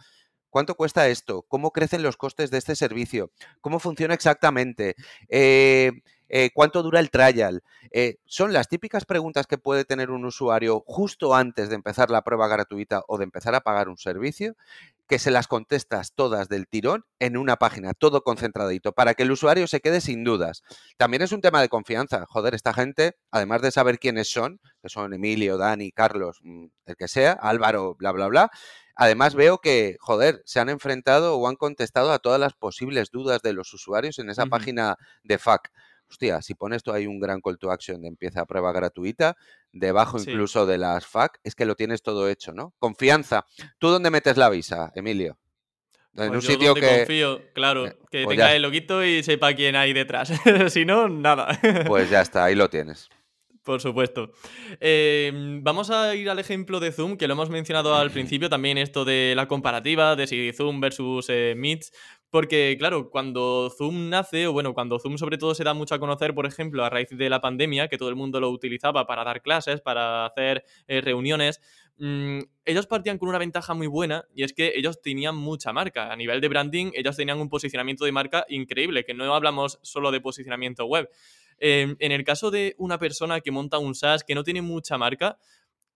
¿Cuánto 0.50 0.76
cuesta 0.76 1.08
esto? 1.08 1.44
¿Cómo 1.48 1.72
crecen 1.72 2.04
los 2.04 2.18
costes 2.18 2.52
de 2.52 2.58
este 2.58 2.76
servicio? 2.76 3.32
¿Cómo 3.62 3.80
funciona 3.80 4.14
exactamente? 4.14 4.96
Eh, 5.30 5.92
eh, 6.30 6.50
¿Cuánto 6.54 6.84
dura 6.84 7.00
el 7.00 7.10
trial? 7.10 7.64
Eh, 7.92 8.18
son 8.26 8.54
las 8.54 8.68
típicas 8.68 9.06
preguntas 9.06 9.48
que 9.48 9.58
puede 9.58 9.86
tener 9.86 10.12
un 10.12 10.26
usuario 10.26 10.84
justo 10.86 11.36
antes 11.36 11.70
de 11.70 11.76
empezar 11.76 12.10
la 12.10 12.24
prueba 12.24 12.48
gratuita 12.48 13.04
o 13.08 13.18
de 13.18 13.24
empezar 13.24 13.56
a 13.56 13.62
pagar 13.62 13.88
un 13.90 13.98
servicio, 13.98 14.56
que 15.08 15.20
se 15.20 15.32
las 15.32 15.48
contestas 15.48 16.14
todas 16.14 16.50
del 16.50 16.68
tirón 16.68 17.06
en 17.20 17.38
una 17.38 17.56
página, 17.56 17.94
todo 17.94 18.24
concentradito, 18.24 18.92
para 18.92 19.14
que 19.14 19.24
el 19.24 19.32
usuario 19.32 19.66
se 19.68 19.80
quede 19.80 20.02
sin 20.02 20.26
dudas. 20.26 20.64
También 20.98 21.24
es 21.24 21.32
un 21.32 21.40
tema 21.42 21.62
de 21.62 21.70
confianza. 21.70 22.26
Joder, 22.28 22.54
esta 22.54 22.74
gente, 22.74 23.16
además 23.32 23.62
de 23.62 23.72
saber 23.72 24.00
quiénes 24.00 24.30
son, 24.30 24.60
que 24.82 24.90
son 24.90 25.14
Emilio, 25.14 25.58
Dani, 25.58 25.92
Carlos, 25.94 26.40
mm, 26.44 26.66
el 26.88 26.96
que 26.98 27.08
sea, 27.08 27.34
Álvaro, 27.34 27.96
bla, 27.96 28.12
bla, 28.12 28.28
bla, 28.28 28.52
Además 28.98 29.36
veo 29.36 29.60
que, 29.60 29.96
joder, 30.00 30.42
se 30.46 30.60
han 30.60 30.70
enfrentado 30.70 31.38
o 31.38 31.48
han 31.48 31.56
contestado 31.56 32.12
a 32.12 32.20
todas 32.20 32.40
las 32.40 32.54
posibles 32.54 33.12
dudas 33.12 33.42
de 33.42 33.54
los 33.54 33.74
usuarios 33.74 34.20
en 34.20 34.30
esa 34.30 34.48
página 34.48 34.98
de 35.24 35.38
FAQ 35.38 35.70
hostia, 36.10 36.42
si 36.42 36.56
pones 36.56 36.84
tú 36.84 36.92
ahí 36.92 37.08
un 37.08 37.20
gran 37.20 37.42
call 37.42 37.58
to 37.58 37.72
action 37.72 38.02
de 38.02 38.08
empieza 38.08 38.42
a 38.42 38.46
prueba 38.46 38.72
gratuita, 38.72 39.36
debajo 39.72 40.18
incluso 40.20 40.66
de 40.66 40.78
las 40.78 41.06
FAQ, 41.06 41.40
es 41.44 41.56
que 41.56 41.66
lo 41.66 41.76
tienes 41.76 42.02
todo 42.02 42.30
hecho, 42.30 42.54
¿no? 42.54 42.74
Confianza. 42.80 43.46
¿Tú 43.78 43.90
dónde 43.90 44.10
metes 44.10 44.38
la 44.38 44.50
visa, 44.50 44.92
Emilio? 44.96 45.38
En 46.16 46.30
pues 46.30 46.46
un 46.46 46.52
sitio 46.52 46.74
que. 46.74 47.00
confío, 47.00 47.42
claro, 47.54 47.88
eh, 47.88 47.98
que 48.10 48.24
pues 48.24 48.36
tenga 48.36 48.56
el 48.56 48.64
loguito 48.64 49.04
y 49.06 49.22
sepa 49.22 49.54
quién 49.54 49.76
hay 49.76 49.94
detrás. 49.94 50.32
si 50.70 50.84
no, 50.84 51.08
nada. 51.08 51.60
pues 51.86 52.10
ya 52.10 52.22
está, 52.22 52.46
ahí 52.46 52.56
lo 52.56 52.70
tienes. 52.70 53.10
Por 53.68 53.82
supuesto. 53.82 54.32
Em, 54.80 55.62
vamos 55.62 55.90
a 55.90 56.16
ir 56.16 56.30
al 56.30 56.40
ejemplo 56.40 56.80
de 56.80 56.94
Zoom, 56.94 57.18
que 57.18 57.28
lo 57.28 57.34
hemos 57.34 57.50
mencionado 57.50 57.96
al 57.96 58.12
principio, 58.12 58.50
también 58.50 58.78
esto 58.78 59.04
de 59.04 59.34
la 59.36 59.50
comparativa 59.50 60.16
de 60.16 60.26
si 60.26 60.54
Zoom 60.54 60.80
versus 60.80 61.26
eh, 61.28 61.54
Meets. 61.58 61.92
Porque, 62.30 62.78
claro, 62.80 63.10
cuando 63.10 63.70
Zoom 63.78 64.08
nace, 64.08 64.48
o 64.48 64.54
bueno, 64.54 64.74
cuando 64.74 65.00
Zoom 65.00 65.18
sobre 65.18 65.38
todo 65.38 65.54
se 65.54 65.66
da 65.66 65.74
mucho 65.74 65.96
a 65.96 66.00
conocer, 66.00 66.34
por 66.34 66.46
ejemplo, 66.46 66.86
a 66.86 66.90
raíz 66.90 67.10
de 67.12 67.30
la 67.30 67.42
pandemia, 67.42 67.90
que 67.90 67.98
todo 67.98 68.08
el 68.08 68.16
mundo 68.16 68.40
lo 68.40 68.50
utilizaba 68.52 69.06
para 69.06 69.26
dar 69.26 69.42
clases, 69.42 69.82
para 69.82 70.26
hacer 70.26 70.64
eh, 70.88 71.02
reuniones, 71.02 71.60
mm, 71.98 72.40
ellos 72.64 72.88
partían 72.88 73.18
con 73.18 73.28
una 73.28 73.38
ventaja 73.38 73.74
muy 73.74 73.88
buena 73.88 74.24
y 74.34 74.44
es 74.44 74.54
que 74.54 74.72
ellos 74.78 75.02
tenían 75.02 75.36
mucha 75.36 75.74
marca. 75.74 76.14
A 76.14 76.16
nivel 76.16 76.40
de 76.40 76.48
branding, 76.48 76.92
ellos 76.94 77.18
tenían 77.18 77.42
un 77.42 77.50
posicionamiento 77.50 78.06
de 78.06 78.14
marca 78.14 78.46
increíble, 78.48 79.04
que 79.04 79.14
no 79.14 79.36
hablamos 79.36 79.78
solo 79.82 80.12
de 80.12 80.22
posicionamiento 80.22 80.86
web. 80.86 81.10
Em, 81.60 81.96
en 82.00 82.12
el 82.12 82.24
caso 82.24 82.52
de 82.52 82.76
una 82.78 83.00
persona 83.00 83.42
que 83.42 83.52
monta 83.52 83.80
un 83.80 83.96
SaaS 83.96 84.24
que 84.24 84.36
no 84.36 84.44
tiene 84.44 84.62
mucha 84.62 84.98
marca, 84.98 85.38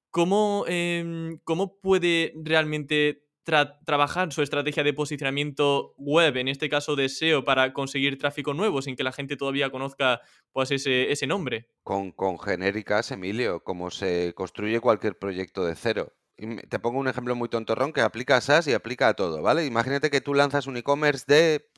¿cómo, 0.09 0.65
em, 0.67 1.39
cómo 1.43 1.79
puede 1.79 2.33
realmente 2.43 3.23
trabajar 3.43 4.31
su 4.31 4.41
estrategia 4.41 4.83
de 4.83 4.93
posicionamiento 4.93 5.95
web, 5.97 6.37
en 6.37 6.47
este 6.47 6.69
caso 6.69 6.95
de 6.95 7.09
SEO, 7.09 7.43
para 7.43 7.73
conseguir 7.73 8.17
tráfico 8.17 8.53
nuevo 8.53 8.81
sin 8.81 8.95
que 8.95 9.03
la 9.03 9.11
gente 9.11 9.35
todavía 9.35 9.71
conozca 9.71 10.21
pues, 10.51 10.71
ese, 10.71 11.11
ese 11.11 11.27
nombre? 11.27 11.67
Con, 11.83 12.11
con 12.11 12.39
genéricas, 12.39 13.11
Emilio, 13.11 13.63
como 13.63 13.89
se 13.89 14.33
construye 14.35 14.79
cualquier 14.79 15.17
proyecto 15.17 15.65
de 15.65 15.75
cero. 15.75 16.13
Te 16.69 16.79
pongo 16.79 16.99
un 16.99 17.07
ejemplo 17.07 17.35
muy 17.35 17.49
tontorrón 17.49 17.93
que 17.93 18.01
aplica 18.01 18.37
a 18.37 18.41
SaaS 18.41 18.67
y 18.67 18.73
aplica 18.73 19.07
a 19.07 19.13
todo, 19.13 19.41
¿vale? 19.41 19.65
Imagínate 19.65 20.09
que 20.09 20.21
tú 20.21 20.33
lanzas 20.33 20.65
un 20.65 20.77
e-commerce 20.77 21.25
de, 21.27 21.69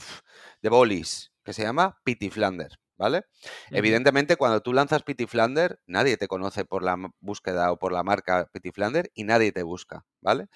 de 0.61 0.69
bolis, 0.69 1.33
que 1.43 1.53
se 1.53 1.63
llama 1.63 1.99
Pity 2.05 2.29
Flander, 2.29 2.79
¿vale? 3.03 3.25
Evidentemente, 3.69 4.37
cuando 4.37 4.61
tú 4.61 4.71
lanzas 4.71 5.03
Pity 5.03 5.25
Flander, 5.27 5.77
nadie 5.87 6.15
te 6.15 6.29
conoce 6.29 6.63
por 6.63 6.83
la 6.83 6.95
búsqueda 7.19 7.69
o 7.73 7.77
por 7.77 7.91
la 7.91 8.01
marca 8.01 8.49
Pity 8.53 8.71
Flander 8.71 9.11
y 9.13 9.25
nadie 9.25 9.51
te 9.51 9.61
busca, 9.63 10.05
¿vale? 10.21 10.47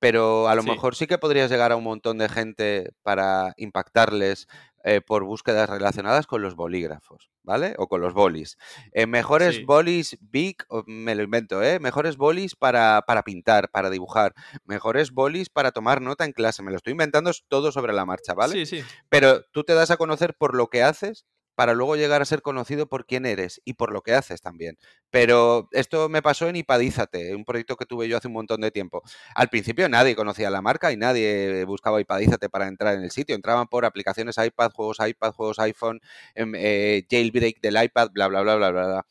Pero 0.00 0.48
a 0.48 0.54
lo 0.54 0.62
mejor 0.62 0.96
sí 0.96 1.06
que 1.06 1.16
podrías 1.16 1.50
llegar 1.50 1.72
a 1.72 1.76
un 1.76 1.84
montón 1.84 2.18
de 2.18 2.28
gente 2.28 2.90
para 3.02 3.54
impactarles 3.56 4.48
eh, 4.86 5.00
por 5.00 5.24
búsquedas 5.24 5.70
relacionadas 5.70 6.26
con 6.26 6.42
los 6.42 6.56
bolígrafos, 6.56 7.30
¿vale? 7.42 7.74
O 7.78 7.88
con 7.88 8.02
los 8.02 8.12
bolis. 8.12 8.58
Eh, 8.92 9.06
mejores 9.06 9.64
bolis 9.64 10.18
big, 10.20 10.58
me 10.86 11.14
lo 11.14 11.22
invento, 11.22 11.62
¿eh? 11.62 11.80
Mejores 11.80 12.18
bolis 12.18 12.54
para, 12.54 13.00
para 13.06 13.22
pintar, 13.22 13.70
para 13.70 13.88
dibujar. 13.88 14.34
Mejores 14.66 15.10
bolis 15.10 15.48
para 15.48 15.72
tomar 15.72 16.02
nota 16.02 16.26
en 16.26 16.32
clase. 16.32 16.62
Me 16.62 16.70
lo 16.70 16.76
estoy 16.76 16.90
inventando 16.90 17.30
todo 17.48 17.72
sobre 17.72 17.94
la 17.94 18.04
marcha, 18.04 18.34
¿vale? 18.34 18.52
Sí, 18.52 18.66
sí. 18.66 18.84
Pero 19.08 19.42
tú 19.52 19.64
te 19.64 19.72
das 19.72 19.90
a 19.90 19.96
conocer 19.96 20.34
por 20.34 20.54
lo 20.54 20.66
que 20.66 20.82
haces 20.82 21.24
para 21.54 21.74
luego 21.74 21.96
llegar 21.96 22.22
a 22.22 22.24
ser 22.24 22.42
conocido 22.42 22.88
por 22.88 23.06
quién 23.06 23.26
eres 23.26 23.60
y 23.64 23.74
por 23.74 23.92
lo 23.92 24.02
que 24.02 24.14
haces 24.14 24.40
también. 24.40 24.78
Pero 25.10 25.68
esto 25.72 26.08
me 26.08 26.22
pasó 26.22 26.48
en 26.48 26.56
Ipadízate, 26.56 27.34
un 27.34 27.44
proyecto 27.44 27.76
que 27.76 27.86
tuve 27.86 28.08
yo 28.08 28.16
hace 28.16 28.28
un 28.28 28.34
montón 28.34 28.60
de 28.60 28.70
tiempo. 28.70 29.02
Al 29.34 29.48
principio 29.48 29.88
nadie 29.88 30.16
conocía 30.16 30.50
la 30.50 30.62
marca 30.62 30.92
y 30.92 30.96
nadie 30.96 31.64
buscaba 31.64 32.00
Ipadízate 32.00 32.48
para 32.48 32.68
entrar 32.68 32.94
en 32.94 33.04
el 33.04 33.10
sitio. 33.10 33.34
Entraban 33.34 33.68
por 33.68 33.84
aplicaciones 33.84 34.36
iPad, 34.38 34.72
juegos 34.72 34.98
iPad, 35.06 35.32
juegos 35.32 35.58
iPhone, 35.58 36.00
em, 36.34 36.52
eh, 36.56 37.06
jailbreak 37.10 37.60
del 37.60 37.82
iPad, 37.82 38.10
bla, 38.12 38.28
bla, 38.28 38.42
bla, 38.42 38.56
bla, 38.56 38.70
bla. 38.70 38.86
bla. 38.86 39.06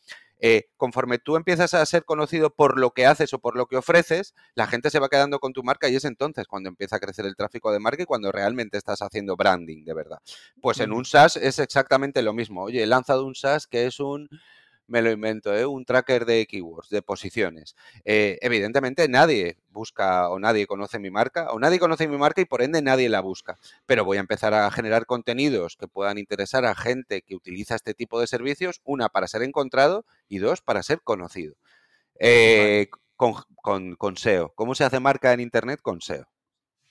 Eh, 0.46 0.66
conforme 0.76 1.20
tú 1.20 1.38
empiezas 1.38 1.74
a 1.74 1.86
ser 1.86 2.04
conocido 2.04 2.54
por 2.54 2.78
lo 2.78 2.92
que 2.92 3.06
haces 3.06 3.34
o 3.34 3.40
por 3.40 3.56
lo 3.56 3.66
que 3.68 3.78
ofreces, 3.78 4.34
la 4.56 4.68
gente 4.68 4.90
se 4.90 5.00
va 5.00 5.08
quedando 5.08 5.40
con 5.40 5.54
tu 5.54 5.64
marca 5.64 5.88
y 5.88 5.96
es 5.96 6.04
entonces 6.04 6.48
cuando 6.48 6.68
empieza 6.68 6.98
a 6.98 7.00
crecer 7.00 7.26
el 7.26 7.38
tráfico 7.38 7.72
de 7.72 7.80
marca 7.80 8.04
y 8.04 8.06
cuando 8.06 8.30
realmente 8.30 8.78
estás 8.78 9.02
haciendo 9.02 9.38
branding 9.38 9.86
de 9.86 9.94
verdad. 9.94 10.18
Pues 10.62 10.82
en 10.82 10.92
un 10.92 11.06
SaaS 11.06 11.38
es 11.38 11.60
exactamente 11.60 12.22
lo 12.22 12.34
mismo. 12.34 12.64
Oye, 12.64 12.84
he 12.84 12.86
lanzado 12.86 13.26
un 13.26 13.36
SaaS 13.36 13.68
que 13.68 13.86
es 13.86 14.02
un 14.02 14.28
me 14.88 15.02
lo 15.02 15.12
invento, 15.12 15.56
¿eh? 15.56 15.66
un 15.66 15.86
tracker 15.86 16.26
de 16.26 16.46
keywords, 16.46 16.90
de 16.90 17.02
posiciones. 17.02 17.76
Eh, 18.06 18.38
evidentemente 18.42 19.08
nadie 19.08 19.58
busca 19.70 20.30
o 20.30 20.40
nadie 20.40 20.68
conoce 20.68 21.00
mi 21.00 21.10
marca, 21.10 21.52
o 21.52 21.60
nadie 21.60 21.80
conoce 21.80 22.08
mi 22.08 22.18
marca 22.18 22.42
y 22.42 22.46
por 22.46 22.62
ende 22.62 22.82
nadie 22.82 23.10
la 23.10 23.22
busca. 23.22 23.58
Pero 23.86 24.06
voy 24.06 24.18
a 24.18 24.22
empezar 24.22 24.54
a 24.54 24.70
generar 24.72 25.06
contenidos 25.06 25.78
que 25.78 25.88
puedan 25.88 26.18
interesar 26.18 26.66
a 26.66 26.76
gente 26.76 27.22
que 27.22 27.36
utiliza 27.36 27.76
este 27.76 27.94
tipo 27.94 28.20
de 28.20 28.28
servicios, 28.28 28.82
una 28.84 29.10
para 29.10 29.28
ser 29.28 29.44
encontrado 29.44 30.06
y 30.28 30.40
dos 30.40 30.62
para 30.62 30.84
ser 30.84 31.02
conocido. 31.02 31.56
Eh, 32.20 32.90
con, 33.16 33.36
con, 33.62 33.96
con 33.96 34.18
SEO. 34.18 34.54
¿Cómo 34.56 34.76
se 34.76 34.84
hace 34.84 35.00
marca 35.00 35.34
en 35.34 35.40
Internet 35.42 35.82
con 35.82 36.02
SEO? 36.02 36.33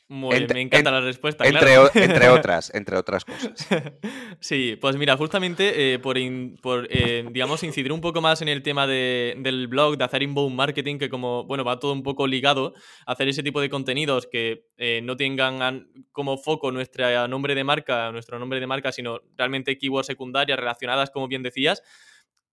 Me 0.08 0.60
encanta 0.60 0.90
la 0.90 1.00
respuesta. 1.00 1.44
Entre, 1.44 1.74
entre, 1.94 2.28
otras, 2.28 2.74
entre 2.74 2.96
otras 2.96 3.24
cosas. 3.24 3.68
sí, 4.40 4.76
pues 4.80 4.96
mira, 4.96 5.16
justamente 5.16 5.94
eh, 5.94 5.98
por, 5.98 6.16
por 6.60 6.86
eh, 6.90 7.24
digamos, 7.30 7.62
incidir 7.62 7.92
un 7.92 8.00
poco 8.00 8.20
más 8.20 8.42
en 8.42 8.48
el 8.48 8.62
tema 8.62 8.86
de, 8.86 9.34
del 9.38 9.68
blog, 9.68 9.96
de 9.96 10.04
hacer 10.04 10.22
inbound 10.22 10.54
marketing, 10.54 10.98
que 10.98 11.08
como, 11.08 11.44
bueno, 11.44 11.64
va 11.64 11.78
todo 11.78 11.92
un 11.92 12.02
poco 12.02 12.26
ligado, 12.26 12.74
hacer 13.06 13.28
ese 13.28 13.42
tipo 13.42 13.60
de 13.60 13.70
contenidos 13.70 14.26
que 14.26 14.66
eh, 14.76 15.00
no 15.02 15.16
tengan 15.16 15.88
como 16.12 16.36
foco 16.36 16.70
nuestro 16.70 17.28
nombre 17.28 17.54
de 17.54 17.64
marca, 17.64 18.12
nuestro 18.12 18.38
nombre 18.38 18.60
de 18.60 18.66
marca, 18.66 18.92
sino 18.92 19.20
realmente 19.36 19.78
keywords 19.78 20.06
secundarias 20.06 20.58
relacionadas, 20.58 21.10
como 21.10 21.28
bien 21.28 21.42
decías, 21.42 21.82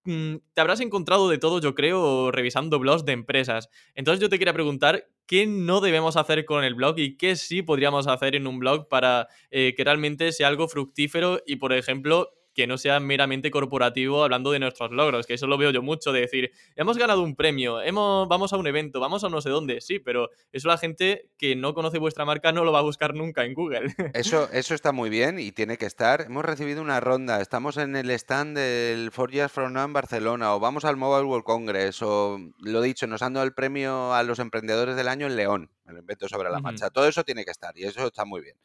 te 0.04 0.60
habrás 0.60 0.80
encontrado 0.80 1.28
de 1.28 1.38
todo, 1.38 1.60
yo 1.60 1.74
creo, 1.74 2.30
revisando 2.30 2.78
blogs 2.78 3.04
de 3.04 3.12
empresas. 3.12 3.68
Entonces 3.94 4.20
yo 4.20 4.28
te 4.28 4.38
quería 4.38 4.54
preguntar, 4.54 5.08
¿qué 5.26 5.46
no 5.46 5.80
debemos 5.80 6.16
hacer 6.16 6.44
con 6.44 6.64
el 6.64 6.74
blog 6.74 6.98
y 6.98 7.16
qué 7.16 7.36
sí 7.36 7.62
podríamos 7.62 8.06
hacer 8.06 8.34
en 8.34 8.46
un 8.46 8.58
blog 8.58 8.88
para 8.88 9.28
eh, 9.50 9.74
que 9.76 9.84
realmente 9.84 10.32
sea 10.32 10.48
algo 10.48 10.68
fructífero 10.68 11.40
y, 11.46 11.56
por 11.56 11.72
ejemplo, 11.72 12.30
que 12.60 12.66
no 12.66 12.76
sea 12.76 13.00
meramente 13.00 13.50
corporativo 13.50 14.22
hablando 14.22 14.50
de 14.52 14.58
nuestros 14.58 14.90
logros, 14.90 15.26
que 15.26 15.32
eso 15.32 15.46
lo 15.46 15.56
veo 15.56 15.70
yo 15.70 15.80
mucho, 15.80 16.12
de 16.12 16.20
decir, 16.20 16.52
hemos 16.76 16.98
ganado 16.98 17.22
un 17.22 17.34
premio, 17.34 17.80
hemos, 17.80 18.28
vamos 18.28 18.52
a 18.52 18.58
un 18.58 18.66
evento, 18.66 19.00
vamos 19.00 19.24
a 19.24 19.30
no 19.30 19.40
sé 19.40 19.48
dónde, 19.48 19.80
sí, 19.80 19.98
pero 19.98 20.28
eso 20.52 20.68
la 20.68 20.76
gente 20.76 21.30
que 21.38 21.56
no 21.56 21.72
conoce 21.72 21.96
vuestra 21.96 22.26
marca 22.26 22.52
no 22.52 22.62
lo 22.62 22.70
va 22.70 22.80
a 22.80 22.82
buscar 22.82 23.14
nunca 23.14 23.46
en 23.46 23.54
Google. 23.54 23.80
Eso, 24.14 24.50
eso 24.52 24.74
está 24.74 24.92
muy 24.92 25.08
bien 25.08 25.38
y 25.38 25.52
tiene 25.52 25.78
que 25.78 25.86
estar. 25.86 26.20
Hemos 26.20 26.44
recibido 26.44 26.82
una 26.82 27.00
ronda, 27.00 27.40
estamos 27.40 27.78
en 27.78 27.96
el 27.96 28.10
stand 28.10 28.58
del 28.58 29.10
Four 29.10 29.30
Years 29.30 29.52
From 29.52 29.72
Now 29.72 29.84
en 29.84 29.94
Barcelona, 29.94 30.54
o 30.54 30.60
vamos 30.60 30.84
al 30.84 30.98
Mobile 30.98 31.24
World 31.24 31.44
Congress, 31.44 32.02
o 32.02 32.38
lo 32.58 32.82
dicho, 32.82 33.06
nos 33.06 33.22
han 33.22 33.32
dado 33.32 33.46
el 33.46 33.54
premio 33.54 34.12
a 34.12 34.22
los 34.22 34.38
emprendedores 34.38 34.96
del 34.96 35.08
año 35.08 35.26
en 35.26 35.36
León, 35.36 35.70
me 35.84 35.94
lo 35.94 36.00
invento 36.00 36.28
sobre 36.28 36.50
la 36.50 36.60
marcha. 36.60 36.90
Todo 36.90 37.08
eso 37.08 37.24
tiene 37.24 37.46
que 37.46 37.52
estar 37.52 37.76
y 37.78 37.84
eso 37.84 38.06
está 38.06 38.26
muy 38.26 38.42
bien 38.42 38.56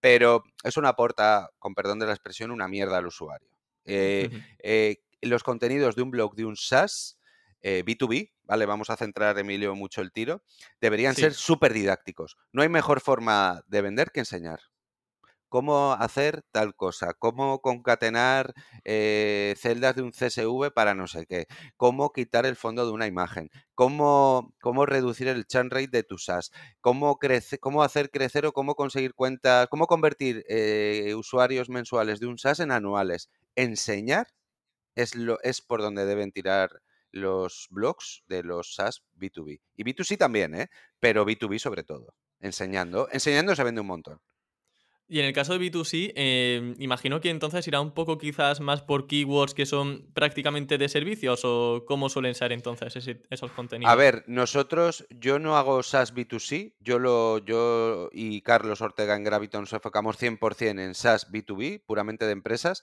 pero 0.00 0.44
eso 0.62 0.80
no 0.80 0.88
aporta, 0.88 1.50
con 1.58 1.74
perdón 1.74 1.98
de 1.98 2.06
la 2.06 2.12
expresión, 2.12 2.50
una 2.50 2.68
mierda 2.68 2.98
al 2.98 3.06
usuario. 3.06 3.50
Eh, 3.84 4.30
eh, 4.58 4.98
los 5.22 5.42
contenidos 5.42 5.96
de 5.96 6.02
un 6.02 6.10
blog 6.10 6.34
de 6.34 6.44
un 6.44 6.56
SaaS 6.56 7.18
B2B, 7.62 8.16
eh, 8.16 8.32
¿vale? 8.44 8.66
Vamos 8.66 8.90
a 8.90 8.96
centrar, 8.96 9.38
Emilio, 9.38 9.74
mucho 9.74 10.00
el 10.00 10.12
tiro, 10.12 10.42
deberían 10.80 11.14
ser 11.14 11.34
súper 11.34 11.72
didácticos. 11.72 12.36
No 12.52 12.62
hay 12.62 12.68
mejor 12.68 13.00
forma 13.00 13.62
de 13.66 13.82
vender 13.82 14.10
que 14.12 14.20
enseñar 14.20 14.60
cómo 15.48 15.92
hacer 15.92 16.42
tal 16.52 16.74
cosa, 16.74 17.14
cómo 17.14 17.60
concatenar 17.60 18.54
eh, 18.84 19.54
celdas 19.58 19.96
de 19.96 20.02
un 20.02 20.12
CSV 20.12 20.70
para 20.74 20.94
no 20.94 21.06
sé 21.06 21.26
qué, 21.26 21.46
cómo 21.76 22.12
quitar 22.12 22.46
el 22.46 22.56
fondo 22.56 22.86
de 22.86 22.92
una 22.92 23.06
imagen, 23.06 23.50
cómo, 23.74 24.54
cómo 24.60 24.86
reducir 24.86 25.28
el 25.28 25.46
churn 25.46 25.70
rate 25.70 25.88
de 25.88 26.02
tu 26.02 26.18
SaaS, 26.18 26.50
cómo, 26.80 27.18
cómo 27.60 27.82
hacer 27.82 28.10
crecer 28.10 28.46
o 28.46 28.52
cómo 28.52 28.74
conseguir 28.74 29.14
cuentas, 29.14 29.68
cómo 29.70 29.86
convertir 29.86 30.44
eh, 30.48 31.14
usuarios 31.16 31.68
mensuales 31.68 32.20
de 32.20 32.26
un 32.26 32.38
SaaS 32.38 32.60
en 32.60 32.72
anuales. 32.72 33.30
Enseñar 33.56 34.28
es, 34.94 35.14
lo, 35.14 35.40
es 35.42 35.60
por 35.62 35.82
donde 35.82 36.06
deben 36.06 36.32
tirar 36.32 36.82
los 37.10 37.68
blogs 37.70 38.24
de 38.26 38.42
los 38.42 38.74
SaaS 38.74 39.02
B2B. 39.16 39.60
Y 39.76 39.84
B2C 39.84 40.18
también, 40.18 40.54
¿eh? 40.54 40.68
pero 41.00 41.24
B2B 41.24 41.58
sobre 41.58 41.84
todo. 41.84 42.14
Enseñando. 42.40 43.08
Enseñando 43.12 43.54
se 43.56 43.64
vende 43.64 43.80
un 43.80 43.86
montón. 43.86 44.20
Y 45.10 45.20
en 45.20 45.24
el 45.24 45.32
caso 45.32 45.56
de 45.56 45.58
B2C, 45.58 46.12
em, 46.14 46.74
imagino 46.78 47.22
que 47.22 47.30
entonces 47.30 47.66
irá 47.66 47.80
un 47.80 47.92
poco 47.92 48.18
quizás 48.18 48.60
más 48.60 48.82
por 48.82 49.06
keywords 49.06 49.54
que 49.54 49.64
son 49.64 50.06
prácticamente 50.12 50.76
de 50.76 50.86
servicios 50.90 51.40
o 51.44 51.84
cómo 51.86 52.10
suelen 52.10 52.34
ser 52.34 52.52
entonces 52.52 53.08
esos 53.30 53.50
contenidos. 53.52 53.90
A 53.90 53.96
ver, 53.96 54.24
nosotros, 54.26 55.06
yo 55.08 55.38
no 55.38 55.56
hago 55.56 55.82
SaaS 55.82 56.14
B2C, 56.14 56.74
yo, 56.80 56.98
lo, 56.98 57.38
yo 57.38 58.10
y 58.12 58.42
Carlos 58.42 58.82
Ortega 58.82 59.16
en 59.16 59.24
Graviton 59.24 59.62
nos 59.62 59.72
enfocamos 59.72 60.20
100% 60.20 60.78
en 60.78 60.94
SaaS 60.94 61.32
B2B, 61.32 61.82
puramente 61.86 62.26
de 62.26 62.32
empresas, 62.32 62.82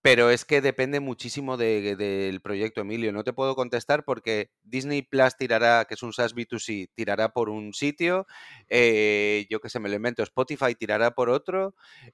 pero 0.00 0.30
es 0.30 0.46
que 0.46 0.62
depende 0.62 1.00
muchísimo 1.00 1.58
del 1.58 2.40
proyecto, 2.40 2.80
Emilio. 2.80 3.12
No 3.12 3.24
te 3.24 3.32
puedo 3.34 3.54
contestar 3.54 4.04
porque 4.04 4.50
Disney 4.62 5.02
Plus 5.02 5.36
tirará, 5.36 5.84
que 5.84 5.94
es 5.94 6.02
un 6.02 6.14
SaaS 6.14 6.34
B2C, 6.34 6.90
tirará 6.94 7.34
por 7.34 7.50
un 7.50 7.74
sitio, 7.74 8.26
eh, 8.68 9.46
yo 9.50 9.60
que 9.60 9.68
sé, 9.68 9.78
me 9.78 9.90
lo 9.90 9.96
invento, 9.96 10.22
Spotify 10.22 10.74
tirará 10.74 11.10
por 11.10 11.28
otro 11.28 11.65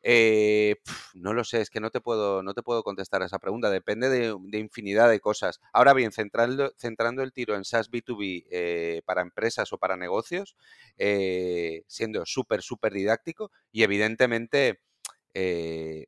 eh, 0.03 0.77
no 1.15 1.33
lo 1.33 1.45
sé, 1.45 1.61
es 1.61 1.71
que 1.71 1.81
no 1.81 1.91
te 1.91 2.01
puedo, 2.01 2.43
no 2.43 2.55
te 2.55 2.63
puedo 2.63 2.83
contestar 2.83 3.23
a 3.23 3.27
esa 3.27 3.39
pregunta. 3.39 3.71
Depende 3.71 4.09
de, 4.09 4.59
infinidad 4.59 5.09
de 5.11 5.21
cosas. 5.21 5.61
Ahora 5.73 5.93
bien, 5.95 6.13
centrando, 6.13 6.73
centrando 6.79 7.23
el 7.23 7.33
tiro 7.33 7.57
en 7.57 7.65
SaaS 7.65 7.91
B2B 7.91 8.47
eh, 8.51 9.03
para 9.05 9.23
empresas 9.23 9.73
o 9.73 9.79
para 9.79 9.97
negocios, 9.97 10.57
eh, 10.99 11.83
siendo 11.87 12.25
súper, 12.27 12.63
súper 12.63 12.93
didáctico 12.93 13.51
y 13.71 13.83
evidentemente 13.83 14.81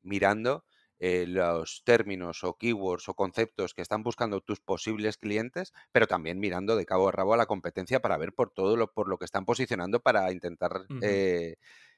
mirando 0.02 0.64
los 1.00 1.82
términos 1.84 2.44
o 2.44 2.56
keywords 2.58 3.08
o 3.08 3.14
conceptos 3.14 3.72
que 3.72 3.80
están 3.80 4.02
buscando 4.02 4.42
tus 4.42 4.60
posibles 4.60 5.16
clientes, 5.16 5.72
pero 5.92 6.06
también 6.06 6.38
mirando 6.38 6.76
de 6.76 6.84
cabo 6.84 7.08
a 7.08 7.12
rabo 7.12 7.32
a 7.32 7.38
la 7.38 7.46
competencia 7.46 8.00
para 8.00 8.18
ver 8.18 8.34
por 8.34 8.50
todo 8.50 8.76
lo, 8.76 8.92
por 8.92 9.08
lo 9.08 9.16
que 9.16 9.24
están 9.24 9.46
posicionando 9.46 10.00
para 10.00 10.30
intentar 10.30 10.86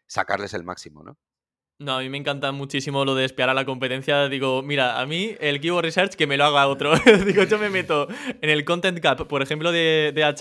sacarles 0.07 0.55
el 0.55 0.65
máximo, 0.65 1.03
¿no? 1.03 1.19
No, 1.79 1.99
a 1.99 2.01
mí 2.01 2.09
me 2.09 2.17
encanta 2.17 2.53
muchísimo 2.53 3.05
lo 3.05 3.15
de 3.15 3.27
espiar 3.27 3.51
a 3.51 3.55
la 3.55 3.67
competencia. 3.67 4.31
Digo, 4.31 4.63
mira, 4.63 4.99
a 4.99 5.05
mí 5.05 5.37
el 5.41 5.61
Keyword 5.61 5.85
Research 5.85 6.15
que 6.15 6.27
me 6.27 6.39
lo 6.39 6.47
haga 6.47 6.69
otro. 6.69 6.95
Digo, 7.27 7.43
yo 7.43 7.59
me 7.59 7.69
meto 7.69 8.09
en 8.41 8.49
el 8.49 8.65
Content 8.65 8.99
Gap, 8.99 9.27
por 9.27 9.43
ejemplo, 9.43 9.71
de, 9.73 10.11
de 10.15 10.35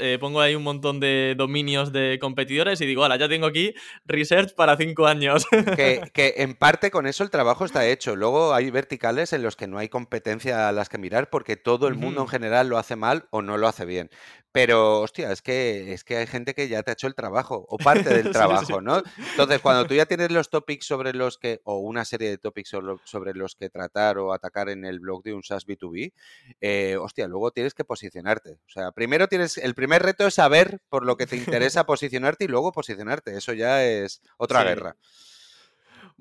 eh, 0.00 0.18
pongo 0.18 0.40
ahí 0.40 0.56
un 0.56 0.64
montón 0.64 0.98
de 0.98 1.36
dominios 1.38 1.92
de 1.92 2.18
competidores 2.20 2.80
y 2.80 2.86
digo, 2.86 3.04
hola, 3.04 3.16
ya 3.16 3.28
tengo 3.28 3.46
aquí 3.46 3.72
Research 4.04 4.56
para 4.56 4.76
cinco 4.76 5.06
años. 5.06 5.46
Que, 5.76 6.10
que, 6.12 6.34
en 6.38 6.54
parte 6.54 6.90
con 6.90 7.06
eso 7.06 7.22
el 7.22 7.30
trabajo 7.30 7.64
está 7.64 7.86
hecho. 7.86 8.16
Luego 8.16 8.54
hay 8.54 8.70
verticales 8.70 9.32
en 9.32 9.42
los 9.42 9.54
que 9.54 9.68
no 9.68 9.78
hay 9.78 9.88
competencia 9.88 10.68
a 10.68 10.72
las 10.72 10.88
que 10.88 10.98
mirar 10.98 11.30
porque 11.30 11.56
todo 11.56 11.86
el 11.86 11.94
mundo 11.94 12.22
en 12.22 12.28
general 12.28 12.68
lo 12.68 12.76
hace 12.76 12.96
mal 12.96 13.26
o 13.30 13.42
no 13.42 13.56
lo 13.56 13.68
hace 13.68 13.84
bien. 13.84 14.10
Pero, 14.52 15.00
hostia, 15.00 15.30
es 15.30 15.42
que, 15.42 15.92
es 15.92 16.02
que 16.02 16.16
hay 16.16 16.26
gente 16.26 16.54
que 16.54 16.68
ya 16.68 16.82
te 16.82 16.90
ha 16.90 16.94
hecho 16.94 17.06
el 17.06 17.14
trabajo 17.14 17.66
o 17.68 17.76
parte 17.76 18.10
del 18.10 18.30
trabajo, 18.32 18.80
¿no? 18.80 19.02
Entonces, 19.30 19.60
cuando 19.60 19.86
tú 19.86 19.94
ya 19.94 20.06
tienes 20.06 20.32
los 20.32 20.50
topics 20.50 20.86
sobre 20.86 21.12
los 21.12 21.38
que, 21.38 21.60
o 21.64 21.78
una 21.78 22.04
serie 22.04 22.30
de 22.30 22.38
topics 22.38 22.70
sobre 23.04 23.34
los 23.34 23.54
que 23.54 23.70
tratar 23.70 24.18
o 24.18 24.32
atacar 24.32 24.68
en 24.68 24.84
el 24.84 24.98
blog 24.98 25.22
de 25.22 25.34
un 25.34 25.44
SaaS 25.44 25.66
B2B, 25.66 26.12
eh, 26.60 26.96
hostia, 27.00 27.28
luego 27.28 27.52
tienes 27.52 27.74
que 27.74 27.84
posicionarte. 27.84 28.58
O 28.66 28.70
sea, 28.70 28.90
primero 28.90 29.28
tienes, 29.28 29.56
el 29.56 29.74
primer 29.74 30.02
reto 30.02 30.26
es 30.26 30.34
saber 30.34 30.80
por 30.88 31.06
lo 31.06 31.16
que 31.16 31.26
te 31.26 31.36
interesa 31.36 31.84
posicionarte 31.86 32.44
y 32.44 32.48
luego 32.48 32.72
posicionarte. 32.72 33.36
Eso 33.36 33.52
ya 33.52 33.84
es 33.84 34.20
otra 34.36 34.64
guerra. 34.64 34.96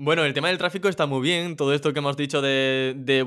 Bueno, 0.01 0.23
el 0.23 0.33
tema 0.33 0.47
del 0.47 0.57
tráfico 0.57 0.87
está 0.87 1.07
muy 1.07 1.19
bien, 1.19 1.57
todo 1.57 1.73
esto 1.73 1.91
que 1.91 1.99
hemos 1.99 2.15
dicho 2.15 2.41
de, 2.41 3.25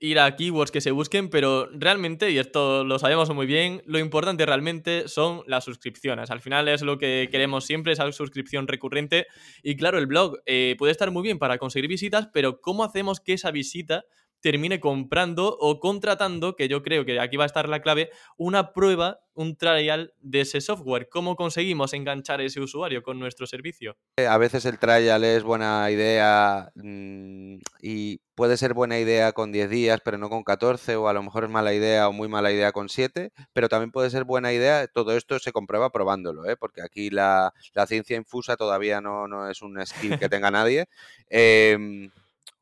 ir 0.00 0.18
a 0.18 0.34
keywords 0.34 0.70
que 0.70 0.80
se 0.80 0.90
busquen, 0.90 1.28
pero 1.28 1.68
realmente, 1.70 2.30
y 2.30 2.38
esto 2.38 2.82
lo 2.82 2.98
sabemos 2.98 3.28
muy 3.34 3.44
bien, 3.44 3.82
lo 3.84 3.98
importante 3.98 4.46
realmente 4.46 5.06
son 5.06 5.42
las 5.46 5.64
suscripciones. 5.64 6.30
Al 6.30 6.40
final 6.40 6.68
es 6.68 6.80
lo 6.80 6.96
que 6.96 7.28
queremos 7.30 7.66
siempre, 7.66 7.92
esa 7.92 8.10
suscripción 8.10 8.66
recurrente. 8.66 9.26
Y 9.62 9.76
claro, 9.76 9.98
el 9.98 10.06
blog 10.06 10.38
eh, 10.46 10.76
puede 10.78 10.92
estar 10.92 11.10
muy 11.10 11.22
bien 11.22 11.38
para 11.38 11.58
conseguir 11.58 11.90
visitas, 11.90 12.30
pero 12.32 12.58
¿cómo 12.62 12.84
hacemos 12.84 13.20
que 13.20 13.34
esa 13.34 13.50
visita 13.50 14.06
termine 14.44 14.78
comprando 14.78 15.56
o 15.58 15.80
contratando, 15.80 16.54
que 16.54 16.68
yo 16.68 16.82
creo 16.82 17.06
que 17.06 17.18
aquí 17.18 17.38
va 17.38 17.44
a 17.44 17.46
estar 17.46 17.66
la 17.66 17.80
clave, 17.80 18.10
una 18.36 18.74
prueba, 18.74 19.20
un 19.32 19.56
trial 19.56 20.12
de 20.20 20.42
ese 20.42 20.60
software. 20.60 21.08
¿Cómo 21.08 21.34
conseguimos 21.34 21.94
enganchar 21.94 22.40
a 22.40 22.42
ese 22.42 22.60
usuario 22.60 23.02
con 23.02 23.18
nuestro 23.18 23.46
servicio? 23.46 23.96
Eh, 24.18 24.26
a 24.26 24.36
veces 24.36 24.66
el 24.66 24.78
trial 24.78 25.24
es 25.24 25.42
buena 25.42 25.90
idea 25.90 26.70
mm, 26.74 27.56
y 27.80 28.20
puede 28.34 28.58
ser 28.58 28.74
buena 28.74 28.98
idea 28.98 29.32
con 29.32 29.50
10 29.50 29.70
días, 29.70 30.00
pero 30.04 30.18
no 30.18 30.28
con 30.28 30.44
14, 30.44 30.96
o 30.96 31.08
a 31.08 31.14
lo 31.14 31.22
mejor 31.22 31.44
es 31.44 31.50
mala 31.50 31.72
idea 31.72 32.06
o 32.06 32.12
muy 32.12 32.28
mala 32.28 32.52
idea 32.52 32.70
con 32.70 32.90
7, 32.90 33.32
pero 33.54 33.70
también 33.70 33.92
puede 33.92 34.10
ser 34.10 34.24
buena 34.24 34.52
idea. 34.52 34.86
Todo 34.88 35.16
esto 35.16 35.38
se 35.38 35.52
comprueba 35.52 35.88
probándolo, 35.88 36.44
¿eh? 36.50 36.58
porque 36.58 36.82
aquí 36.82 37.08
la, 37.08 37.54
ciencia 37.86 38.18
infusa 38.18 38.58
todavía 38.58 39.00
no, 39.00 39.26
no, 39.26 39.48
es 39.48 39.62
un 39.62 39.80
skill 39.86 40.18
que 40.18 40.28
tenga 40.28 40.50
nadie. 40.50 40.86
Em, 41.30 42.10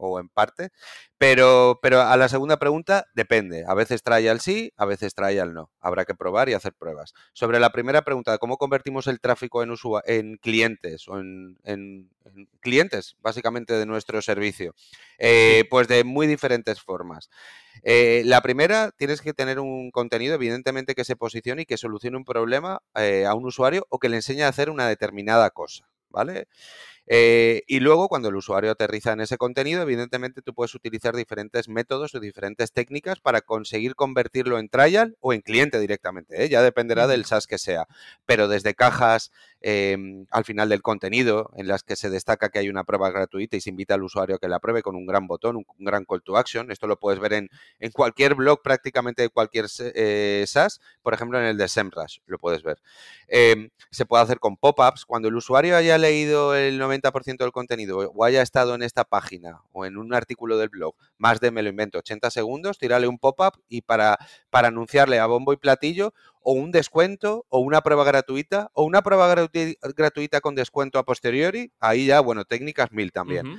o 0.08 0.20
en 0.20 0.28
parte. 0.28 0.70
Pero, 1.18 1.78
pero 1.80 2.00
a 2.00 2.16
la 2.16 2.28
segunda 2.28 2.58
pregunta 2.58 3.06
depende. 3.14 3.64
A 3.68 3.74
veces 3.74 4.02
trae 4.02 4.28
al 4.28 4.40
sí, 4.40 4.72
a 4.76 4.84
veces 4.84 5.14
trae 5.14 5.40
al 5.40 5.54
no. 5.54 5.70
Habrá 5.80 6.04
que 6.04 6.14
probar 6.14 6.48
y 6.48 6.54
hacer 6.54 6.72
pruebas. 6.72 7.14
Sobre 7.32 7.60
la 7.60 7.70
primera 7.70 8.02
pregunta, 8.02 8.38
¿cómo 8.38 8.56
convertimos 8.56 9.06
el 9.06 9.20
tráfico 9.20 9.62
en, 9.62 9.72
en 10.06 10.36
clientes 10.38 11.06
o 11.06 11.20
en, 11.20 12.10
clientes, 12.60 13.16
básicamente, 13.20 13.74
de 13.74 13.86
nuestro 13.86 14.20
servicio? 14.20 14.74
Eh, 15.18 15.64
pues 15.70 15.86
de 15.86 16.02
muy 16.02 16.26
diferentes 16.26 16.80
formas. 16.80 17.30
Eh, 17.84 18.22
la 18.24 18.40
primera, 18.40 18.90
tienes 18.90 19.20
que 19.20 19.32
tener 19.32 19.60
un 19.60 19.92
contenido, 19.92 20.34
evidentemente, 20.34 20.94
que 20.96 21.04
se 21.04 21.16
posicione 21.16 21.62
y 21.62 21.66
que 21.66 21.76
solucione 21.76 22.16
un 22.16 22.24
problema 22.24 22.80
eh, 22.96 23.26
a 23.26 23.34
un 23.34 23.46
usuario 23.46 23.86
o 23.90 23.98
que 23.98 24.08
le 24.08 24.16
enseñe 24.16 24.42
a 24.42 24.48
hacer 24.48 24.70
una 24.70 24.88
determinada 24.88 25.50
cosa. 25.50 25.88
¿Vale? 26.08 26.46
Eh, 27.06 27.62
y 27.66 27.80
luego, 27.80 28.08
cuando 28.08 28.28
el 28.28 28.36
usuario 28.36 28.70
aterriza 28.70 29.12
en 29.12 29.20
ese 29.20 29.36
contenido, 29.36 29.82
evidentemente 29.82 30.40
tú 30.42 30.54
puedes 30.54 30.74
utilizar 30.74 31.16
diferentes 31.16 31.68
métodos 31.68 32.14
o 32.14 32.20
diferentes 32.20 32.72
técnicas 32.72 33.20
para 33.20 33.40
conseguir 33.40 33.94
convertirlo 33.94 34.58
en 34.58 34.68
trial 34.68 35.16
o 35.20 35.32
en 35.32 35.40
cliente 35.40 35.80
directamente. 35.80 36.44
¿eh? 36.44 36.48
Ya 36.48 36.62
dependerá 36.62 37.06
del 37.06 37.24
SaaS 37.24 37.46
que 37.46 37.58
sea. 37.58 37.86
Pero 38.26 38.48
desde 38.48 38.74
cajas 38.74 39.32
em, 39.62 40.26
al 40.30 40.44
final 40.44 40.68
del 40.68 40.82
contenido, 40.82 41.50
en 41.56 41.68
las 41.68 41.82
que 41.82 41.96
se 41.96 42.10
destaca 42.10 42.50
que 42.50 42.58
hay 42.58 42.68
una 42.68 42.84
prueba 42.84 43.10
gratuita 43.10 43.56
y 43.56 43.60
se 43.60 43.70
invita 43.70 43.94
al 43.94 44.02
usuario 44.02 44.36
a 44.36 44.38
que 44.38 44.48
la 44.48 44.60
pruebe 44.60 44.82
con 44.82 44.96
un 44.96 45.06
gran 45.06 45.26
botón, 45.26 45.56
un, 45.56 45.64
gran 45.78 46.04
call 46.04 46.22
to 46.22 46.36
action. 46.36 46.70
Esto 46.70 46.86
lo 46.86 46.98
puedes 46.98 47.20
ver 47.20 47.32
en, 47.32 47.48
cualquier 47.92 48.34
blog 48.34 48.62
prácticamente 48.62 49.22
de 49.22 49.28
cualquier 49.28 49.66
eh, 49.94 50.44
SaaS, 50.46 50.80
por 51.02 51.14
ejemplo 51.14 51.38
en 51.38 51.46
el 51.46 51.56
de 51.56 51.68
SEMrush, 51.68 52.18
lo 52.26 52.38
puedes 52.38 52.62
ver. 52.62 52.78
Em, 53.28 53.70
se 53.90 54.04
puede 54.06 54.22
hacer 54.22 54.38
con 54.38 54.56
pop-ups. 54.56 55.06
Cuando 55.06 55.28
el 55.28 55.36
usuario 55.36 55.76
haya 55.76 55.98
leído 55.98 56.54
el 56.54 56.80
90% 56.80 57.38
del 57.38 57.52
contenido 57.52 57.98
o 57.98 58.24
haya 58.24 58.42
estado 58.42 58.74
en 58.74 58.82
esta 58.82 59.04
página 59.04 59.62
o 59.72 59.86
en 59.86 59.96
un 59.96 60.14
artículo 60.14 60.58
del 60.58 60.68
blog 60.68 60.94
más 61.18 61.40
de, 61.40 61.50
me 61.50 61.62
lo 61.62 61.68
invento, 61.68 61.98
80 61.98 62.30
segundos, 62.30 62.78
tirarle 62.78 63.06
un 63.06 63.18
pop-up 63.18 63.62
y 63.68 63.82
para, 63.82 64.18
para 64.50 64.68
anunciarle 64.68 65.18
a 65.18 65.26
bombo 65.26 65.52
y 65.52 65.56
platillo 65.56 66.12
o 66.44 66.52
un 66.52 66.72
descuento 66.72 67.46
o 67.48 67.60
una 67.60 67.80
prueba 67.82 68.04
gratuita 68.04 68.70
o 68.74 68.84
una 68.84 69.02
prueba 69.02 69.48
gratuita 69.96 70.40
con 70.40 70.54
descuento 70.54 70.98
a 70.98 71.04
posteriori, 71.04 71.72
ahí 71.80 72.06
ya, 72.06 72.20
bueno, 72.20 72.44
técnicas 72.44 72.92
mil 72.92 73.12
también. 73.12 73.58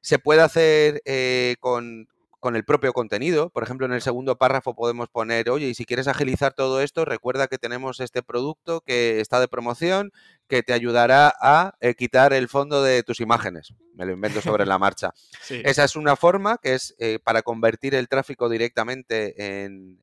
Se 0.00 0.18
puede 0.18 0.42
hacer 0.42 1.02
eh, 1.04 1.56
con, 1.60 2.08
con 2.42 2.56
el 2.56 2.64
propio 2.64 2.92
contenido. 2.92 3.50
Por 3.50 3.62
ejemplo, 3.62 3.86
en 3.86 3.92
el 3.92 4.02
segundo 4.02 4.36
párrafo 4.36 4.74
podemos 4.74 5.08
poner, 5.08 5.48
oye, 5.48 5.68
y 5.68 5.74
si 5.74 5.84
quieres 5.84 6.08
agilizar 6.08 6.52
todo 6.52 6.80
esto, 6.80 7.04
recuerda 7.04 7.46
que 7.46 7.56
tenemos 7.56 8.00
este 8.00 8.20
producto 8.20 8.80
que 8.80 9.20
está 9.20 9.38
de 9.38 9.46
promoción, 9.46 10.10
que 10.48 10.64
te 10.64 10.72
ayudará 10.72 11.32
a 11.40 11.76
eh, 11.80 11.94
quitar 11.94 12.32
el 12.32 12.48
fondo 12.48 12.82
de 12.82 13.04
tus 13.04 13.20
imágenes. 13.20 13.74
Me 13.94 14.06
lo 14.06 14.12
invento 14.12 14.40
sobre 14.40 14.66
la 14.66 14.76
marcha. 14.76 15.14
Esa 15.64 15.84
es 15.84 15.94
una 15.94 16.16
forma 16.16 16.58
que 16.60 16.74
es 16.74 16.96
eh, 16.98 17.20
para 17.22 17.42
convertir 17.42 17.94
el 17.94 18.08
tráfico 18.08 18.48
directamente 18.48 19.62
en, 19.62 20.00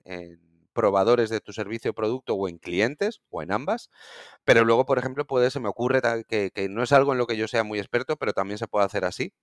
probadores 0.79 1.29
de 1.29 1.41
tu 1.41 1.51
servicio 1.51 1.91
o 1.91 1.93
producto 1.93 2.35
o 2.35 2.47
en 2.47 2.57
clientes 2.57 3.21
o 3.29 3.41
en 3.43 3.51
ambas. 3.51 3.89
Pero 4.45 4.63
luego, 4.63 4.85
por 4.85 4.97
ejemplo, 4.97 5.25
puede, 5.27 5.51
se 5.51 5.59
me 5.59 5.67
ocurre 5.67 6.01
que, 6.27 6.51
que 6.51 6.69
no 6.69 6.83
es 6.83 6.93
algo 6.93 7.11
en 7.11 7.17
lo 7.17 7.27
que 7.27 7.35
yo 7.37 7.47
sea 7.49 7.65
muy 7.65 7.79
experto, 7.79 8.15
pero 8.15 8.31
también 8.33 8.57
se 8.57 8.67
puede 8.67 8.85
hacer 8.85 9.03
así 9.03 9.33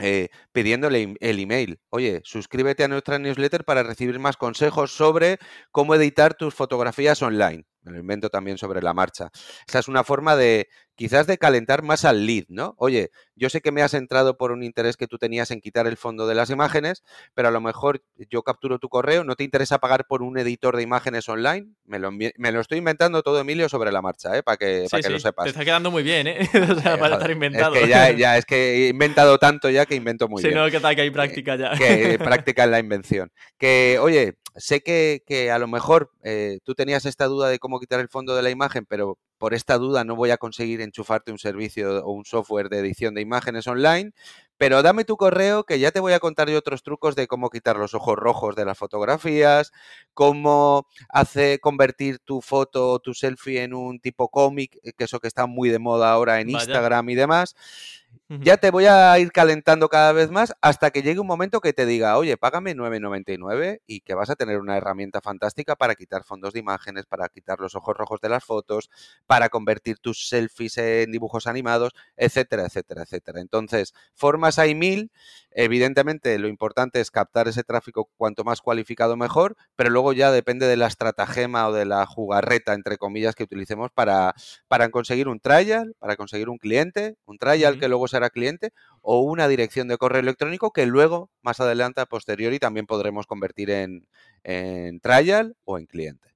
eh, 0.00 0.28
pidiéndole 0.52 1.14
el 1.20 1.38
email. 1.38 1.80
Oye, 1.90 2.20
suscríbete 2.24 2.84
a 2.84 2.88
nuestra 2.88 3.18
newsletter 3.20 3.64
para 3.64 3.84
recibir 3.84 4.18
más 4.18 4.36
consejos 4.36 4.92
sobre 4.96 5.38
cómo 5.70 5.94
editar 5.94 6.34
tus 6.34 6.54
fotografías 6.54 7.22
online 7.22 7.64
me 7.84 7.92
lo 7.92 7.98
invento 7.98 8.30
también 8.30 8.58
sobre 8.58 8.82
la 8.82 8.94
marcha. 8.94 9.30
Esa 9.68 9.78
es 9.78 9.88
una 9.88 10.04
forma 10.04 10.36
de, 10.36 10.68
quizás 10.96 11.26
de 11.26 11.38
calentar 11.38 11.82
más 11.82 12.04
al 12.04 12.26
lead, 12.26 12.44
¿no? 12.48 12.74
Oye, 12.78 13.10
yo 13.36 13.50
sé 13.50 13.60
que 13.60 13.72
me 13.72 13.82
has 13.82 13.94
entrado 13.94 14.36
por 14.36 14.52
un 14.52 14.62
interés 14.62 14.96
que 14.96 15.06
tú 15.06 15.18
tenías 15.18 15.50
en 15.50 15.60
quitar 15.60 15.86
el 15.86 15.96
fondo 15.96 16.26
de 16.26 16.34
las 16.34 16.50
imágenes, 16.50 17.02
pero 17.34 17.48
a 17.48 17.50
lo 17.50 17.60
mejor 17.60 18.02
yo 18.30 18.42
capturo 18.42 18.78
tu 18.78 18.88
correo, 18.88 19.24
¿no 19.24 19.34
te 19.34 19.44
interesa 19.44 19.78
pagar 19.78 20.06
por 20.06 20.22
un 20.22 20.38
editor 20.38 20.76
de 20.76 20.82
imágenes 20.82 21.28
online? 21.28 21.66
Me 21.84 21.98
lo, 21.98 22.10
me 22.12 22.52
lo 22.52 22.60
estoy 22.60 22.78
inventando 22.78 23.22
todo, 23.22 23.40
Emilio, 23.40 23.68
sobre 23.68 23.92
la 23.92 24.02
marcha, 24.02 24.36
¿eh? 24.36 24.42
Para 24.42 24.56
que, 24.56 24.86
que 24.90 25.10
lo 25.10 25.18
sepas. 25.18 25.44
Te 25.44 25.50
está 25.50 25.64
quedando 25.64 25.90
muy 25.90 26.02
bien, 26.02 26.26
¿eh? 26.26 26.48
o 26.70 26.80
sea, 26.80 26.98
para 26.98 27.14
estar 27.14 27.30
inventado. 27.30 27.74
Es 27.74 27.82
que 27.82 27.88
ya, 27.88 28.36
es 28.36 28.44
que 28.44 28.86
he 28.86 28.88
inventado 28.88 29.38
tanto 29.38 29.70
ya 29.70 29.86
que 29.86 29.94
invento 29.94 30.28
muy 30.28 30.42
bien. 30.42 30.54
Sí, 30.54 30.58
no, 30.58 30.70
que 30.70 30.80
tal, 30.80 30.94
que 30.94 31.02
hay 31.02 31.10
práctica 31.10 31.56
ya. 31.56 31.72
Que 31.76 32.18
práctica 32.18 32.64
en 32.64 32.70
la 32.70 32.78
invención. 32.78 33.32
Que, 33.58 33.98
oye, 34.00 34.38
sé 34.56 34.82
que, 34.82 35.22
que 35.26 35.50
a 35.50 35.58
lo 35.58 35.66
mejor 35.66 36.10
eh, 36.22 36.58
tú 36.64 36.74
tenías 36.74 37.04
esta 37.06 37.26
duda 37.26 37.48
de 37.48 37.58
cómo 37.58 37.80
quitar 37.80 38.00
el 38.00 38.08
fondo 38.08 38.36
de 38.36 38.42
la 38.42 38.50
imagen, 38.50 38.86
pero 38.86 39.18
por 39.44 39.52
esta 39.52 39.76
duda 39.76 40.04
no 40.04 40.16
voy 40.16 40.30
a 40.30 40.38
conseguir 40.38 40.80
enchufarte 40.80 41.30
un 41.30 41.38
servicio 41.38 42.02
o 42.02 42.12
un 42.12 42.24
software 42.24 42.70
de 42.70 42.78
edición 42.78 43.12
de 43.12 43.20
imágenes 43.20 43.66
online, 43.66 44.12
pero 44.56 44.82
dame 44.82 45.04
tu 45.04 45.18
correo 45.18 45.64
que 45.64 45.78
ya 45.78 45.90
te 45.90 46.00
voy 46.00 46.14
a 46.14 46.18
contar 46.18 46.48
yo 46.48 46.56
otros 46.56 46.82
trucos 46.82 47.14
de 47.14 47.26
cómo 47.26 47.50
quitar 47.50 47.76
los 47.76 47.92
ojos 47.92 48.16
rojos 48.16 48.56
de 48.56 48.64
las 48.64 48.78
fotografías, 48.78 49.70
cómo 50.14 50.86
hace 51.10 51.58
convertir 51.58 52.20
tu 52.20 52.40
foto 52.40 52.92
o 52.92 53.00
tu 53.00 53.12
selfie 53.12 53.64
en 53.64 53.74
un 53.74 54.00
tipo 54.00 54.30
cómic, 54.30 54.78
eh, 54.82 54.94
que 54.96 55.04
eso 55.04 55.20
que 55.20 55.28
está 55.28 55.44
muy 55.44 55.68
de 55.68 55.78
moda 55.78 56.10
ahora 56.10 56.40
en 56.40 56.48
Instagram 56.48 57.10
y 57.10 57.14
demás 57.14 57.54
ya 58.28 58.56
te 58.56 58.70
voy 58.70 58.86
a 58.86 59.18
ir 59.18 59.32
calentando 59.32 59.88
cada 59.88 60.12
vez 60.12 60.30
más 60.30 60.54
hasta 60.62 60.90
que 60.90 61.02
llegue 61.02 61.20
un 61.20 61.26
momento 61.26 61.60
que 61.60 61.74
te 61.74 61.84
diga, 61.84 62.16
oye, 62.16 62.38
págame 62.38 62.74
9,99 62.74 63.80
y 63.86 64.00
que 64.00 64.14
vas 64.14 64.30
a 64.30 64.34
tener 64.34 64.60
una 64.60 64.78
herramienta 64.78 65.20
fantástica 65.20 65.76
para 65.76 65.94
quitar 65.94 66.24
fondos 66.24 66.54
de 66.54 66.60
imágenes, 66.60 67.04
para 67.04 67.28
quitar 67.28 67.60
los 67.60 67.74
ojos 67.74 67.94
rojos 67.96 68.20
de 68.22 68.30
las 68.30 68.42
fotos, 68.42 68.88
para 69.26 69.50
convertir 69.50 69.98
tus 69.98 70.28
selfies 70.28 70.78
en 70.78 71.12
dibujos 71.12 71.46
animados, 71.46 71.92
etcétera, 72.16 72.64
etcétera, 72.64 73.02
etcétera. 73.02 73.40
Entonces, 73.40 73.92
formas 74.14 74.58
hay 74.58 74.74
mil. 74.74 75.10
Evidentemente, 75.50 76.38
lo 76.38 76.48
importante 76.48 77.00
es 77.00 77.10
captar 77.10 77.46
ese 77.46 77.62
tráfico 77.62 78.10
cuanto 78.16 78.42
más 78.42 78.60
cualificado 78.60 79.16
mejor, 79.16 79.56
pero 79.76 79.90
luego 79.90 80.12
ya 80.12 80.32
depende 80.32 80.66
de 80.66 80.76
la 80.76 80.86
estratagema 80.86 81.68
o 81.68 81.72
de 81.72 81.84
la 81.84 82.06
jugarreta, 82.06 82.72
entre 82.74 82.96
comillas, 82.96 83.34
que 83.34 83.44
utilicemos 83.44 83.90
para, 83.92 84.34
para 84.66 84.88
conseguir 84.88 85.28
un 85.28 85.40
trial, 85.40 85.94
para 85.98 86.16
conseguir 86.16 86.48
un 86.48 86.58
cliente, 86.58 87.16
un 87.26 87.38
trial 87.38 87.78
que 87.78 87.88
luego 87.88 88.08
será 88.14 88.30
cliente, 88.30 88.72
o 89.02 89.20
una 89.20 89.48
dirección 89.48 89.88
de 89.88 89.98
correo 89.98 90.20
electrónico 90.20 90.72
que 90.72 90.86
luego, 90.86 91.30
más 91.42 91.60
adelante, 91.60 92.00
a 92.00 92.06
posteriori, 92.06 92.58
también 92.58 92.86
podremos 92.86 93.26
convertir 93.26 93.70
en, 93.70 94.06
en 94.42 95.00
trial 95.00 95.56
o 95.64 95.78
en 95.78 95.86
cliente. 95.86 96.34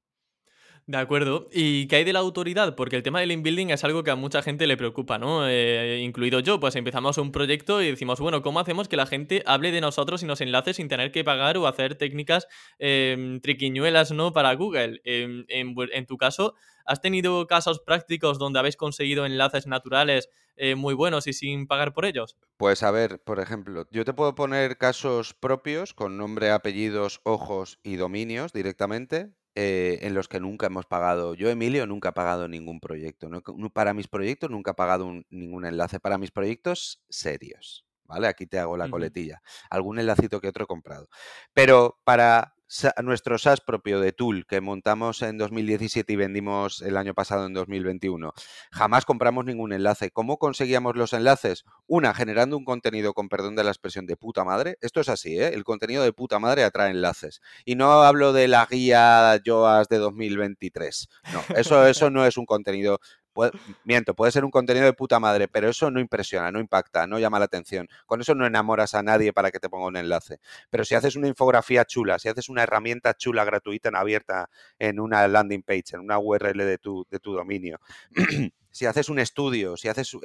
De 0.89 0.97
acuerdo. 0.97 1.49
¿Y 1.53 1.87
qué 1.87 1.97
hay 1.97 2.05
de 2.05 2.14
la 2.14 2.20
autoridad? 2.20 2.74
Porque 2.74 2.97
el 2.97 3.03
tema 3.03 3.20
del 3.20 3.31
inbuilding 3.31 3.68
es 3.68 3.85
algo 3.85 4.03
que 4.05 4.11
a 4.11 4.16
mucha 4.16 4.41
gente 4.41 4.66
le 4.66 4.79
preocupa, 4.79 5.18
¿no? 5.18 5.47
Eh, 5.47 6.01
incluido 6.03 6.41
yo, 6.41 6.61
pues 6.61 6.76
empezamos 6.76 7.18
un 7.18 7.31
proyecto 7.31 7.83
y 7.83 7.91
decimos, 7.91 8.20
bueno, 8.20 8.41
¿cómo 8.41 8.59
hacemos 8.59 8.89
que 8.89 8.97
la 8.97 9.05
gente 9.05 9.43
hable 9.45 9.70
de 9.70 9.83
nosotros 9.83 10.22
y 10.22 10.26
nos 10.26 10.41
enlace 10.41 10.72
sin 10.72 10.89
tener 10.89 11.12
que 11.12 11.24
pagar 11.24 11.59
o 11.59 11.66
hacer 11.66 11.97
técnicas 11.97 12.49
em, 12.79 13.39
triquiñuelas, 13.43 14.12
¿no? 14.12 14.33
Para 14.33 14.55
Google. 14.55 15.03
Em, 15.05 15.45
en, 15.49 16.07
tu 16.07 16.16
caso, 16.16 16.55
¿has 16.87 17.03
tenido 17.03 17.47
casos 17.47 17.81
prácticos 17.81 18.39
donde 18.39 18.59
habéis 18.59 18.79
conseguido 18.79 19.26
enlaces 19.26 19.66
naturales 19.66 20.31
eh, 20.59 20.75
muy 20.75 20.95
buenos 20.95 21.27
y 21.27 21.33
sin 21.33 21.67
pagar 21.67 21.95
por 21.95 22.05
ellos? 22.05 22.37
Pues 22.57 22.83
a 22.83 22.91
ver, 22.91 23.23
por 23.23 23.41
ejemplo, 23.41 23.87
yo 23.91 24.05
te 24.05 24.13
puedo 24.13 24.35
poner 24.35 24.79
casos 24.79 25.35
propios 25.35 25.95
con 25.95 26.17
nombre, 26.17 26.51
apellidos, 26.51 27.21
ojos 27.25 27.79
y 27.83 27.97
dominios 27.97 28.53
directamente 28.53 29.33
eh, 29.55 29.99
en 30.03 30.15
los 30.15 30.29
que 30.29 30.39
nunca 30.39 30.67
hemos 30.67 30.87
pagado. 30.87 31.35
Yo, 31.35 31.49
Emilio, 31.51 31.87
nunca 31.87 32.11
he 32.11 32.13
pagado 32.13 32.47
ningún 32.47 32.79
proyecto. 32.79 33.29
para 33.73 33.93
mis 33.93 34.07
proyectos 34.07 34.51
nunca 34.51 34.71
he 34.71 34.75
pagado 34.75 35.11
ningún 35.31 35.67
enlace. 35.67 35.99
Para 35.99 36.17
mis 36.17 36.31
proyectos 36.31 37.03
serios. 37.09 37.85
¿Vale? 38.05 38.27
Aquí 38.29 38.47
te 38.47 38.59
hago 38.59 38.77
la 38.77 38.89
coletilla. 38.89 39.43
Algún 39.69 39.99
enlacito 39.99 40.41
que 40.41 40.49
otro 40.49 40.65
he 40.65 40.67
comprado. 40.67 41.09
Pero 41.53 42.01
para 42.05 42.55
nuestro 43.03 43.39
SaaS 43.39 43.61
propio 43.61 44.01
de 44.01 44.12
Tool 44.12 44.47
que 44.47 44.61
montamos 44.61 45.23
en 45.23 45.39
2017 45.39 46.12
y 46.12 46.16
vendimos 46.16 46.83
el 46.83 46.97
año 46.97 47.14
pasado 47.14 47.47
en 47.47 47.55
2021. 47.55 48.33
Jamás 48.71 49.05
compramos 49.05 49.45
ningún 49.45 49.73
enlace. 49.73 50.11
¿Cómo 50.11 50.39
conseguíamos 50.39 50.97
los 50.97 51.12
enlaces? 51.12 51.64
Una, 51.87 52.14
generando 52.14 52.57
un 52.57 52.64
contenido 52.64 53.14
con 53.14 53.29
perdón 53.29 53.57
de 53.57 53.64
la 53.64 53.71
expresión 53.71 54.07
de 54.07 54.16
puta 54.16 54.45
madre. 54.45 54.77
Esto 54.81 55.01
es 55.01 55.09
así, 55.09 55.39
¿eh? 55.39 55.49
El 55.55 55.64
contenido 55.64 56.03
de 56.03 56.12
puta 56.12 56.39
madre 56.39 56.64
atrae 56.64 56.91
enlaces. 56.91 57.41
Y 57.64 57.75
no 57.75 58.03
hablo 58.03 58.33
de 58.33 58.49
la 58.49 58.66
guía 58.66 59.41
Joas 59.45 59.89
de 59.89 59.99
2023. 59.99 61.09
No, 61.33 61.57
eso, 61.57 61.87
eso 61.87 62.11
no 62.11 62.27
es 62.27 62.37
un 62.37 62.47
contenido 62.47 63.01
miento, 63.84 64.14
puede 64.14 64.32
ser 64.32 64.45
un 64.45 64.51
contenido 64.51 64.86
de 64.86 64.93
puta 64.93 65.20
madre, 65.20 65.49
pero 65.49 65.68
eso 65.68 65.91
no 65.91 66.01
impresiona, 66.01 66.51
no 66.51 66.61
impacta, 66.61 67.07
no 67.07 67.18
llama 67.18 67.39
la 67.39 67.47
atención. 67.47 67.89
Con 68.07 68.20
eso 68.20 68.34
no 68.34 68.47
enamoras 68.47 68.95
a 68.95 69.03
nadie 69.03 69.32
para 69.32 69.51
que 69.51 69.59
te 69.59 69.68
ponga 69.68 69.86
un 69.86 69.97
enlace. 69.97 70.41
Pero 70.70 70.84
si 70.84 70.95
haces 70.95 71.16
una 71.16 71.28
infografía 71.28 71.84
chula, 71.84 72.18
si 72.18 72.28
haces 72.28 72.49
una 72.49 72.62
herramienta 72.62 73.14
chula, 73.14 73.45
gratuita, 73.45 73.89
en 73.89 73.97
abierta, 73.97 74.51
en 74.78 75.01
una 75.01 75.26
landing 75.28 75.62
page, 75.62 75.95
en 75.95 76.01
una 76.01 76.18
URL 76.18 76.59
de 76.59 76.78
tu, 76.78 77.07
de 77.11 77.18
tu 77.18 77.32
dominio, 77.32 77.80
si 78.79 78.87
haces 78.87 79.09
un 79.09 79.18
estudio, 79.18 79.76
si 79.76 79.89
haces 79.89 80.16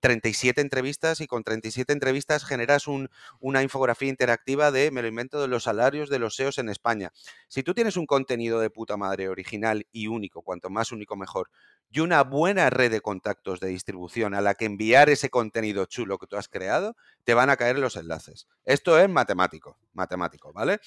37 0.00 0.60
eh, 0.60 0.62
entrevistas 0.62 1.20
y 1.20 1.26
con 1.26 1.42
37 1.42 1.92
entrevistas 1.92 2.44
generas 2.44 2.86
una 3.40 3.62
infografía 3.64 4.08
interactiva 4.08 4.70
de, 4.70 4.92
me 4.92 5.02
lo 5.02 5.08
invento, 5.08 5.40
de 5.40 5.48
los 5.48 5.64
salarios 5.64 6.08
de 6.08 6.20
los 6.20 6.36
SEOs 6.36 6.58
en 6.58 6.68
España. 6.68 7.10
Si 7.48 7.64
tú 7.64 7.74
tienes 7.74 7.96
un 7.96 8.06
contenido 8.06 8.60
de 8.60 8.70
puta 8.70 8.96
madre 8.96 9.28
original 9.28 9.84
y 9.90 10.06
único, 10.06 10.42
cuanto 10.42 10.70
más 10.70 10.92
único 10.92 11.16
mejor, 11.16 11.50
y 11.90 11.98
una 11.98 12.22
buena 12.22 12.70
red 12.70 12.92
de 12.92 13.00
contactos 13.00 13.58
de 13.58 13.66
distribución 13.70 14.32
a 14.34 14.40
la 14.40 14.54
que 14.54 14.66
enviar 14.66 15.10
ese 15.10 15.28
contenido 15.28 15.84
chulo 15.86 16.18
que 16.18 16.28
tú 16.28 16.36
has 16.36 16.46
creado, 16.46 16.94
te 17.24 17.34
van 17.34 17.50
a 17.50 17.56
caer 17.56 17.80
los 17.80 17.96
enlaces. 17.96 18.46
Esto 18.64 18.96
es 18.96 19.10
matemático, 19.10 19.76
matemático, 19.92 20.52
¿vale? 20.52 20.78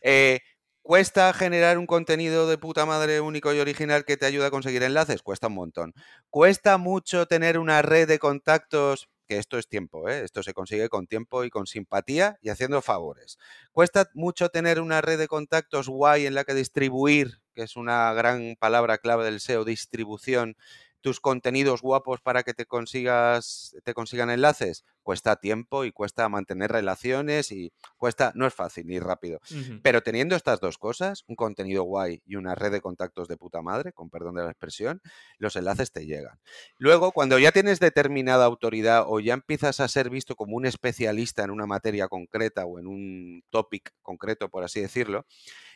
Eh, 0.00 0.40
¿Cuesta 0.82 1.32
generar 1.32 1.78
un 1.78 1.86
contenido 1.86 2.48
de 2.48 2.58
puta 2.58 2.84
madre 2.86 3.20
único 3.20 3.54
y 3.54 3.60
original 3.60 4.04
que 4.04 4.16
te 4.16 4.26
ayuda 4.26 4.48
a 4.48 4.50
conseguir 4.50 4.82
enlaces? 4.82 5.22
Cuesta 5.22 5.46
un 5.46 5.54
montón. 5.54 5.94
¿Cuesta 6.28 6.76
mucho 6.76 7.26
tener 7.26 7.56
una 7.56 7.82
red 7.82 8.08
de 8.08 8.18
contactos 8.18 9.08
que 9.28 9.38
esto 9.38 9.58
es 9.58 9.68
tiempo, 9.68 10.08
¿eh? 10.08 10.24
esto 10.24 10.42
se 10.42 10.52
consigue 10.52 10.88
con 10.88 11.06
tiempo 11.06 11.44
y 11.44 11.50
con 11.50 11.66
simpatía 11.66 12.36
y 12.42 12.48
haciendo 12.50 12.82
favores. 12.82 13.38
Cuesta 13.70 14.10
mucho 14.12 14.48
tener 14.48 14.80
una 14.80 15.00
red 15.00 15.18
de 15.18 15.28
contactos 15.28 15.88
guay 15.88 16.26
en 16.26 16.34
la 16.34 16.44
que 16.44 16.54
distribuir, 16.54 17.40
que 17.54 17.62
es 17.62 17.76
una 17.76 18.12
gran 18.12 18.56
palabra 18.58 18.98
clave 18.98 19.24
del 19.24 19.40
SEO, 19.40 19.64
distribución, 19.64 20.56
tus 21.02 21.20
contenidos 21.20 21.82
guapos 21.82 22.20
para 22.20 22.42
que 22.44 22.54
te 22.54 22.64
consigas, 22.64 23.76
te 23.84 23.92
consigan 23.92 24.30
enlaces, 24.30 24.84
cuesta 25.02 25.36
tiempo 25.36 25.84
y 25.84 25.92
cuesta 25.92 26.28
mantener 26.28 26.70
relaciones 26.70 27.50
y 27.52 27.72
cuesta, 27.98 28.32
no 28.34 28.46
es 28.46 28.54
fácil 28.54 28.86
ni 28.86 28.98
rápido. 28.98 29.40
Pero 29.82 30.02
teniendo 30.02 30.36
estas 30.36 30.60
dos 30.60 30.78
cosas, 30.78 31.24
un 31.26 31.36
contenido 31.36 31.82
guay 31.82 32.22
y 32.24 32.36
una 32.36 32.54
red 32.54 32.72
de 32.72 32.80
contactos 32.80 33.28
de 33.28 33.36
puta 33.36 33.60
madre, 33.62 33.92
con 33.92 34.08
perdón 34.08 34.36
de 34.36 34.44
la 34.44 34.50
expresión, 34.50 35.02
los 35.38 35.56
enlaces 35.56 35.92
te 35.92 36.06
llegan. 36.06 36.38
Luego, 36.78 37.12
cuando 37.12 37.38
ya 37.38 37.52
tienes 37.52 37.80
determinada 37.80 38.44
autoridad 38.44 39.04
o 39.06 39.20
ya 39.20 39.34
empiezas 39.34 39.80
a 39.80 39.88
ser 39.88 40.08
visto 40.08 40.36
como 40.36 40.56
un 40.56 40.66
especialista 40.66 41.42
en 41.42 41.50
una 41.50 41.66
materia 41.66 42.08
concreta 42.08 42.64
o 42.64 42.78
en 42.78 42.86
un 42.86 43.42
topic 43.50 43.90
concreto, 44.02 44.48
por 44.48 44.62
así 44.62 44.80
decirlo, 44.80 45.26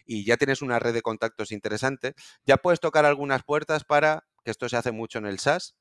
y 0.07 0.25
ya 0.25 0.37
tienes 0.37 0.63
una 0.63 0.79
red 0.79 0.95
de 0.95 1.03
contactos 1.03 1.51
interesante, 1.51 2.15
ya 2.47 2.57
puedes 2.57 2.81
tocar 2.81 3.05
algunas 3.05 3.43
puertas 3.43 3.85
para, 3.85 4.25
que 4.47 4.53
esto 4.53 4.69
se 4.69 4.77
hace 4.77 4.93
mucho 4.93 5.19
en 5.19 5.27
el 5.27 5.41
SaaS, 5.41 5.75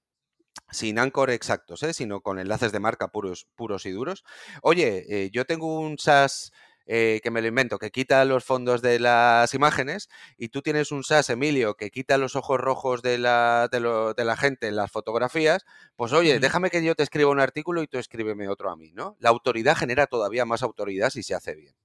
sin 0.71 0.97
Anchor 0.97 1.29
exactos, 1.29 1.83
¿eh? 1.83 1.93
sino 1.93 2.21
con 2.21 2.39
enlaces 2.39 2.71
de 2.71 2.79
marca 2.79 3.09
puros, 3.09 3.45
puros 3.55 3.85
y 3.85 3.91
duros. 3.91 4.23
Oye, 4.63 5.05
eh, 5.07 5.29
yo 5.31 5.45
tengo 5.45 5.79
un 5.79 5.99
SaaS 5.99 6.51
eh, 6.87 7.19
que 7.21 7.29
me 7.29 7.43
lo 7.43 7.47
invento, 7.47 7.77
que 7.77 7.91
quita 7.91 8.25
los 8.25 8.43
fondos 8.43 8.81
de 8.81 8.99
las 8.99 9.53
imágenes, 9.53 10.09
y 10.35 10.49
tú 10.49 10.63
tienes 10.63 10.91
un 10.91 11.03
SaaS, 11.03 11.29
Emilio, 11.29 11.75
que 11.75 11.91
quita 11.91 12.17
los 12.17 12.35
ojos 12.35 12.59
rojos 12.59 13.03
de 13.03 13.19
la, 13.19 13.69
de, 13.71 14.25
la 14.25 14.35
gente 14.35 14.67
en 14.67 14.75
las 14.75 14.89
fotografías, 14.91 15.63
pues 15.95 16.11
oye, 16.11 16.39
déjame 16.39 16.71
que 16.71 16.83
yo 16.83 16.95
te 16.95 17.03
escriba 17.03 17.29
un 17.29 17.39
artículo 17.39 17.83
y 17.83 17.87
tú 17.87 17.99
escríbeme 17.99 18.47
otro 18.47 18.71
a 18.71 18.75
mí, 18.75 18.93
¿no? 18.93 19.15
La 19.19 19.29
autoridad 19.29 19.77
genera 19.77 20.07
todavía 20.07 20.45
más 20.45 20.63
autoridad 20.63 21.11
si 21.11 21.21
se 21.21 21.35
hace 21.35 21.53
bien. 21.53 21.75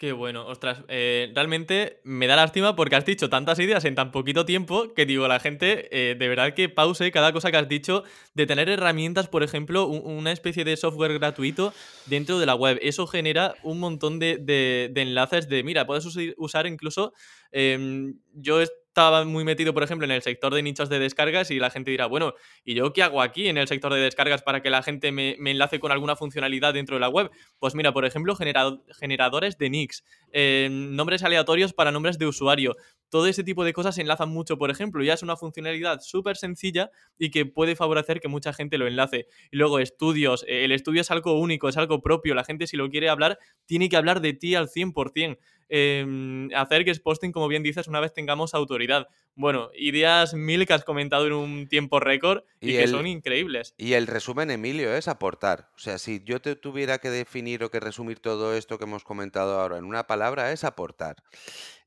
Qué 0.00 0.12
bueno, 0.12 0.46
ostras, 0.46 0.82
eh, 0.88 1.30
realmente 1.34 2.00
me 2.04 2.26
da 2.26 2.34
lástima 2.34 2.74
porque 2.74 2.96
has 2.96 3.04
dicho 3.04 3.28
tantas 3.28 3.58
ideas 3.58 3.84
en 3.84 3.94
tan 3.94 4.12
poquito 4.12 4.46
tiempo 4.46 4.94
que 4.94 5.04
digo, 5.04 5.28
la 5.28 5.40
gente 5.40 5.88
eh, 5.92 6.14
de 6.14 6.26
verdad 6.26 6.54
que 6.54 6.70
pause 6.70 7.12
cada 7.12 7.34
cosa 7.34 7.50
que 7.50 7.58
has 7.58 7.68
dicho 7.68 8.04
de 8.32 8.46
tener 8.46 8.70
herramientas, 8.70 9.28
por 9.28 9.42
ejemplo, 9.42 9.86
una 9.86 10.32
especie 10.32 10.64
de 10.64 10.78
software 10.78 11.12
gratuito 11.12 11.74
dentro 12.06 12.38
de 12.38 12.46
la 12.46 12.54
web. 12.54 12.78
Eso 12.80 13.06
genera 13.06 13.56
un 13.62 13.78
montón 13.78 14.18
de, 14.18 14.38
de, 14.38 14.90
enlaces 15.02 15.50
de, 15.50 15.62
mira, 15.64 15.86
puedes 15.86 16.06
usar 16.38 16.66
incluso, 16.66 17.12
em, 17.52 18.14
yo 18.32 18.62
estaba 18.90 19.24
muy 19.24 19.44
metido, 19.44 19.72
por 19.72 19.84
ejemplo, 19.84 20.04
en 20.04 20.10
el 20.10 20.20
sector 20.20 20.52
de 20.52 20.62
nichos 20.64 20.88
de 20.88 20.98
descargas 20.98 21.52
y 21.52 21.60
la 21.60 21.70
gente 21.70 21.92
dirá, 21.92 22.06
bueno, 22.06 22.34
¿y 22.64 22.74
yo 22.74 22.92
qué 22.92 23.04
hago 23.04 23.22
aquí 23.22 23.46
en 23.46 23.56
el 23.56 23.68
sector 23.68 23.94
de 23.94 24.00
descargas 24.00 24.42
para 24.42 24.62
que 24.62 24.70
la 24.70 24.82
gente 24.82 25.12
me, 25.12 25.36
enlace 25.38 25.78
con 25.78 25.92
alguna 25.92 26.16
funcionalidad 26.16 26.74
dentro 26.74 26.96
de 26.96 27.00
la 27.00 27.08
web? 27.08 27.30
Pues 27.60 27.76
mira, 27.76 27.92
por 27.92 28.04
ejemplo, 28.04 28.36
generadores 28.36 29.58
de 29.58 29.70
nicks, 29.70 30.02
eh, 30.32 30.68
nombres 30.72 31.22
aleatorios 31.22 31.72
para 31.72 31.92
nombres 31.92 32.18
de 32.18 32.26
usuario. 32.26 32.74
Todo 33.10 33.28
ese 33.28 33.44
tipo 33.44 33.62
de 33.62 33.72
cosas 33.72 33.94
se 33.94 34.00
enlazan 34.00 34.28
mucho, 34.28 34.58
por 34.58 34.70
ejemplo. 34.70 35.04
Ya 35.04 35.14
es 35.14 35.22
una 35.22 35.36
funcionalidad 35.36 36.00
súper 36.00 36.36
sencilla 36.36 36.90
y 37.16 37.30
que 37.30 37.46
puede 37.46 37.76
favorecer 37.76 38.20
que 38.20 38.28
mucha 38.28 38.52
gente 38.52 38.76
lo 38.76 38.88
enlace. 38.88 39.26
Y 39.52 39.56
luego 39.56 39.78
estudios. 39.78 40.44
El 40.48 40.72
estudio 40.72 41.00
es 41.00 41.10
algo 41.12 41.38
único, 41.38 41.68
es 41.68 41.76
algo 41.76 42.02
propio. 42.02 42.34
La 42.34 42.44
gente 42.44 42.66
si 42.66 42.76
lo 42.76 42.88
quiere 42.88 43.08
hablar, 43.08 43.38
tiene 43.66 43.88
que 43.88 43.96
hablar 43.96 44.20
de 44.20 44.32
ti 44.32 44.54
al 44.56 44.68
100%. 44.68 45.38
Em, 45.72 46.52
hacer 46.52 46.84
que 46.84 46.92
posting, 46.96 47.30
como 47.30 47.46
bien 47.46 47.62
dices, 47.62 47.86
una 47.86 48.00
vez 48.00 48.12
tengamos 48.12 48.54
autoridad. 48.54 49.06
Bueno, 49.36 49.70
ideas 49.78 50.34
mil 50.34 50.66
que 50.66 50.72
has 50.72 50.82
comentado 50.82 51.28
en 51.28 51.32
un 51.32 51.68
tiempo 51.68 52.00
récord 52.00 52.42
y, 52.60 52.72
que 52.72 52.88
son 52.88 53.06
increíbles. 53.06 53.74
Y 53.78 53.92
el 53.92 54.08
resumen, 54.08 54.50
Emilio, 54.50 54.92
es 54.94 55.06
aportar. 55.06 55.70
O 55.76 55.78
sea, 55.78 55.98
si 55.98 56.24
yo 56.24 56.40
te 56.40 56.56
tuviera 56.56 56.98
que 56.98 57.08
definir 57.08 57.62
o 57.62 57.70
que 57.70 57.78
resumir 57.78 58.18
todo 58.18 58.56
esto 58.56 58.78
que 58.78 58.84
hemos 58.84 59.04
comentado 59.04 59.60
ahora 59.60 59.78
en 59.78 59.84
una 59.84 60.08
palabra, 60.08 60.50
es 60.50 60.64
aportar. 60.64 61.22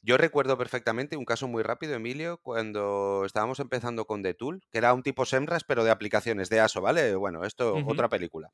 Yo 0.06 0.18
recuerdo 0.18 0.58
perfectamente 0.58 1.16
un 1.16 1.24
caso 1.24 1.47
muy 1.47 1.64
rápido, 1.64 1.95
Emilio, 1.95 2.38
cuando 2.43 3.24
estábamos 3.26 3.62
empezando 3.62 4.04
con 4.04 4.22
The 4.22 4.34
Tool, 4.34 4.62
que 4.70 4.78
era 4.78 4.93
un 4.93 5.01
tipo 5.01 5.26
Semras, 5.26 5.64
pero 5.64 5.86
de 5.86 5.91
aplicaciones 5.91 6.49
de 6.49 6.60
ASO, 6.60 6.82
¿vale? 6.82 7.16
Bueno, 7.16 7.45
esto, 7.45 7.74
otra 7.86 8.10
película. 8.10 8.51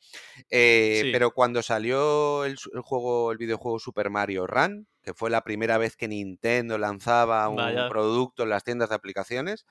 Eh, 0.51 1.09
pero 1.11 1.31
cuando 1.31 1.63
salió 1.63 2.45
el, 2.45 2.57
juego, 2.83 3.31
el 3.31 3.39
videojuego 3.39 3.79
Super 3.79 4.11
Mario 4.11 4.45
Run, 4.45 4.87
que 5.01 5.15
fue 5.15 5.31
la 5.31 5.43
primera 5.43 5.79
vez 5.79 5.95
que 5.95 6.07
Nintendo 6.07 6.77
lanzaba 6.77 7.49
un 7.49 7.89
producto 7.89 8.43
en 8.43 8.49
las 8.49 8.63
tiendas 8.63 8.89
de 8.89 8.95
aplicaciones, 8.95 9.65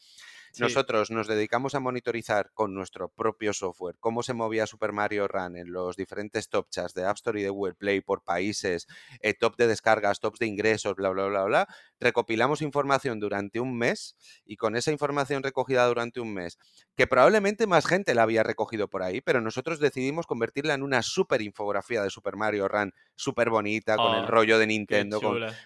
nosotros 0.58 1.10
nos 1.10 1.26
dedicamos 1.26 1.74
a 1.74 1.80
monitorizar 1.80 2.50
con 2.54 2.74
nuestro 2.74 3.08
propio 3.08 3.52
software 3.52 3.96
cómo 4.00 4.22
se 4.22 4.34
movía 4.34 4.66
Super 4.66 4.92
Mario 4.92 5.28
Run 5.28 5.56
en 5.56 5.72
los 5.72 5.96
diferentes 5.96 6.48
top 6.48 6.68
charts 6.70 6.94
de 6.94 7.04
App 7.04 7.16
Store 7.16 7.40
y 7.40 7.42
de 7.42 7.50
Google 7.50 7.74
Play 7.74 8.00
por 8.00 8.22
países, 8.22 8.86
eh, 9.20 9.34
top 9.34 9.56
de 9.56 9.66
descargas, 9.66 10.20
tops 10.20 10.38
de 10.38 10.46
ingresos, 10.46 10.94
bla, 10.94 11.10
bla, 11.10 11.26
bla, 11.26 11.44
bla. 11.44 11.68
Recopilamos 12.00 12.62
información 12.62 13.20
durante 13.20 13.60
un 13.60 13.76
mes 13.76 14.16
y 14.44 14.56
con 14.56 14.76
esa 14.76 14.92
información 14.92 15.42
recogida 15.42 15.86
durante 15.86 16.20
un 16.20 16.32
mes, 16.32 16.58
que 16.96 17.06
probablemente 17.06 17.66
más 17.66 17.86
gente 17.86 18.14
la 18.14 18.22
había 18.22 18.42
recogido 18.42 18.88
por 18.88 19.02
ahí, 19.02 19.20
pero 19.20 19.40
nosotros 19.40 19.80
decidimos 19.80 20.26
convertirla 20.26 20.74
en 20.74 20.82
una 20.82 21.02
super 21.02 21.42
infografía 21.42 22.02
de 22.02 22.10
Super 22.10 22.36
Mario 22.36 22.68
Run, 22.68 22.92
súper 23.14 23.50
bonita, 23.50 23.96
con 23.96 24.14
el 24.14 24.24
oh, 24.24 24.28
rollo 24.28 24.58
de 24.58 24.66
Nintendo, 24.66 25.20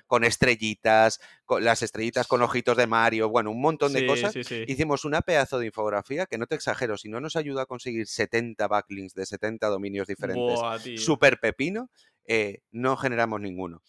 con, 0.07 0.24
estrellitas, 0.24 1.20
con 1.45 1.64
las 1.64 1.82
estrellitas 1.82 2.26
con 2.26 2.43
ojitos 2.43 2.76
de 2.76 2.86
Mario, 2.86 3.28
bueno, 3.28 3.51
un 3.51 3.61
montón 3.61 3.93
de 3.93 4.07
cosas 4.07 4.34
hicimos 4.83 5.05
una 5.05 5.20
pedazo 5.20 5.61
de 5.61 5.66
infografía 5.66 6.26
que 6.26 6.39
no 6.39 6.49
te 6.49 6.57
exagero, 6.57 6.99
si 6.99 7.09
no 7.09 7.20
nos 7.20 7.37
ayuda 7.37 7.62
a 7.62 7.66
conseguir 7.66 8.09
70 8.09 8.66
backlinks 8.66 9.14
de 9.14 9.26
70 9.26 9.68
dominios 9.68 10.09
diferentes, 10.09 10.59
súper 10.97 11.39
pepino, 11.39 11.89
eh, 12.26 12.62
no 12.72 12.97
generamos 12.97 13.41
ninguno. 13.41 13.80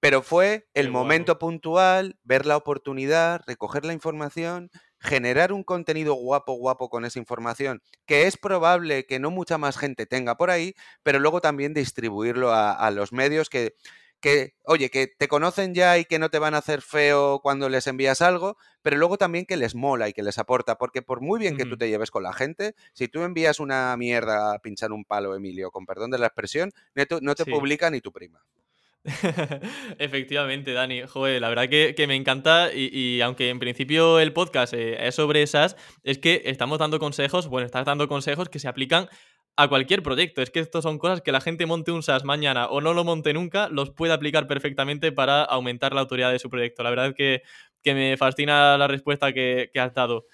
Pero 0.00 0.20
fue 0.20 0.68
el 0.74 0.90
momento 0.90 1.38
puntual, 1.38 2.18
ver 2.24 2.44
la 2.44 2.58
oportunidad, 2.58 3.40
recoger 3.46 3.86
la 3.86 3.94
información, 3.94 4.70
generar 4.98 5.50
un 5.50 5.64
contenido 5.64 6.12
guapo, 6.12 6.52
guapo 6.52 6.90
con 6.90 7.06
esa 7.06 7.18
información, 7.18 7.80
que 8.04 8.26
es 8.26 8.36
probable 8.36 9.06
que 9.06 9.18
no 9.18 9.30
mucha 9.30 9.56
más 9.56 9.78
gente 9.78 10.04
tenga 10.04 10.36
por 10.36 10.50
ahí, 10.50 10.74
pero 11.02 11.20
luego 11.20 11.40
también 11.40 11.72
distribuirlo 11.72 12.52
a 12.52 12.90
los 12.90 13.14
medios 13.14 13.48
que 13.48 13.74
que, 14.24 14.54
oye, 14.64 14.88
que 14.88 15.06
te 15.06 15.28
conocen 15.28 15.74
ya 15.74 15.98
y 15.98 16.06
que 16.06 16.18
no 16.18 16.30
te 16.30 16.38
van 16.38 16.54
a 16.54 16.58
hacer 16.58 16.80
feo 16.80 17.40
cuando 17.42 17.68
les 17.68 17.86
envías 17.86 18.22
algo, 18.22 18.56
pero 18.80 18.96
luego 18.96 19.18
también 19.18 19.44
que 19.44 19.58
les 19.58 19.74
mola 19.74 20.08
y 20.08 20.14
que 20.14 20.22
les 20.22 20.38
aporta, 20.38 20.78
porque 20.78 21.02
por 21.02 21.20
muy 21.20 21.38
bien 21.38 21.58
que 21.58 21.66
tú 21.66 21.76
te 21.76 21.90
lleves 21.90 22.10
con 22.10 22.22
la 22.22 22.32
gente, 22.32 22.74
si 22.94 23.06
tú 23.06 23.22
envías 23.22 23.60
una 23.60 23.94
mierda 23.98 24.54
a 24.54 24.60
pinchar 24.60 24.92
un 24.92 25.04
palo, 25.04 25.36
Emilio, 25.36 25.70
con 25.70 25.84
perdón 25.84 26.10
de 26.10 26.16
la 26.16 26.28
expresión, 26.28 26.70
no 27.20 27.34
te, 27.34 27.44
publica 27.44 27.90
ni 27.90 28.00
tu 28.00 28.12
prima. 28.12 28.40
Efectivamente, 29.98 30.72
Dani. 30.72 31.02
Joder, 31.02 31.38
la 31.42 31.50
verdad 31.50 31.68
que, 31.68 32.06
me 32.08 32.14
encanta 32.14 32.72
y, 32.72 33.20
aunque 33.20 33.50
en 33.50 33.58
principio 33.58 34.20
el 34.20 34.32
podcast 34.32 34.72
eh, 34.72 35.06
es 35.06 35.16
sobre 35.16 35.42
esas, 35.42 35.76
es 36.02 36.16
que 36.16 36.40
estamos 36.46 36.78
dando 36.78 36.98
consejos, 36.98 37.48
bueno, 37.48 37.66
estás 37.66 37.84
dando 37.84 38.08
consejos 38.08 38.48
que 38.48 38.58
se 38.58 38.68
aplican 38.68 39.10
a 39.56 39.68
cualquier 39.68 40.02
proyecto. 40.02 40.42
Es 40.42 40.50
que 40.50 40.60
esto 40.60 40.82
son 40.82 40.98
cosas 40.98 41.20
que 41.22 41.32
la 41.32 41.40
gente 41.40 41.66
monte 41.66 41.92
un 41.92 42.02
SaaS 42.02 42.24
mañana 42.24 42.66
o 42.66 42.80
no 42.80 42.94
lo 42.94 43.04
monte 43.04 43.32
nunca, 43.32 43.68
los 43.68 43.90
puede 43.90 44.12
aplicar 44.12 44.46
perfectamente 44.46 45.12
para 45.12 45.42
aumentar 45.42 45.94
la 45.94 46.00
autoridad 46.02 46.32
de 46.32 46.38
su 46.38 46.50
proyecto. 46.50 46.82
La 46.82 46.90
verdad 46.90 47.08
es 47.08 47.14
que, 47.14 47.42
que 47.82 47.94
me 47.94 48.16
fascina 48.16 48.76
la 48.78 48.88
respuesta 48.88 49.32
que, 49.32 49.70
que 49.72 49.80
has 49.80 49.94
dado. 49.94 50.26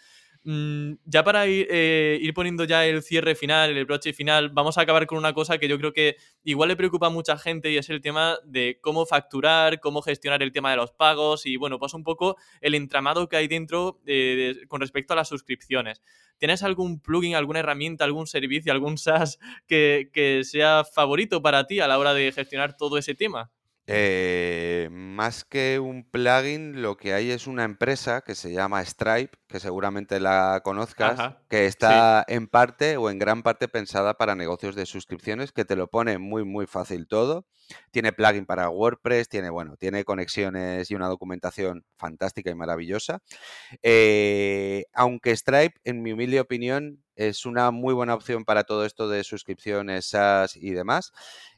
Mm, 0.43 0.95
ya 1.05 1.23
para 1.23 1.45
eh, 1.47 2.19
ir, 2.19 2.33
poniendo 2.33 2.65
ya 2.65 2.87
el 2.87 3.03
cierre 3.03 3.35
final, 3.35 3.77
el 3.77 3.85
broche 3.85 4.15
final, 4.15 4.49
vamos 4.49 4.79
a 4.79 4.83
acabar 4.83 5.07
con 5.07 5.19
una 5.19 5.35
cosa 5.35 5.59
que 5.59 5.69
yo 5.69 5.77
creo 5.77 5.93
que 5.93 6.17
igual 6.45 6.71
le 6.71 6.77
preocupa 6.77 7.09
a 7.09 7.11
mucha 7.11 7.37
gente 7.37 7.71
y 7.71 7.77
es 7.77 7.91
el 7.91 8.01
tema 8.01 8.39
de 8.45 8.79
cómo 8.81 9.05
facturar, 9.05 9.81
cómo 9.81 10.01
gestionar 10.01 10.43
el 10.43 10.51
tema 10.51 10.71
de 10.71 10.79
los 10.79 10.93
pagos 10.93 11.45
y 11.45 11.57
bueno, 11.59 11.79
pues 11.79 11.93
un 11.93 12.05
poco 12.05 12.37
el 12.63 12.75
entramado 12.75 13.29
que 13.29 13.37
hay 13.37 13.49
dentro 13.49 14.01
eh, 14.07 14.55
con 14.69 14.81
respecto 14.81 15.13
a 15.13 15.17
las 15.17 15.29
suscripciones. 15.29 16.01
¿Tienes 16.39 16.63
algún 16.63 17.01
plugin, 17.01 17.35
alguna 17.35 17.59
herramienta, 17.61 18.05
algún 18.05 18.27
servicio, 18.27 18.73
algún 18.73 18.97
SaaS 18.99 19.39
que 19.67 20.41
sea 20.45 20.85
favorito 20.85 21.43
para 21.43 21.67
ti 21.67 21.81
a 21.81 21.89
la 21.89 21.99
hora 21.99 22.15
de 22.15 22.33
gestionar 22.33 22.79
todo 22.79 22.97
ese 22.97 23.15
tema? 23.15 23.51
Eh, 23.93 24.89
más 24.91 25.45
que 25.45 25.81
un 25.81 26.05
plugin, 26.09 26.81
lo 26.81 26.97
que 26.97 27.13
hay 27.13 27.31
es 27.31 27.47
una 27.47 27.65
empresa 27.65 28.21
que 28.21 28.35
se 28.35 28.53
llama 28.53 28.85
Stripe, 28.85 29.37
que 29.49 29.59
seguramente 29.59 30.21
la 30.21 30.61
conozcas, 30.63 31.35
que 31.49 31.67
está 31.67 32.25
en 32.29 32.47
parte 32.47 32.97
o 32.97 33.11
en 33.11 33.19
gran 33.19 33.43
parte 33.43 33.67
pensada 33.67 34.15
para 34.15 34.37
negocios 34.37 34.77
de 34.77 34.87
suscripciones, 34.87 35.53
que 35.53 35.65
te 35.65 35.77
lo 35.77 35.89
pone 35.89 36.19
muy, 36.19 36.45
muy 36.45 36.67
fácil 36.67 37.09
todo. 37.09 37.47
Tiene 37.91 38.13
plugin 38.13 38.47
para 38.47 38.71
WordPress, 38.71 39.29
tiene, 39.29 39.51
bueno, 39.51 39.77
tiene 39.77 40.05
conexiones 40.05 40.91
y 40.91 40.95
una 40.95 41.09
documentación 41.09 41.85
fantástica 41.97 42.51
y 42.51 42.55
maravillosa. 42.55 43.19
Eh, 43.83 44.85
aunque 44.93 45.37
Stripe, 45.37 45.81
en 45.85 46.03
mi 46.03 46.13
humilde 46.13 46.41
opinión, 46.41 47.03
es 47.17 47.45
una 47.45 47.71
muy 47.71 47.93
buena 47.93 48.15
opción 48.15 48.45
para 48.45 48.65
todo 48.65 48.87
esto 48.87 49.09
de 49.09 49.25
suscripciones, 49.25 50.07
SaaS 50.07 50.57
y 50.57 50.71
demás. 50.71 51.13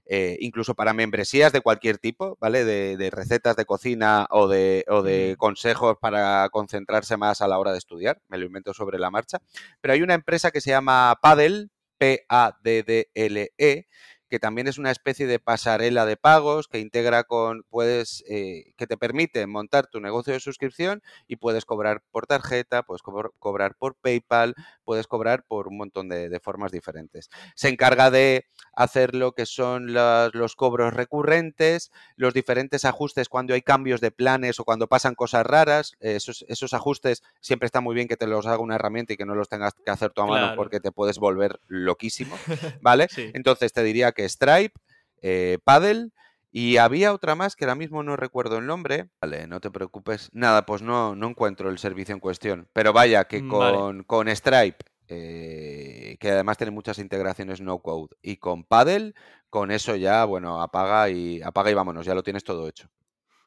Eh, 0.07 0.36
incluso 0.40 0.74
para 0.74 0.92
membresías 0.92 1.53
de 1.53 1.61
cualquier 1.61 1.98
tipo, 1.98 2.36
¿vale? 2.40 2.64
De, 2.64 3.11
recetas 3.11 3.57
de 3.57 3.64
cocina 3.64 4.26
o 4.30 4.48
de, 4.48 4.84
o 4.88 5.03
de, 5.03 5.36
consejos 5.38 5.96
para 6.00 6.48
concentrarse 6.50 7.16
más 7.16 7.40
a 7.40 7.48
la 7.48 7.59
hora 7.59 7.72
de 7.72 7.78
estudiar, 7.78 8.20
me 8.28 8.38
lo 8.38 8.46
invento 8.46 8.74
sobre 8.74 8.98
la 8.98 9.11
marcha. 9.11 9.38
Pero 9.80 9.94
hay 9.94 10.03
una 10.03 10.14
empresa 10.14 10.50
que 10.50 10.61
se 10.61 10.70
llama 10.70 11.18
Paddle, 11.22 11.68
P-A-D-D-L-E, 11.98 13.86
que 14.33 14.39
también 14.39 14.66
es 14.66 14.78
una 14.78 14.91
especie 14.91 15.26
de 15.26 15.39
pasarela 15.39 16.07
de 16.07 16.16
pagos 16.16 16.66
que 16.66 16.78
integra 16.78 17.24
con, 17.24 17.64
puedes, 17.68 18.24
eh, 18.26 18.72
que 18.78 18.87
te 18.87 18.97
permite 18.97 19.47
montar 19.47 19.89
tu 19.89 20.01
negocio 20.01 20.33
de 20.33 20.41
suscripción 20.41 21.03
y 21.28 21.37
puedes 21.37 21.66
cobrar 21.66 22.03
por 22.11 22.26
tarjeta, 22.26 22.83
puedes 22.83 23.03
cobrar 23.03 23.74
por 23.74 23.95
PayPal, 23.97 24.55
puedes 24.85 25.07
cobrar 25.07 25.45
por 25.47 25.68
un 25.68 25.76
montón 25.76 26.09
de, 26.09 26.41
formas 26.41 26.72
diferentes. 26.72 27.28
Se 27.55 27.68
encarga 27.68 28.11
de 28.11 28.47
hacer 28.72 29.14
lo 29.14 29.33
que 29.33 29.45
son 29.45 29.93
los 29.93 30.57
cobros 30.57 30.95
recurrentes, 30.95 31.93
los 32.16 32.33
diferentes 32.33 32.87
ajustes 32.87 33.28
cuando 33.28 33.53
hay 33.53 33.61
cambios 33.61 34.01
de 34.01 34.12
planes 34.12 34.59
o 34.59 34.64
cuando 34.64 34.87
pasan 34.87 35.14
cosas 35.14 35.45
raras. 35.45 35.93
Esos, 36.01 36.47
esos 36.49 36.72
ajustes 36.72 37.22
siempre 37.43 37.66
está 37.66 37.83
muy 37.83 37.95
bien 37.95 38.09
que 38.09 38.16
te 38.16 38.26
los 38.26 38.47
haga 38.47 38.61
una 38.62 38.76
herramienta 38.76 39.12
y 39.12 39.18
que 39.18 39.26
no 39.26 39.35
los 39.35 39.51
tengas 39.51 39.74
que 39.74 39.91
hacer 39.91 40.11
tu 40.11 40.22
a 40.22 40.26
mano 40.26 40.57
porque 40.57 40.80
te 40.80 40.91
puedes 40.91 41.18
volver 41.18 41.61
loquísimo, 41.68 42.35
¿vale? 42.80 43.09
Entonces 43.35 43.74
te 43.74 43.83
diría 43.83 44.12
que 44.12 44.21
Stripe, 44.28 44.74
eh, 45.22 45.58
Paddle 45.64 46.10
y 46.50 46.76
había 46.76 47.14
otra 47.14 47.34
más 47.34 47.56
que 47.56 47.64
ahora 47.64 47.74
mismo 47.74 48.02
no 48.02 48.16
recuerdo 48.16 48.58
el 48.58 48.66
nombre. 48.66 49.08
Vale, 49.20 49.46
no 49.46 49.60
te 49.60 49.70
preocupes. 49.70 50.28
Nada, 50.32 50.66
pues 50.66 50.82
no, 50.82 51.16
no 51.16 51.28
encuentro 51.28 51.70
el 51.70 51.78
servicio 51.78 52.14
en 52.14 52.20
cuestión. 52.20 52.68
Pero 52.74 52.92
vaya, 52.92 53.24
que 53.24 53.46
con, 53.48 54.04
con 54.04 54.28
Stripe, 54.28 54.84
eh, 55.08 56.16
que 56.20 56.30
además 56.30 56.58
tiene 56.58 56.70
muchas 56.70 56.98
integraciones 56.98 57.62
no 57.62 57.78
code, 57.78 58.14
y 58.20 58.36
con 58.36 58.64
Paddle, 58.64 59.14
con 59.48 59.70
eso 59.70 59.96
ya, 59.96 60.24
bueno, 60.26 60.62
apaga 60.62 61.08
y 61.08 61.40
apaga 61.42 61.70
y 61.70 61.74
vámonos, 61.74 62.04
ya 62.04 62.14
lo 62.14 62.22
tienes 62.22 62.44
todo 62.44 62.68
hecho. 62.68 62.88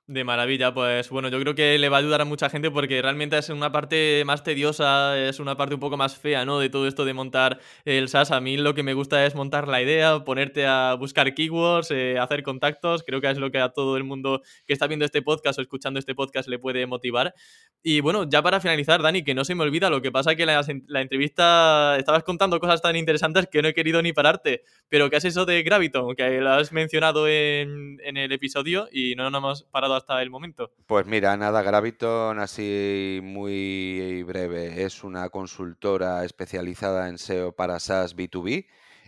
De 0.08 0.24
maravilla, 0.24 0.72
pues 0.72 1.10
bueno, 1.10 1.30
yo 1.30 1.40
creo 1.40 1.56
que 1.56 1.80
le 1.80 1.90
va 1.90 1.98
a 1.98 2.00
ayudar 2.00 2.22
a 2.22 2.26
mucha 2.26 2.48
gente 2.48 2.70
porque 2.70 3.02
realmente 3.02 3.40
es 3.40 3.50
una 3.50 3.72
parte 3.72 4.22
más 4.24 4.44
tediosa, 4.44 5.18
es 5.18 5.40
una 5.40 5.58
parte 5.58 5.74
un 5.74 5.80
poco 5.80 5.98
más 5.98 6.16
fea, 6.16 6.46
¿no? 6.46 6.60
De 6.60 6.70
todo 6.70 6.88
esto 6.88 7.06
de 7.06 7.16
montar 7.16 7.60
el 7.86 8.08
SaaS. 8.08 8.30
A 8.30 8.40
mí 8.40 8.56
lo 8.56 8.76
que 8.76 8.84
me 8.84 8.94
gusta 8.94 9.26
es 9.26 9.34
montar 9.34 9.68
la 9.68 9.82
idea, 9.82 10.24
ponerte 10.24 10.68
a 10.68 10.94
buscar 10.94 11.34
keywords, 11.34 11.90
eh, 11.90 12.20
hacer 12.20 12.44
contactos. 12.44 13.02
Creo 13.04 13.20
que 13.20 13.32
es 13.32 13.40
lo 13.40 13.50
que 13.50 13.58
a 13.58 13.70
todo 13.70 13.98
el 13.98 14.04
mundo 14.04 14.44
que 14.68 14.74
está 14.74 14.86
viendo 14.86 15.06
este 15.06 15.24
podcast 15.24 15.58
o 15.58 15.64
escuchando 15.64 16.00
este 16.00 16.14
podcast 16.14 16.48
le 16.50 16.60
puede 16.60 16.86
motivar. 16.86 17.34
Y 17.82 18.02
bueno, 18.02 18.30
ya 18.30 18.44
para 18.44 18.60
finalizar, 18.60 19.02
Dani, 19.02 19.24
que 19.24 19.34
no 19.34 19.44
se 19.44 19.56
me 19.56 19.64
olvida, 19.64 19.90
lo 19.90 20.04
que 20.04 20.12
pasa 20.12 20.36
que 20.36 20.46
la, 20.46 20.64
la 20.86 21.02
entrevista 21.02 21.98
estabas 21.98 22.24
contando 22.24 22.60
cosas 22.60 22.80
tan 22.80 22.96
interesantes 22.96 23.48
que 23.48 23.64
no 23.64 23.70
he 23.70 23.74
querido 23.74 24.04
ni 24.04 24.14
pararte. 24.14 24.62
Pero 24.88 25.10
¿qué 25.10 25.18
es 25.18 25.26
eso 25.26 25.46
de 25.46 25.64
Graviton? 25.64 26.16
Que 26.16 26.42
lo 26.42 26.52
has 26.52 26.72
mencionado 26.72 27.28
en, 27.28 27.98
en 28.04 28.18
el 28.18 28.32
episodio 28.32 28.88
y 28.92 29.16
no 29.16 29.32
nos 29.32 29.40
hemos 29.40 29.64
parado 29.64 29.95
hasta 29.96 30.22
el 30.22 30.30
momento? 30.30 30.72
Pues 30.86 31.06
mira, 31.06 31.36
nada, 31.38 31.62
Graviton, 31.62 32.40
así 32.40 33.20
muy 33.24 34.24
breve, 34.24 34.84
es 34.84 35.04
una 35.04 35.30
consultora 35.30 36.24
especializada 36.24 37.10
en 37.10 37.18
SEO 37.18 37.54
para 37.54 37.80
SaaS 37.80 38.16
B2B. 38.16 38.68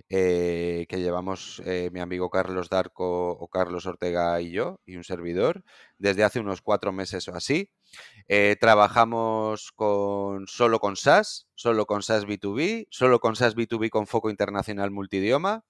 Eh, 0.10 0.86
que 0.88 1.02
llevamos 1.02 1.62
eh, 1.66 1.90
mi 1.92 2.00
amigo 2.00 2.30
Carlos 2.30 2.70
Darco 2.70 3.32
o 3.32 3.48
Carlos 3.50 3.86
Ortega 3.88 4.40
y 4.40 4.52
yo, 4.52 4.80
y 4.86 4.96
un 4.96 5.04
servidor, 5.04 5.64
desde 5.98 6.24
hace 6.24 6.40
unos 6.40 6.62
cuatro 6.62 6.94
meses 6.94 7.28
o 7.28 7.36
así. 7.36 7.72
Eh, 8.30 8.56
trabajamos 8.60 9.72
con, 9.74 10.48
solo 10.48 10.80
con 10.80 10.96
SaaS, 10.96 11.50
solo 11.56 11.86
con 11.86 12.04
SaaS 12.04 12.26
B2B, 12.26 12.88
solo 12.90 13.20
con 13.20 13.36
SaaS 13.36 13.56
B2B 13.56 13.90
con 13.90 14.08
foco 14.08 14.30
internacional 14.30 14.92
multidioma 14.92 15.66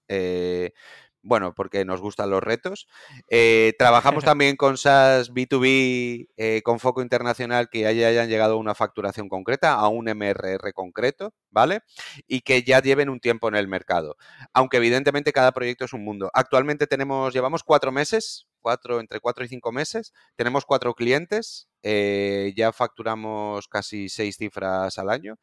bueno, 1.27 1.53
porque 1.53 1.83
nos 1.83 1.99
gustan 1.99 2.29
los 2.29 2.41
retos. 2.41 2.87
Eh, 3.29 3.73
trabajamos 3.77 4.23
también 4.37 4.55
con 4.55 4.77
SaaS 4.77 5.33
B2B 5.33 6.29
eh, 6.37 6.61
con 6.63 6.79
foco 6.79 7.01
internacional 7.01 7.69
que 7.69 7.81
ya 7.81 7.89
hayan 7.89 8.29
llegado 8.29 8.53
a 8.53 8.57
una 8.57 8.75
facturación 8.75 9.27
concreta, 9.27 9.73
a 9.73 9.89
un 9.89 10.05
MRR 10.05 10.71
concreto, 10.73 11.33
¿vale? 11.51 11.81
Y 12.27 12.41
que 12.41 12.63
ya 12.63 12.81
lleven 12.81 13.09
un 13.09 13.19
tiempo 13.19 13.49
en 13.49 13.55
el 13.55 13.67
mercado. 13.67 14.15
Aunque 14.53 14.77
evidentemente 14.77 15.33
cada 15.33 15.51
proyecto 15.51 15.85
es 15.85 15.93
un 15.93 16.03
mundo. 16.03 16.31
Actualmente 16.33 16.87
tenemos, 16.87 17.33
llevamos 17.33 17.63
cuatro 17.63 17.91
meses, 17.91 18.47
cuatro, 18.61 19.01
entre 19.01 19.19
cuatro 19.19 19.43
y 19.43 19.49
cinco 19.49 19.71
meses, 19.71 20.13
tenemos 20.35 20.65
cuatro 20.65 20.93
clientes, 20.93 21.67
eh, 21.83 22.53
ya 22.55 22.71
facturamos 22.71 23.67
casi 23.67 24.07
seis 24.07 24.37
cifras 24.37 24.97
al 24.97 25.09
año. 25.09 25.37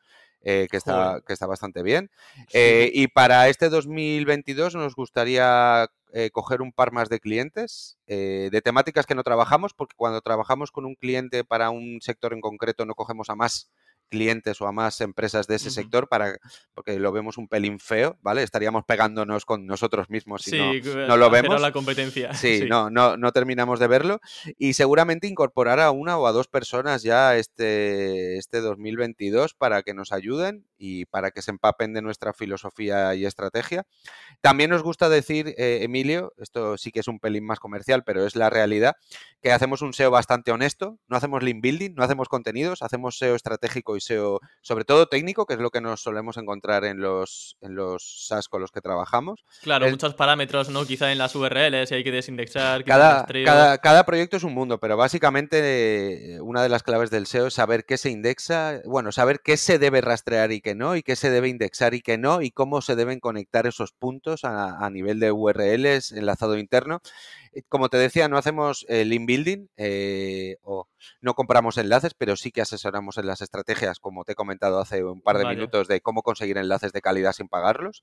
Eh, 0.47 0.69
que, 0.71 0.77
está, 0.77 1.23
que 1.27 1.33
está 1.33 1.47
bastante 1.47 1.83
bien. 1.83 2.11
Eh, 2.53 2.91
y 2.93 3.09
para 3.09 3.49
este 3.49 3.71
2022 3.71 4.75
nos 4.75 4.95
gustaría 4.95 5.89
eh, 6.13 6.31
coger 6.33 6.61
un 6.61 6.71
par 6.71 6.93
más 6.93 7.09
de 7.09 7.19
clientes, 7.19 7.97
de 8.07 8.61
temáticas 8.63 9.07
que 9.07 9.15
no 9.15 9.23
trabajamos, 9.23 9.73
porque 9.73 9.97
cuando 9.97 10.21
trabajamos 10.21 10.71
con 10.71 10.85
un 10.85 10.97
cliente 10.97 11.45
para 11.45 11.71
un 11.71 11.99
sector 12.03 12.35
en 12.35 12.43
concreto 12.43 12.85
no 12.85 12.95
cogemos 12.95 13.31
a 13.31 13.35
más 13.35 13.71
clientes 14.15 14.61
o 14.61 14.69
a 14.69 14.73
más 14.73 15.01
empresas 15.01 15.49
de 15.49 15.57
ese 15.57 15.71
sector 15.71 16.09
para 16.09 16.39
porque 16.73 17.01
lo 17.01 17.11
vemos 17.11 17.37
un 17.37 17.49
pelín 17.49 17.81
feo, 17.81 18.17
¿vale? 18.23 18.45
Estaríamos 18.45 18.85
pegándonos 18.85 19.45
con 19.45 19.67
nosotros 19.67 20.09
mismos 20.09 20.43
si 20.43 20.57
no, 20.57 20.73
no, 21.09 21.17
lo 21.17 21.31
vemos. 21.31 21.61
la 21.61 21.73
competencia. 21.73 22.33
Sí, 22.45 22.65
No, 22.69 22.91
no, 22.91 23.17
no 23.17 23.33
terminamos 23.33 23.81
de 23.81 23.87
verlo 23.87 24.21
y 24.59 24.75
seguramente 24.75 25.27
incorporar 25.27 25.81
a 25.81 25.91
una 25.91 26.17
o 26.19 26.27
a 26.27 26.33
dos 26.33 26.47
personas 26.47 27.03
ya 27.03 27.37
este, 27.37 28.37
este 28.39 28.61
2022 28.61 29.55
para 29.55 29.83
que 29.83 29.95
nos 29.95 30.13
ayuden 30.13 30.67
y 30.79 31.07
para 31.07 31.31
que 31.31 31.43
se 31.43 31.51
empapen 31.51 31.95
de 31.95 32.03
nuestra 32.03 32.33
filosofía 32.33 33.15
y 33.15 33.25
estrategia. 33.25 33.87
También 34.41 34.71
nos 34.71 34.83
gusta 34.83 35.09
decir, 35.09 35.55
eh, 35.57 35.81
Emilio, 35.83 36.35
esto 36.39 36.77
sí 36.77 36.93
que 36.93 37.01
es 37.01 37.09
un 37.09 37.19
pelín 37.19 37.45
más 37.45 37.59
comercial, 37.59 38.05
pero 38.05 38.27
es 38.27 38.37
la 38.37 38.51
realidad, 38.51 38.95
que 39.41 39.53
hacemos 39.53 39.83
un 39.83 39.95
SEO 39.95 40.11
bastante 40.11 40.53
honesto, 40.53 40.99
no 41.09 41.17
hacemos 41.17 41.43
link 41.43 41.63
building, 41.63 41.95
no 41.95 42.05
hacemos 42.05 42.29
contenidos, 42.29 42.83
hacemos 42.83 43.17
SEO 43.19 43.35
estratégico 43.35 43.97
y 43.97 44.01
SEO, 44.05 44.41
sobre 44.63 44.85
todo 44.85 45.07
técnico, 45.07 45.47
que 45.47 45.55
es 45.55 45.61
lo 45.61 45.71
que 45.71 45.81
nos 45.81 46.03
solemos 46.03 46.37
encontrar 46.37 46.85
en 46.85 47.01
los, 47.01 47.57
en 47.61 47.75
los 47.75 48.27
SaaS 48.29 48.49
con 48.49 48.61
los 48.61 48.71
que 48.71 48.81
trabajamos. 48.81 49.45
Claro, 49.63 49.89
muchos 49.89 50.15
parámetros, 50.15 50.69
¿no? 50.69 50.85
Quizá 50.85 51.13
en 51.13 51.19
las 51.19 51.35
URLs, 51.35 51.89
si 51.89 51.95
hay 51.95 52.05
que 52.05 52.13
desindexar. 52.13 52.85
Cada, 52.85 53.27
cada, 53.27 53.79
cada, 53.79 54.05
proyecto 54.05 54.37
es 54.37 54.45
un 54.45 54.55
mundo, 54.55 54.79
pero 54.79 54.97
básicamente 54.97 56.39
una 56.41 56.63
de 56.63 56.69
las 56.69 56.83
claves 56.83 57.11
del 57.11 57.27
SEO 57.27 57.49
es 57.49 57.55
saber 57.55 57.85
qué 57.85 57.97
se 57.97 58.11
indexa, 58.11 58.81
bueno, 58.85 59.13
saber 59.13 59.41
qué 59.41 59.57
se 59.57 59.79
debe 59.79 60.01
rastrear 60.01 60.53
y 60.53 60.61
qué 60.61 60.75
no, 60.75 60.97
y 60.97 61.03
qué 61.03 61.17
se 61.17 61.31
debe 61.31 61.49
indexar 61.49 61.95
y 61.95 62.01
qué 62.01 62.19
no, 62.19 62.43
y 62.43 62.51
cómo 62.51 62.83
se 62.83 62.97
deben 62.97 63.21
conectar 63.21 63.67
esos 63.67 63.93
puntos 63.93 64.45
a, 64.45 64.85
a 64.85 64.91
nivel 64.91 65.21
de 65.21 65.33
URLs, 65.33 66.13
enlazado 66.13 66.59
interno. 66.59 67.01
Eh, 67.55 67.63
como 67.69 67.89
te 67.89 67.97
decía, 67.97 68.29
no 68.29 68.37
hacemos 68.37 68.85
eh, 68.89 69.05
link 69.05 69.27
building 69.27 69.69
eh, 69.77 70.57
o 70.63 70.89
no 71.21 71.35
compramos 71.35 71.79
enlaces, 71.79 72.15
pero 72.15 72.37
sí 72.37 72.51
que 72.51 72.63
asesoramos 72.63 73.19
en 73.19 73.27
las 73.27 73.43
estrategias, 73.43 74.01
como 74.01 74.25
te 74.25 74.33
he 74.33 74.35
comentado 74.35 74.81
hace 74.81 75.05
un 75.05 75.21
par 75.21 75.39
de 75.39 75.47
minutos, 75.47 75.87
de 75.89 76.01
cómo 76.01 76.23
conseguir 76.23 76.59
enlaces 76.59 76.93
de 76.93 77.01
calidad 77.01 77.33
sin 77.33 77.49
pagarlos. 77.49 78.03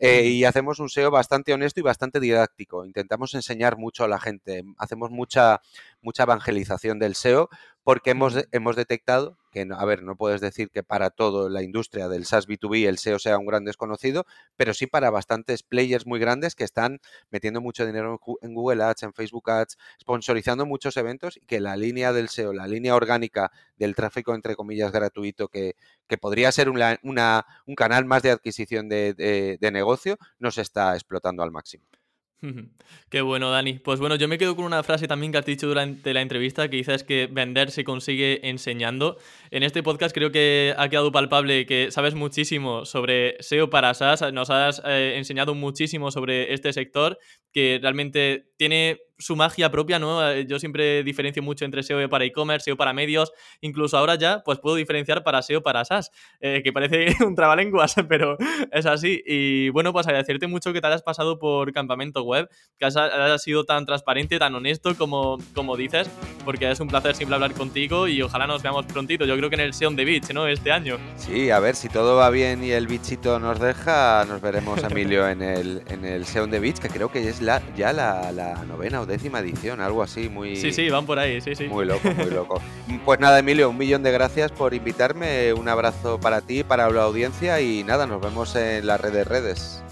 y 0.00 0.44
hacemos 0.44 0.78
un 0.78 0.88
SEO 0.88 1.10
bastante 1.10 1.52
honesto 1.52 1.80
y 1.80 1.82
bastante 1.82 2.20
didáctico. 2.20 2.84
Intentamos 2.84 3.34
enseñar 3.34 3.76
mucho 3.76 4.04
a 4.04 4.08
la 4.08 4.20
gente. 4.20 4.62
Hacemos 4.78 5.10
mucha, 5.10 5.60
mucha 6.06 6.22
evangelización 6.22 7.00
del 7.00 7.16
SEO 7.16 7.50
porque 7.82 8.10
hemos, 8.10 8.34
hemos 8.52 8.76
detectado 8.76 9.38
que, 9.50 9.66
a 9.70 9.84
ver, 9.84 10.02
no 10.02 10.16
puedes 10.16 10.40
decir 10.40 10.70
que 10.70 10.82
para 10.82 11.10
toda 11.10 11.50
la 11.50 11.62
industria 11.62 12.08
del 12.08 12.24
SaaS 12.24 12.46
B2B 12.46 12.86
el 12.86 12.98
SEO 12.98 13.18
sea 13.18 13.38
un 13.38 13.46
gran 13.46 13.64
desconocido, 13.64 14.24
pero 14.56 14.72
sí 14.72 14.86
para 14.86 15.10
bastantes 15.10 15.62
players 15.64 16.06
muy 16.06 16.20
grandes 16.20 16.54
que 16.54 16.62
están 16.64 17.00
metiendo 17.30 17.60
mucho 17.60 17.84
dinero 17.84 18.20
en 18.40 18.54
Google 18.54 18.84
Ads, 18.84 19.02
en 19.02 19.14
Facebook 19.14 19.50
Ads, 19.50 19.78
sponsorizando 20.00 20.64
muchos 20.64 20.96
eventos 20.96 21.36
y 21.36 21.46
que 21.46 21.58
la 21.60 21.76
línea 21.76 22.12
del 22.12 22.28
SEO, 22.28 22.52
la 22.52 22.68
línea 22.68 22.94
orgánica 22.94 23.50
del 23.76 23.94
tráfico, 23.96 24.34
entre 24.34 24.54
comillas, 24.54 24.92
gratuito, 24.92 25.48
que, 25.48 25.74
que 26.06 26.18
podría 26.18 26.52
ser 26.52 26.68
una, 26.70 26.98
un 27.02 27.74
canal 27.74 28.04
más 28.04 28.22
de 28.22 28.30
adquisición 28.30 28.88
de, 28.88 29.14
de, 29.14 29.58
de 29.60 29.70
negocio, 29.72 30.18
no 30.38 30.50
se 30.52 30.62
está 30.62 30.94
explotando 30.94 31.42
al 31.42 31.50
máximo. 31.50 31.84
Qué 33.10 33.20
bueno, 33.20 33.50
Dani. 33.50 33.74
Pues 33.74 34.00
bueno, 34.00 34.16
yo 34.16 34.28
me 34.28 34.38
quedo 34.38 34.56
con 34.56 34.64
una 34.64 34.82
frase 34.82 35.08
también 35.08 35.32
que 35.32 35.38
has 35.38 35.46
dicho 35.46 35.66
durante 35.66 36.12
la 36.12 36.20
entrevista 36.20 36.68
que 36.68 36.76
dices 36.76 37.04
que 37.04 37.28
vender 37.30 37.70
se 37.70 37.84
consigue 37.84 38.48
enseñando. 38.48 39.16
En 39.50 39.62
este 39.62 39.82
podcast 39.82 40.14
creo 40.14 40.30
que 40.30 40.74
ha 40.76 40.88
quedado 40.88 41.12
palpable 41.12 41.66
que 41.66 41.90
sabes 41.90 42.14
muchísimo 42.14 42.84
sobre 42.84 43.36
SEO 43.42 43.70
para 43.70 43.94
SaaS, 43.94 44.32
nos 44.32 44.50
has 44.50 44.82
eh, 44.84 45.14
enseñado 45.16 45.54
muchísimo 45.54 46.10
sobre 46.10 46.52
este 46.52 46.72
sector 46.72 47.18
que 47.56 47.78
realmente 47.80 48.50
tiene 48.58 48.98
su 49.18 49.34
magia 49.34 49.70
propia, 49.70 49.98
¿no? 49.98 50.30
Eh, 50.30 50.46
yo 50.46 50.58
siempre 50.58 51.02
diferencio 51.02 51.42
mucho 51.42 51.64
entre 51.64 51.82
SEO 51.82 52.06
para 52.10 52.26
e-commerce, 52.26 52.64
SEO 52.64 52.76
para 52.76 52.92
medios, 52.92 53.32
incluso 53.62 53.96
ahora 53.96 54.16
ya 54.16 54.42
pues 54.44 54.58
puedo 54.58 54.76
diferenciar 54.76 55.24
para 55.24 55.40
SEO 55.40 55.62
para 55.62 55.82
SaaS, 55.86 56.10
eh, 56.40 56.60
que 56.62 56.70
parece 56.70 57.06
un 57.24 57.34
trabalenguas, 57.34 57.94
pero 58.10 58.36
es 58.70 58.84
así. 58.84 59.22
Y 59.24 59.70
bueno, 59.70 59.94
pues 59.94 60.06
agradecerte 60.06 60.46
mucho 60.46 60.74
que 60.74 60.82
te 60.82 60.86
hayas 60.86 61.02
pasado 61.02 61.38
por 61.38 61.72
Campamento 61.72 62.22
Web, 62.24 62.50
que 62.78 62.84
has, 62.84 63.42
sido 63.42 63.64
tan 63.64 63.86
transparente, 63.86 64.38
tan 64.38 64.54
honesto 64.54 64.94
como, 64.94 65.38
como 65.54 65.78
dices, 65.78 66.10
porque 66.44 66.70
es 66.70 66.80
un 66.80 66.88
placer 66.88 67.14
siempre 67.14 67.36
hablar 67.36 67.54
contigo 67.54 68.08
y 68.08 68.20
ojalá 68.20 68.46
nos 68.46 68.62
veamos 68.62 68.84
prontito. 68.84 69.24
Yo 69.24 69.34
creo 69.36 69.48
que 69.48 69.56
en 69.56 69.62
el 69.62 69.72
SEO 69.72 69.92
de 69.92 70.04
Beach, 70.04 70.30
¿no? 70.34 70.46
Este 70.46 70.72
año. 70.72 70.98
Sí, 71.16 71.50
a 71.50 71.58
ver, 71.58 71.74
si 71.74 71.88
todo 71.88 72.16
va 72.16 72.28
bien 72.28 72.62
y 72.62 72.72
el 72.72 72.86
bichito 72.86 73.38
nos 73.38 73.60
deja, 73.60 74.26
nos 74.26 74.42
veremos, 74.42 74.82
Emilio, 74.82 75.26
en 75.26 75.40
el, 75.40 75.82
en 75.86 76.04
el 76.04 76.26
SEO 76.26 76.46
de 76.46 76.60
Beach, 76.60 76.78
que 76.78 76.88
creo 76.88 77.10
que 77.10 77.26
es 77.26 77.40
ya 77.76 77.92
la, 77.92 78.64
novena 78.66 79.00
o 79.00 79.06
décima 79.06 79.40
edición, 79.40 79.80
algo 79.80 80.02
así, 80.02 80.28
muy... 80.28 80.56
Sí, 80.56 80.72
sí, 80.72 80.90
van 80.90 81.06
por 81.06 81.18
ahí, 81.18 81.40
sí, 81.40 81.54
sí. 81.54 81.64
Muy 81.64 81.86
loco, 81.86 82.10
muy 82.10 82.30
loco. 82.30 82.60
pues 83.04 83.20
nada, 83.20 83.38
Emilio, 83.38 83.70
un 83.70 83.78
millón 83.78 84.02
de 84.02 84.12
gracias 84.12 84.52
por 84.52 84.74
invitarme, 84.74 85.52
un 85.52 85.68
abrazo 85.68 86.20
para 86.20 86.40
ti, 86.40 86.64
para 86.64 86.90
la 86.90 87.02
audiencia 87.02 87.60
y 87.60 87.84
nada, 87.84 88.06
nos 88.06 88.20
vemos 88.20 88.54
en 88.56 88.86
las 88.86 89.00
redes 89.00 89.26
redes. 89.26 89.82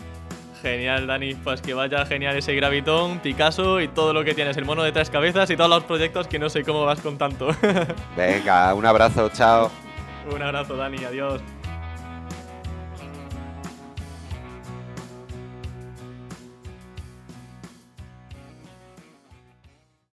Genial, 0.65 1.07
Dani. 1.07 1.35
Pues 1.35 1.61
que 1.61 1.75
vaya 1.75 2.07
genial 2.07 2.37
ese 2.39 2.55
Gravitón, 2.55 3.19
Picasso 3.19 3.83
y 3.83 3.89
todo 3.89 4.15
lo 4.15 4.25
que 4.25 4.33
tienes, 4.33 4.57
el 4.57 4.65
mono 4.65 4.83
de 4.83 4.93
tres 4.93 5.11
cabezas 5.11 5.51
y 5.51 5.57
todos 5.59 5.69
los 5.69 5.85
proyectos 5.85 6.27
que 6.27 6.39
no 6.39 6.49
sé 6.49 6.65
cómo 6.65 6.87
vas 6.87 7.01
con 7.01 7.19
tanto. 7.19 7.49
Venga, 8.17 8.73
un 8.73 8.87
abrazo, 8.87 9.29
chao. 9.29 9.71
un 10.35 10.41
abrazo, 10.41 10.75
Dani, 10.75 11.05
adiós. 11.05 11.43